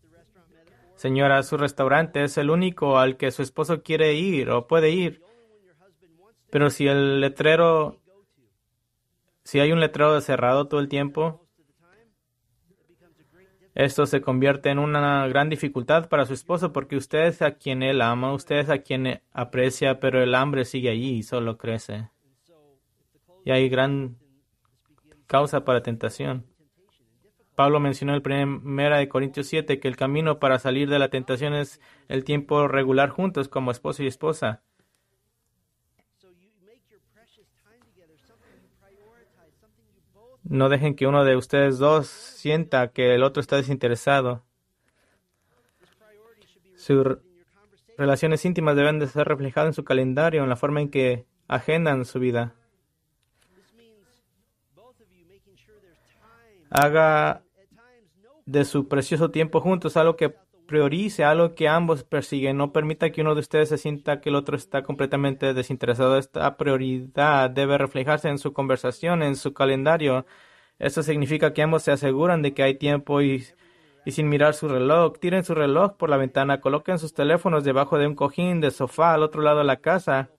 Restaurant 0.00 0.54
metaphor. 0.54 0.98
señora, 1.00 1.42
su 1.42 1.56
restaurante 1.56 2.24
es 2.24 2.38
el 2.38 2.50
único 2.50 2.98
al 2.98 3.16
que 3.16 3.30
su 3.30 3.42
esposo 3.42 3.82
quiere 3.82 4.14
ir 4.14 4.50
o 4.50 4.66
puede 4.66 4.90
ir. 4.90 5.22
Pero 6.50 6.70
si 6.70 6.86
el 6.86 7.20
letrero, 7.20 8.00
si 9.44 9.60
hay 9.60 9.72
un 9.72 9.80
letrero 9.80 10.20
cerrado 10.20 10.66
todo 10.68 10.80
el 10.80 10.88
tiempo, 10.88 11.48
esto 13.74 14.06
se 14.06 14.20
convierte 14.20 14.70
en 14.70 14.80
una 14.80 15.28
gran 15.28 15.48
dificultad 15.48 16.08
para 16.08 16.26
su 16.26 16.32
esposo 16.32 16.72
porque 16.72 16.96
usted 16.96 17.26
es 17.26 17.42
a 17.42 17.52
quien 17.52 17.82
él 17.82 18.02
ama, 18.02 18.32
usted 18.32 18.56
es 18.56 18.70
a 18.70 18.78
quien 18.78 19.20
aprecia, 19.30 20.00
pero 20.00 20.20
el 20.20 20.34
hambre 20.34 20.64
sigue 20.64 20.90
allí 20.90 21.18
y 21.18 21.22
solo 21.22 21.58
crece. 21.58 22.10
Y 23.44 23.52
hay 23.52 23.68
gran 23.68 24.16
causa 25.26 25.64
para 25.64 25.82
tentación. 25.82 26.44
Pablo 27.58 27.80
mencionó 27.80 28.14
en 28.14 28.48
1 28.64 28.96
de 28.98 29.08
Corintios 29.08 29.48
7 29.48 29.80
que 29.80 29.88
el 29.88 29.96
camino 29.96 30.38
para 30.38 30.60
salir 30.60 30.88
de 30.88 31.00
la 31.00 31.08
tentación 31.08 31.54
es 31.54 31.80
el 32.06 32.22
tiempo 32.22 32.68
regular 32.68 33.08
juntos 33.08 33.48
como 33.48 33.72
esposo 33.72 34.04
y 34.04 34.06
esposa. 34.06 34.62
No 40.44 40.68
dejen 40.68 40.94
que 40.94 41.08
uno 41.08 41.24
de 41.24 41.34
ustedes 41.34 41.78
dos 41.78 42.06
sienta 42.06 42.92
que 42.92 43.16
el 43.16 43.24
otro 43.24 43.40
está 43.40 43.56
desinteresado. 43.56 44.44
Sus 46.76 47.04
re- 47.04 47.18
relaciones 47.96 48.44
íntimas 48.44 48.76
deben 48.76 49.00
de 49.00 49.08
ser 49.08 49.26
reflejadas 49.26 49.70
en 49.70 49.74
su 49.74 49.82
calendario, 49.82 50.44
en 50.44 50.48
la 50.48 50.54
forma 50.54 50.80
en 50.80 50.92
que 50.92 51.26
agendan 51.48 52.04
su 52.04 52.20
vida. 52.20 52.54
Haga 56.70 57.42
de 58.48 58.64
su 58.64 58.88
precioso 58.88 59.30
tiempo 59.30 59.60
juntos 59.60 59.98
algo 59.98 60.16
que 60.16 60.34
priorice, 60.66 61.22
algo 61.24 61.54
que 61.54 61.68
ambos 61.68 62.02
persiguen. 62.02 62.56
No 62.56 62.72
permita 62.72 63.10
que 63.10 63.20
uno 63.20 63.34
de 63.34 63.40
ustedes 63.40 63.68
se 63.68 63.78
sienta 63.78 64.20
que 64.20 64.30
el 64.30 64.36
otro 64.36 64.56
está 64.56 64.82
completamente 64.82 65.52
desinteresado. 65.52 66.16
Esta 66.16 66.56
prioridad 66.56 67.50
debe 67.50 67.76
reflejarse 67.76 68.28
en 68.28 68.38
su 68.38 68.54
conversación, 68.54 69.22
en 69.22 69.36
su 69.36 69.52
calendario. 69.52 70.24
Esto 70.78 71.02
significa 71.02 71.52
que 71.52 71.62
ambos 71.62 71.82
se 71.82 71.92
aseguran 71.92 72.40
de 72.40 72.54
que 72.54 72.62
hay 72.62 72.76
tiempo 72.76 73.20
y, 73.20 73.44
y 74.06 74.12
sin 74.12 74.30
mirar 74.30 74.54
su 74.54 74.68
reloj, 74.68 75.18
tiren 75.18 75.44
su 75.44 75.54
reloj 75.54 75.96
por 75.96 76.08
la 76.08 76.16
ventana, 76.16 76.60
coloquen 76.60 76.98
sus 76.98 77.12
teléfonos 77.12 77.64
debajo 77.64 77.98
de 77.98 78.06
un 78.06 78.14
cojín 78.14 78.60
de 78.60 78.70
sofá 78.70 79.12
al 79.12 79.22
otro 79.22 79.42
lado 79.42 79.58
de 79.58 79.64
la 79.64 79.76
casa. 79.76 80.30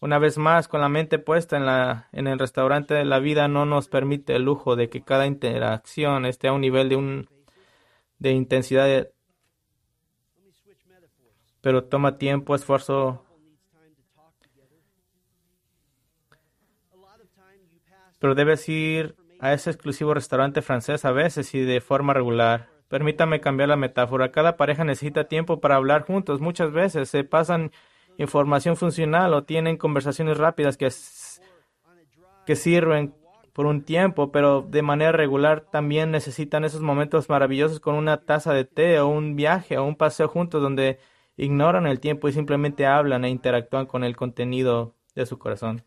Una 0.00 0.18
vez 0.18 0.36
más, 0.38 0.68
con 0.68 0.80
la 0.80 0.88
mente 0.88 1.18
puesta 1.18 1.56
en, 1.56 1.66
la, 1.66 2.08
en 2.12 2.26
el 2.26 2.38
restaurante, 2.38 3.04
la 3.04 3.18
vida 3.20 3.48
no 3.48 3.64
nos 3.66 3.88
permite 3.88 4.36
el 4.36 4.44
lujo 4.44 4.76
de 4.76 4.90
que 4.90 5.02
cada 5.02 5.26
interacción 5.26 6.26
esté 6.26 6.48
a 6.48 6.52
un 6.52 6.60
nivel 6.60 6.88
de, 6.88 6.96
un, 6.96 7.28
de 8.18 8.32
intensidad 8.32 9.08
pero 11.60 11.84
toma 11.84 12.18
tiempo, 12.18 12.54
esfuerzo. 12.54 13.24
Pero 18.18 18.34
debes 18.34 18.68
ir 18.68 19.16
a 19.40 19.52
ese 19.52 19.70
exclusivo 19.70 20.14
restaurante 20.14 20.62
francés 20.62 21.04
a 21.04 21.12
veces 21.12 21.54
y 21.54 21.60
de 21.60 21.80
forma 21.80 22.14
regular. 22.14 22.68
Permítame 22.88 23.40
cambiar 23.40 23.68
la 23.68 23.76
metáfora. 23.76 24.32
Cada 24.32 24.56
pareja 24.56 24.84
necesita 24.84 25.24
tiempo 25.24 25.60
para 25.60 25.76
hablar 25.76 26.02
juntos. 26.02 26.40
Muchas 26.40 26.72
veces 26.72 27.10
se 27.10 27.22
pasan 27.22 27.70
información 28.16 28.76
funcional 28.76 29.34
o 29.34 29.44
tienen 29.44 29.76
conversaciones 29.76 30.38
rápidas 30.38 30.76
que, 30.76 30.88
que 32.46 32.56
sirven 32.56 33.14
por 33.58 33.66
un 33.66 33.82
tiempo, 33.82 34.30
pero 34.30 34.62
de 34.62 34.82
manera 34.82 35.10
regular 35.10 35.62
también 35.62 36.12
necesitan 36.12 36.64
esos 36.64 36.80
momentos 36.80 37.28
maravillosos 37.28 37.80
con 37.80 37.96
una 37.96 38.24
taza 38.24 38.52
de 38.54 38.64
té 38.64 39.00
o 39.00 39.08
un 39.08 39.34
viaje 39.34 39.78
o 39.78 39.84
un 39.84 39.96
paseo 39.96 40.28
juntos 40.28 40.62
donde 40.62 41.00
ignoran 41.36 41.88
el 41.88 41.98
tiempo 41.98 42.28
y 42.28 42.32
simplemente 42.32 42.86
hablan 42.86 43.24
e 43.24 43.30
interactúan 43.30 43.86
con 43.86 44.04
el 44.04 44.14
contenido 44.14 44.94
de 45.16 45.26
su 45.26 45.40
corazón. 45.40 45.82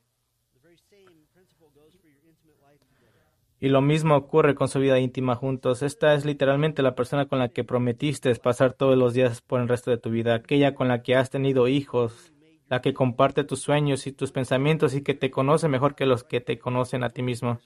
Y 3.61 3.69
lo 3.69 3.79
mismo 3.79 4.17
ocurre 4.17 4.53
con 4.53 4.67
su 4.67 4.81
vida 4.81 4.99
íntima 4.99 5.37
juntos. 5.37 5.81
Esta 5.81 6.13
es 6.13 6.25
literalmente 6.25 6.81
la 6.81 6.93
persona 6.93 7.29
con 7.29 7.39
la 7.39 7.47
que 7.47 7.63
prometiste 7.63 8.35
pasar 8.35 8.73
todos 8.73 8.97
los 8.97 9.13
días 9.13 9.39
por 9.39 9.61
el 9.61 9.69
resto 9.69 9.91
de 9.91 9.97
tu 9.97 10.09
vida, 10.09 10.35
aquella 10.35 10.75
con 10.75 10.89
la 10.89 11.03
que 11.03 11.15
has 11.15 11.29
tenido 11.29 11.69
hijos, 11.69 12.33
la 12.71 12.81
que 12.81 12.93
comparte 12.93 13.43
tus 13.43 13.59
sueños 13.59 14.07
y 14.07 14.13
tus 14.13 14.31
pensamientos 14.31 14.95
y 14.95 15.03
que 15.03 15.13
te 15.13 15.29
conoce 15.29 15.67
mejor 15.67 15.93
que 15.93 16.05
los 16.05 16.23
que 16.23 16.39
te 16.39 16.57
conocen 16.57 17.03
a 17.03 17.09
ti 17.09 17.21
mismo. 17.21 17.59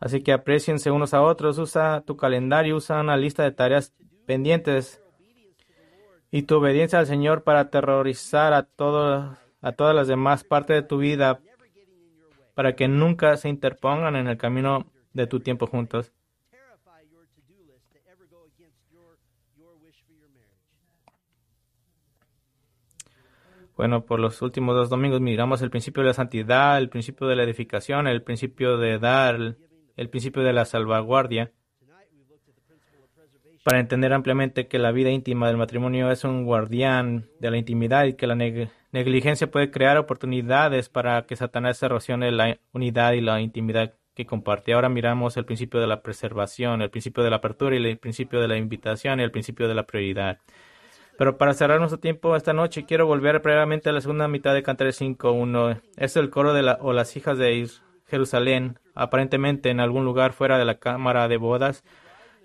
Así 0.00 0.24
que 0.24 0.32
apreciense 0.32 0.90
unos 0.90 1.14
a 1.14 1.22
otros, 1.22 1.58
usa 1.58 2.02
tu 2.04 2.16
calendario, 2.16 2.74
usa 2.74 3.00
una 3.00 3.16
lista 3.16 3.44
de 3.44 3.52
tareas 3.52 3.94
pendientes 4.26 5.00
y 6.32 6.42
tu 6.42 6.56
obediencia 6.56 6.98
al 6.98 7.06
Señor 7.06 7.44
para 7.44 7.60
aterrorizar 7.60 8.52
a, 8.54 8.58
a 8.58 9.72
todas 9.72 9.94
las 9.94 10.08
demás 10.08 10.42
partes 10.42 10.74
de 10.74 10.82
tu 10.82 10.98
vida 10.98 11.38
para 12.54 12.74
que 12.74 12.88
nunca 12.88 13.36
se 13.36 13.50
interpongan 13.50 14.16
en 14.16 14.26
el 14.26 14.36
camino 14.36 14.90
de 15.12 15.28
tu 15.28 15.38
tiempo 15.38 15.68
juntos. 15.68 16.12
Bueno, 23.82 24.04
por 24.06 24.20
los 24.20 24.40
últimos 24.42 24.76
dos 24.76 24.90
domingos 24.90 25.20
miramos 25.20 25.60
el 25.60 25.68
principio 25.68 26.04
de 26.04 26.10
la 26.10 26.14
santidad, 26.14 26.78
el 26.78 26.88
principio 26.88 27.26
de 27.26 27.34
la 27.34 27.42
edificación, 27.42 28.06
el 28.06 28.22
principio 28.22 28.78
de 28.78 29.00
dar, 29.00 29.56
el 29.96 30.08
principio 30.08 30.44
de 30.44 30.52
la 30.52 30.64
salvaguardia, 30.66 31.50
para 33.64 33.80
entender 33.80 34.12
ampliamente 34.12 34.68
que 34.68 34.78
la 34.78 34.92
vida 34.92 35.10
íntima 35.10 35.48
del 35.48 35.56
matrimonio 35.56 36.12
es 36.12 36.22
un 36.22 36.44
guardián 36.44 37.26
de 37.40 37.50
la 37.50 37.56
intimidad 37.56 38.04
y 38.04 38.14
que 38.14 38.28
la 38.28 38.36
negligencia 38.36 39.50
puede 39.50 39.72
crear 39.72 39.98
oportunidades 39.98 40.88
para 40.88 41.26
que 41.26 41.34
Satanás 41.34 41.82
erosione 41.82 42.30
la 42.30 42.60
unidad 42.72 43.14
y 43.14 43.20
la 43.20 43.40
intimidad 43.40 43.94
que 44.14 44.26
comparte. 44.26 44.74
Ahora 44.74 44.90
miramos 44.90 45.36
el 45.36 45.44
principio 45.44 45.80
de 45.80 45.88
la 45.88 46.02
preservación, 46.02 46.82
el 46.82 46.90
principio 46.90 47.24
de 47.24 47.30
la 47.30 47.36
apertura 47.38 47.74
y 47.74 47.84
el 47.84 47.98
principio 47.98 48.40
de 48.40 48.46
la 48.46 48.56
invitación 48.56 49.18
y 49.18 49.24
el 49.24 49.32
principio 49.32 49.66
de 49.66 49.74
la 49.74 49.88
prioridad. 49.88 50.38
Pero 51.18 51.36
para 51.36 51.54
cerrar 51.54 51.78
nuestro 51.78 52.00
tiempo 52.00 52.34
esta 52.36 52.52
noche, 52.52 52.84
quiero 52.84 53.06
volver 53.06 53.40
brevemente 53.40 53.90
a 53.90 53.92
la 53.92 54.00
segunda 54.00 54.28
mitad 54.28 54.54
de 54.54 54.62
Cantares 54.62 55.00
5.1. 55.00 55.80
Es 55.96 56.16
el 56.16 56.30
coro 56.30 56.52
de 56.54 56.62
la, 56.62 56.78
o 56.80 56.92
las 56.92 57.16
hijas 57.16 57.38
de 57.38 57.68
Jerusalén, 58.06 58.78
aparentemente 58.94 59.70
en 59.70 59.80
algún 59.80 60.04
lugar 60.04 60.32
fuera 60.32 60.58
de 60.58 60.64
la 60.64 60.78
cámara 60.78 61.28
de 61.28 61.36
bodas, 61.36 61.84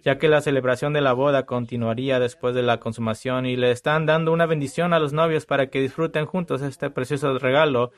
ya 0.03 0.17
que 0.17 0.27
la 0.27 0.41
celebración 0.41 0.93
de 0.93 1.01
la 1.01 1.13
boda 1.13 1.45
continuaría 1.45 2.19
después 2.19 2.55
de 2.55 2.61
la 2.61 2.79
consumación 2.79 3.45
y 3.45 3.55
le 3.55 3.71
están 3.71 4.05
dando 4.05 4.31
una 4.31 4.45
bendición 4.45 4.93
a 4.93 4.99
los 4.99 5.11
novios 5.13 5.45
para 5.45 5.67
que 5.67 5.81
disfruten 5.81 6.25
juntos 6.25 6.61
este 6.61 6.89
precioso 6.89 7.37
regalo. 7.39 7.91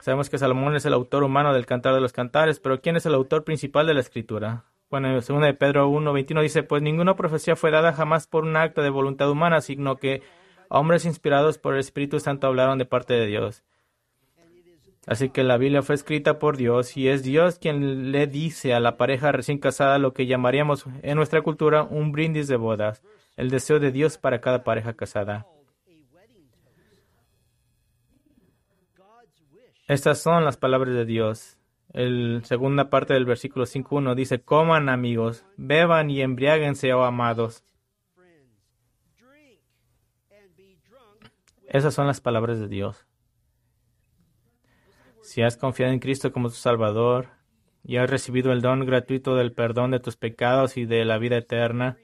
Sabemos 0.00 0.30
que 0.30 0.38
Salomón 0.38 0.76
es 0.76 0.84
el 0.86 0.92
autor 0.92 1.24
humano 1.24 1.52
del 1.52 1.66
Cantar 1.66 1.94
de 1.94 2.00
los 2.00 2.12
Cantares, 2.12 2.60
pero 2.60 2.80
¿quién 2.80 2.96
es 2.96 3.06
el 3.06 3.14
autor 3.14 3.44
principal 3.44 3.86
de 3.86 3.94
la 3.94 4.00
escritura? 4.00 4.64
Bueno, 4.90 5.20
según 5.20 5.42
de 5.42 5.54
Pedro 5.54 5.88
1.21 5.88 6.42
dice, 6.42 6.64
pues 6.64 6.82
ninguna 6.82 7.14
profecía 7.14 7.54
fue 7.54 7.70
dada 7.70 7.92
jamás 7.92 8.26
por 8.26 8.42
un 8.42 8.56
acto 8.56 8.82
de 8.82 8.90
voluntad 8.90 9.30
humana, 9.30 9.60
sino 9.60 9.96
que 9.96 10.22
hombres 10.68 11.04
inspirados 11.04 11.58
por 11.58 11.74
el 11.74 11.80
Espíritu 11.80 12.18
Santo 12.18 12.48
hablaron 12.48 12.76
de 12.78 12.86
parte 12.86 13.14
de 13.14 13.26
Dios. 13.26 13.62
Así 15.06 15.30
que 15.30 15.44
la 15.44 15.58
Biblia 15.58 15.82
fue 15.82 15.94
escrita 15.94 16.40
por 16.40 16.56
Dios 16.56 16.96
y 16.96 17.08
es 17.08 17.22
Dios 17.22 17.60
quien 17.60 18.10
le 18.10 18.26
dice 18.26 18.74
a 18.74 18.80
la 18.80 18.96
pareja 18.96 19.30
recién 19.30 19.58
casada 19.58 19.98
lo 19.98 20.12
que 20.12 20.26
llamaríamos 20.26 20.84
en 21.02 21.16
nuestra 21.16 21.40
cultura 21.40 21.84
un 21.84 22.10
brindis 22.10 22.48
de 22.48 22.56
bodas, 22.56 23.02
el 23.36 23.48
deseo 23.48 23.78
de 23.78 23.92
Dios 23.92 24.18
para 24.18 24.40
cada 24.40 24.64
pareja 24.64 24.94
casada. 24.94 25.46
Estas 29.86 30.20
son 30.20 30.44
las 30.44 30.56
palabras 30.56 30.94
de 30.94 31.04
Dios. 31.04 31.59
La 31.92 32.44
segunda 32.44 32.88
parte 32.88 33.14
del 33.14 33.24
versículo 33.24 33.66
5.1 33.66 34.14
dice, 34.14 34.40
coman 34.42 34.88
amigos, 34.88 35.44
beban 35.56 36.08
y 36.10 36.22
embriáguense, 36.22 36.92
oh 36.92 37.04
amados. 37.04 37.64
Esas 41.66 41.94
son 41.94 42.06
las 42.06 42.20
palabras 42.20 42.58
de 42.58 42.68
Dios. 42.68 43.06
Si 45.22 45.42
has 45.42 45.56
confiado 45.56 45.92
en 45.92 46.00
Cristo 46.00 46.32
como 46.32 46.48
tu 46.48 46.56
Salvador 46.56 47.28
y 47.84 47.96
has 47.96 48.10
recibido 48.10 48.52
el 48.52 48.62
don 48.62 48.84
gratuito 48.84 49.36
del 49.36 49.52
perdón 49.52 49.92
de 49.92 50.00
tus 50.00 50.16
pecados 50.16 50.76
y 50.76 50.84
de 50.84 51.04
la 51.04 51.18
vida 51.18 51.36
eterna, 51.36 51.96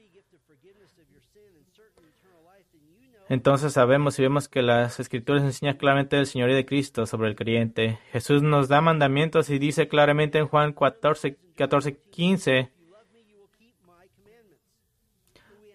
entonces 3.29 3.73
sabemos 3.73 4.17
y 4.17 4.21
vemos 4.23 4.47
que 4.47 4.61
las 4.61 4.99
Escrituras 4.99 5.43
enseñan 5.43 5.77
claramente 5.77 6.17
el 6.17 6.25
Señorío 6.25 6.55
de 6.55 6.65
Cristo 6.65 7.05
sobre 7.05 7.29
el 7.29 7.35
creyente. 7.35 7.99
Jesús 8.11 8.41
nos 8.41 8.67
da 8.67 8.81
mandamientos 8.81 9.49
y 9.49 9.59
dice 9.59 9.87
claramente 9.87 10.37
en 10.37 10.47
Juan 10.47 10.73
14, 10.73 11.37
14 11.55 11.99
15, 12.11 12.71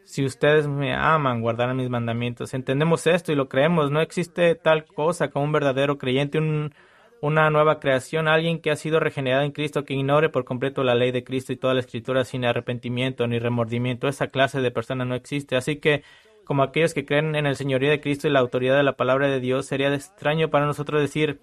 si 0.04 0.24
ustedes 0.24 0.68
me 0.68 0.94
aman, 0.94 1.40
guardarán 1.40 1.76
mis 1.76 1.88
mandamientos. 1.88 2.52
Entendemos 2.52 3.06
esto 3.06 3.32
y 3.32 3.34
lo 3.34 3.48
creemos. 3.48 3.90
No 3.90 4.00
existe 4.00 4.54
tal 4.54 4.84
cosa 4.84 5.30
como 5.30 5.46
un 5.46 5.52
verdadero 5.52 5.96
creyente, 5.96 6.38
un 6.38 6.74
una 7.22 7.50
nueva 7.50 7.78
creación, 7.78 8.26
alguien 8.26 8.60
que 8.60 8.72
ha 8.72 8.76
sido 8.76 8.98
regenerado 8.98 9.44
en 9.44 9.52
Cristo, 9.52 9.84
que 9.84 9.94
ignore 9.94 10.28
por 10.28 10.44
completo 10.44 10.82
la 10.82 10.96
ley 10.96 11.12
de 11.12 11.22
Cristo 11.22 11.52
y 11.52 11.56
toda 11.56 11.72
la 11.72 11.78
escritura 11.78 12.24
sin 12.24 12.44
arrepentimiento 12.44 13.28
ni 13.28 13.38
remordimiento. 13.38 14.08
Esa 14.08 14.26
clase 14.26 14.60
de 14.60 14.72
persona 14.72 15.04
no 15.04 15.14
existe. 15.14 15.54
Así 15.54 15.76
que, 15.76 16.02
como 16.44 16.62
aquellos 16.62 16.94
que 16.94 17.04
creen 17.04 17.34
en 17.34 17.46
el 17.46 17.56
señorío 17.56 17.90
de 17.90 18.00
Cristo 18.00 18.28
y 18.28 18.30
la 18.30 18.40
autoridad 18.40 18.76
de 18.76 18.82
la 18.82 18.96
palabra 18.96 19.28
de 19.28 19.40
Dios, 19.40 19.66
sería 19.66 19.94
extraño 19.94 20.50
para 20.50 20.66
nosotros 20.66 21.00
decir, 21.00 21.40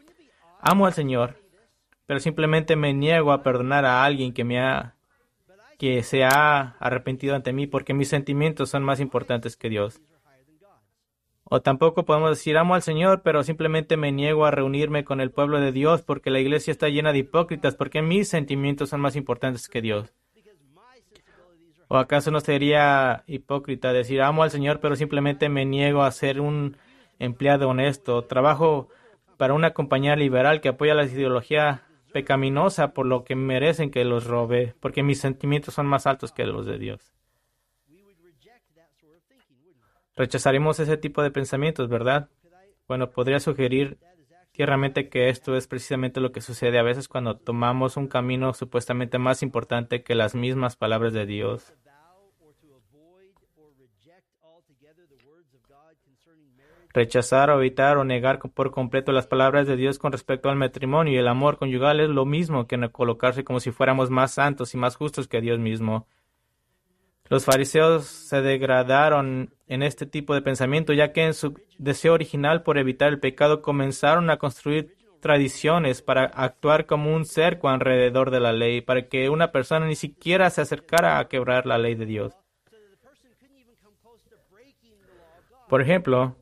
amo 0.59 0.85
al 0.85 0.93
Señor, 0.93 1.37
pero 2.05 2.19
simplemente 2.19 2.75
me 2.75 2.93
niego 2.93 3.31
a 3.31 3.43
perdonar 3.43 3.85
a 3.85 4.03
alguien 4.03 4.33
que 4.33 4.43
me 4.43 4.59
ha 4.59 4.95
que 5.77 6.03
se 6.03 6.25
ha 6.25 6.75
arrepentido 6.79 7.35
ante 7.35 7.53
mí 7.53 7.65
porque 7.65 7.93
mis 7.93 8.09
sentimientos 8.09 8.69
son 8.69 8.83
más 8.83 8.99
importantes 8.99 9.55
que 9.55 9.69
Dios. 9.69 10.01
O 11.45 11.61
tampoco 11.61 12.03
podemos 12.05 12.29
decir 12.29 12.57
amo 12.57 12.75
al 12.75 12.81
Señor, 12.81 13.21
pero 13.23 13.43
simplemente 13.43 13.95
me 13.95 14.11
niego 14.11 14.45
a 14.45 14.51
reunirme 14.51 15.05
con 15.05 15.21
el 15.21 15.31
pueblo 15.31 15.59
de 15.59 15.71
Dios 15.71 16.03
porque 16.03 16.29
la 16.29 16.39
iglesia 16.39 16.71
está 16.71 16.89
llena 16.89 17.13
de 17.13 17.19
hipócritas, 17.19 17.75
porque 17.75 18.01
mis 18.01 18.27
sentimientos 18.27 18.89
son 18.89 18.99
más 19.01 19.15
importantes 19.15 19.69
que 19.69 19.81
Dios. 19.81 20.13
¿O 21.91 21.97
acaso 21.97 22.29
no 22.29 22.39
sería 22.39 23.23
hipócrita 23.25 23.91
decir 23.91 24.21
amo 24.21 24.43
al 24.43 24.51
Señor, 24.51 24.79
pero 24.79 24.95
simplemente 24.95 25.49
me 25.49 25.65
niego 25.65 26.03
a 26.03 26.11
ser 26.11 26.39
un 26.39 26.77
empleado 27.17 27.67
honesto? 27.67 28.25
Trabajo 28.25 28.89
para 29.37 29.55
una 29.55 29.73
compañía 29.73 30.15
liberal 30.15 30.61
que 30.61 30.69
apoya 30.69 30.93
la 30.93 31.05
ideología 31.05 31.81
pecaminosa 32.13 32.93
por 32.93 33.07
lo 33.07 33.23
que 33.23 33.35
merecen 33.35 33.89
que 33.89 34.05
los 34.05 34.27
robe, 34.27 34.75
porque 34.79 35.01
mis 35.01 35.19
sentimientos 35.19 35.73
son 35.73 35.87
más 35.87 36.05
altos 36.05 36.31
que 36.31 36.45
los 36.45 36.67
de 36.67 36.77
Dios. 36.77 37.11
Rechazaremos 40.15 40.79
ese 40.79 40.97
tipo 40.97 41.23
de 41.23 41.31
pensamientos, 41.31 41.89
¿verdad? 41.89 42.29
Bueno, 42.87 43.09
podría 43.09 43.39
sugerir 43.39 43.97
tierramente 44.59 45.07
que 45.07 45.29
esto 45.29 45.55
es 45.55 45.67
precisamente 45.67 46.19
lo 46.19 46.33
que 46.33 46.41
sucede 46.41 46.79
a 46.79 46.83
veces 46.83 47.07
cuando 47.07 47.37
tomamos 47.37 47.95
un 47.95 48.07
camino 48.09 48.53
supuestamente 48.53 49.17
más 49.17 49.41
importante 49.41 50.03
que 50.03 50.15
las 50.15 50.35
mismas 50.35 50.75
palabras 50.75 51.13
de 51.13 51.25
Dios. 51.25 51.73
Rechazar 56.93 57.51
o 57.51 57.59
evitar 57.61 57.95
o 57.95 58.03
negar 58.03 58.39
por 58.39 58.71
completo 58.71 59.13
las 59.13 59.27
palabras 59.27 59.65
de 59.65 59.77
Dios 59.77 59.97
con 59.97 60.11
respecto 60.11 60.49
al 60.49 60.57
matrimonio 60.57 61.13
y 61.13 61.17
el 61.17 61.29
amor 61.29 61.57
conyugal 61.57 62.01
es 62.01 62.09
lo 62.09 62.25
mismo 62.25 62.67
que 62.67 62.77
colocarse 62.91 63.45
como 63.45 63.61
si 63.61 63.71
fuéramos 63.71 64.09
más 64.09 64.33
santos 64.33 64.73
y 64.73 64.77
más 64.77 64.97
justos 64.97 65.29
que 65.29 65.39
Dios 65.39 65.59
mismo. 65.59 66.05
Los 67.29 67.45
fariseos 67.45 68.05
se 68.05 68.41
degradaron 68.41 69.53
en 69.67 69.83
este 69.83 70.07
tipo 70.07 70.33
de 70.33 70.41
pensamiento, 70.41 70.93
ya 70.93 71.13
que 71.13 71.25
en 71.25 71.35
su 71.35 71.53
deseo 71.77 72.13
original 72.13 72.63
por 72.63 72.79
evitar 72.79 73.09
el 73.09 73.19
pecado 73.19 73.61
comenzaron 73.61 74.31
a 74.31 74.37
construir 74.37 74.95
tradiciones 75.19 76.01
para 76.01 76.23
actuar 76.25 76.87
como 76.87 77.13
un 77.13 77.25
cerco 77.25 77.69
alrededor 77.69 78.31
de 78.31 78.39
la 78.39 78.51
ley, 78.51 78.81
para 78.81 79.07
que 79.07 79.29
una 79.29 79.51
persona 79.51 79.85
ni 79.85 79.95
siquiera 79.95 80.49
se 80.49 80.61
acercara 80.61 81.19
a 81.19 81.27
quebrar 81.27 81.67
la 81.67 81.77
ley 81.77 81.93
de 81.93 82.07
Dios. 82.07 82.33
Por 85.67 85.81
ejemplo, 85.81 86.35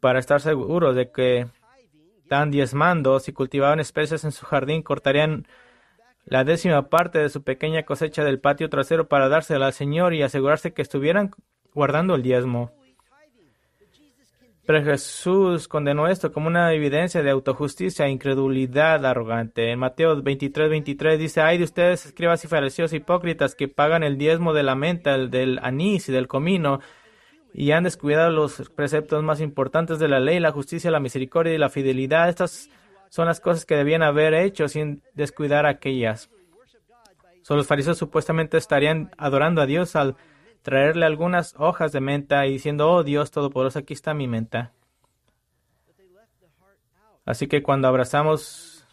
para 0.00 0.18
estar 0.18 0.40
seguros 0.40 0.96
de 0.96 1.10
que 1.10 1.46
están 2.22 2.50
diezmando, 2.50 3.20
si 3.20 3.34
cultivaban 3.34 3.80
especies 3.80 4.24
en 4.24 4.32
su 4.32 4.46
jardín, 4.46 4.82
cortarían 4.82 5.46
la 6.26 6.44
décima 6.44 6.88
parte 6.88 7.20
de 7.20 7.28
su 7.28 7.42
pequeña 7.42 7.84
cosecha 7.84 8.24
del 8.24 8.40
patio 8.40 8.68
trasero 8.68 9.08
para 9.08 9.28
dársela 9.28 9.66
al 9.66 9.72
Señor 9.72 10.12
y 10.12 10.22
asegurarse 10.22 10.74
que 10.74 10.82
estuvieran 10.82 11.30
guardando 11.72 12.16
el 12.16 12.22
diezmo. 12.22 12.72
Pero 14.66 14.82
Jesús 14.82 15.68
condenó 15.68 16.08
esto 16.08 16.32
como 16.32 16.48
una 16.48 16.72
evidencia 16.72 17.22
de 17.22 17.30
autojusticia 17.30 18.06
e 18.06 18.10
incredulidad 18.10 19.06
arrogante. 19.06 19.70
En 19.70 19.78
Mateo 19.78 20.20
23, 20.20 20.68
23 20.68 21.18
dice, 21.20 21.40
ay 21.40 21.58
de 21.58 21.64
ustedes, 21.64 22.04
escribas 22.04 22.44
y 22.44 22.48
fariseos 22.48 22.92
hipócritas, 22.92 23.54
que 23.54 23.68
pagan 23.68 24.02
el 24.02 24.18
diezmo 24.18 24.52
de 24.52 24.64
la 24.64 24.74
menta, 24.74 25.14
el 25.14 25.30
del 25.30 25.60
anís 25.62 26.08
y 26.08 26.12
del 26.12 26.26
comino, 26.26 26.80
y 27.54 27.70
han 27.70 27.84
descuidado 27.84 28.30
los 28.30 28.68
preceptos 28.74 29.22
más 29.22 29.40
importantes 29.40 30.00
de 30.00 30.08
la 30.08 30.18
ley, 30.18 30.40
la 30.40 30.50
justicia, 30.50 30.90
la 30.90 30.98
misericordia 30.98 31.54
y 31.54 31.58
la 31.58 31.70
fidelidad. 31.70 32.28
Estas 32.28 32.68
son 33.16 33.28
las 33.28 33.40
cosas 33.40 33.64
que 33.64 33.76
debían 33.76 34.02
haber 34.02 34.34
hecho 34.34 34.68
sin 34.68 35.02
descuidar 35.14 35.64
aquellas. 35.64 36.28
So, 37.40 37.56
los 37.56 37.66
fariseos 37.66 37.96
supuestamente 37.96 38.58
estarían 38.58 39.10
adorando 39.16 39.62
a 39.62 39.66
Dios 39.66 39.96
al 39.96 40.16
traerle 40.60 41.06
algunas 41.06 41.54
hojas 41.56 41.92
de 41.92 42.02
menta 42.02 42.46
y 42.46 42.52
diciendo, 42.52 42.90
oh 42.90 43.04
Dios 43.04 43.30
Todopoderoso, 43.30 43.78
aquí 43.78 43.94
está 43.94 44.12
mi 44.12 44.28
menta. 44.28 44.74
Así 47.24 47.46
que 47.46 47.62
cuando 47.62 47.88
abrazamos 47.88 48.86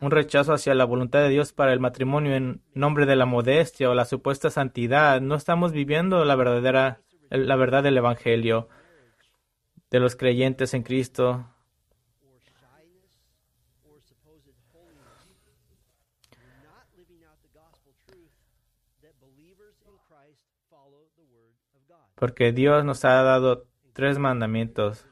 un 0.00 0.10
rechazo 0.10 0.52
hacia 0.52 0.74
la 0.74 0.84
voluntad 0.84 1.20
de 1.20 1.30
Dios 1.30 1.54
para 1.54 1.72
el 1.72 1.80
matrimonio 1.80 2.36
en 2.36 2.60
nombre 2.74 3.06
de 3.06 3.16
la 3.16 3.24
modestia 3.24 3.88
o 3.88 3.94
la 3.94 4.04
supuesta 4.04 4.50
santidad, 4.50 5.22
no 5.22 5.34
estamos 5.34 5.72
viviendo 5.72 6.26
la 6.26 6.36
verdadera 6.36 7.00
la 7.30 7.56
verdad 7.56 7.82
del 7.82 7.96
evangelio 7.96 8.68
de 9.90 9.98
los 9.98 10.14
creyentes 10.14 10.74
en 10.74 10.82
Cristo. 10.82 11.46
Porque 22.22 22.52
Dios 22.52 22.84
nos 22.84 23.04
ha 23.04 23.20
dado 23.24 23.66
tres 23.94 24.16
mandamientos 24.20 25.08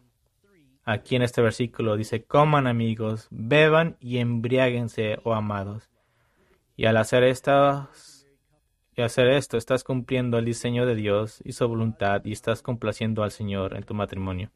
aquí 0.85 1.17
en 1.17 1.23
este 1.23 1.43
versículo. 1.43 1.97
Dice, 1.97 2.23
coman 2.23 2.69
amigos, 2.69 3.27
beban 3.33 3.97
y 3.99 4.19
embriáguense, 4.19 5.19
oh 5.25 5.35
amados. 5.35 5.91
Y 6.77 6.85
al 6.85 6.97
hacer 6.97 7.25
esto, 7.25 7.91
y 8.95 9.03
hacer 9.03 9.27
esto, 9.27 9.57
estás 9.57 9.83
cumpliendo 9.83 10.39
el 10.39 10.45
diseño 10.45 10.87
de 10.87 10.95
Dios 10.95 11.43
y 11.45 11.51
su 11.51 11.67
voluntad 11.67 12.25
y 12.25 12.31
estás 12.31 12.63
complaciendo 12.63 13.25
al 13.25 13.33
Señor 13.33 13.77
en 13.77 13.83
tu 13.83 13.93
matrimonio. 13.93 14.53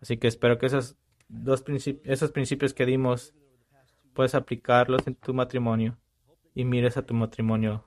Así 0.00 0.18
que 0.18 0.28
espero 0.28 0.58
que 0.58 0.66
esos 0.66 0.94
dos 1.26 1.62
principios, 1.62 2.06
esos 2.06 2.30
principios 2.30 2.72
que 2.72 2.86
dimos 2.86 3.34
puedes 4.14 4.36
aplicarlos 4.36 5.04
en 5.08 5.16
tu 5.16 5.34
matrimonio 5.34 5.98
y 6.54 6.64
mires 6.64 6.96
a 6.96 7.02
tu 7.02 7.14
matrimonio. 7.14 7.84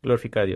Glorifica 0.00 0.40
a 0.40 0.46
Dios. 0.46 0.54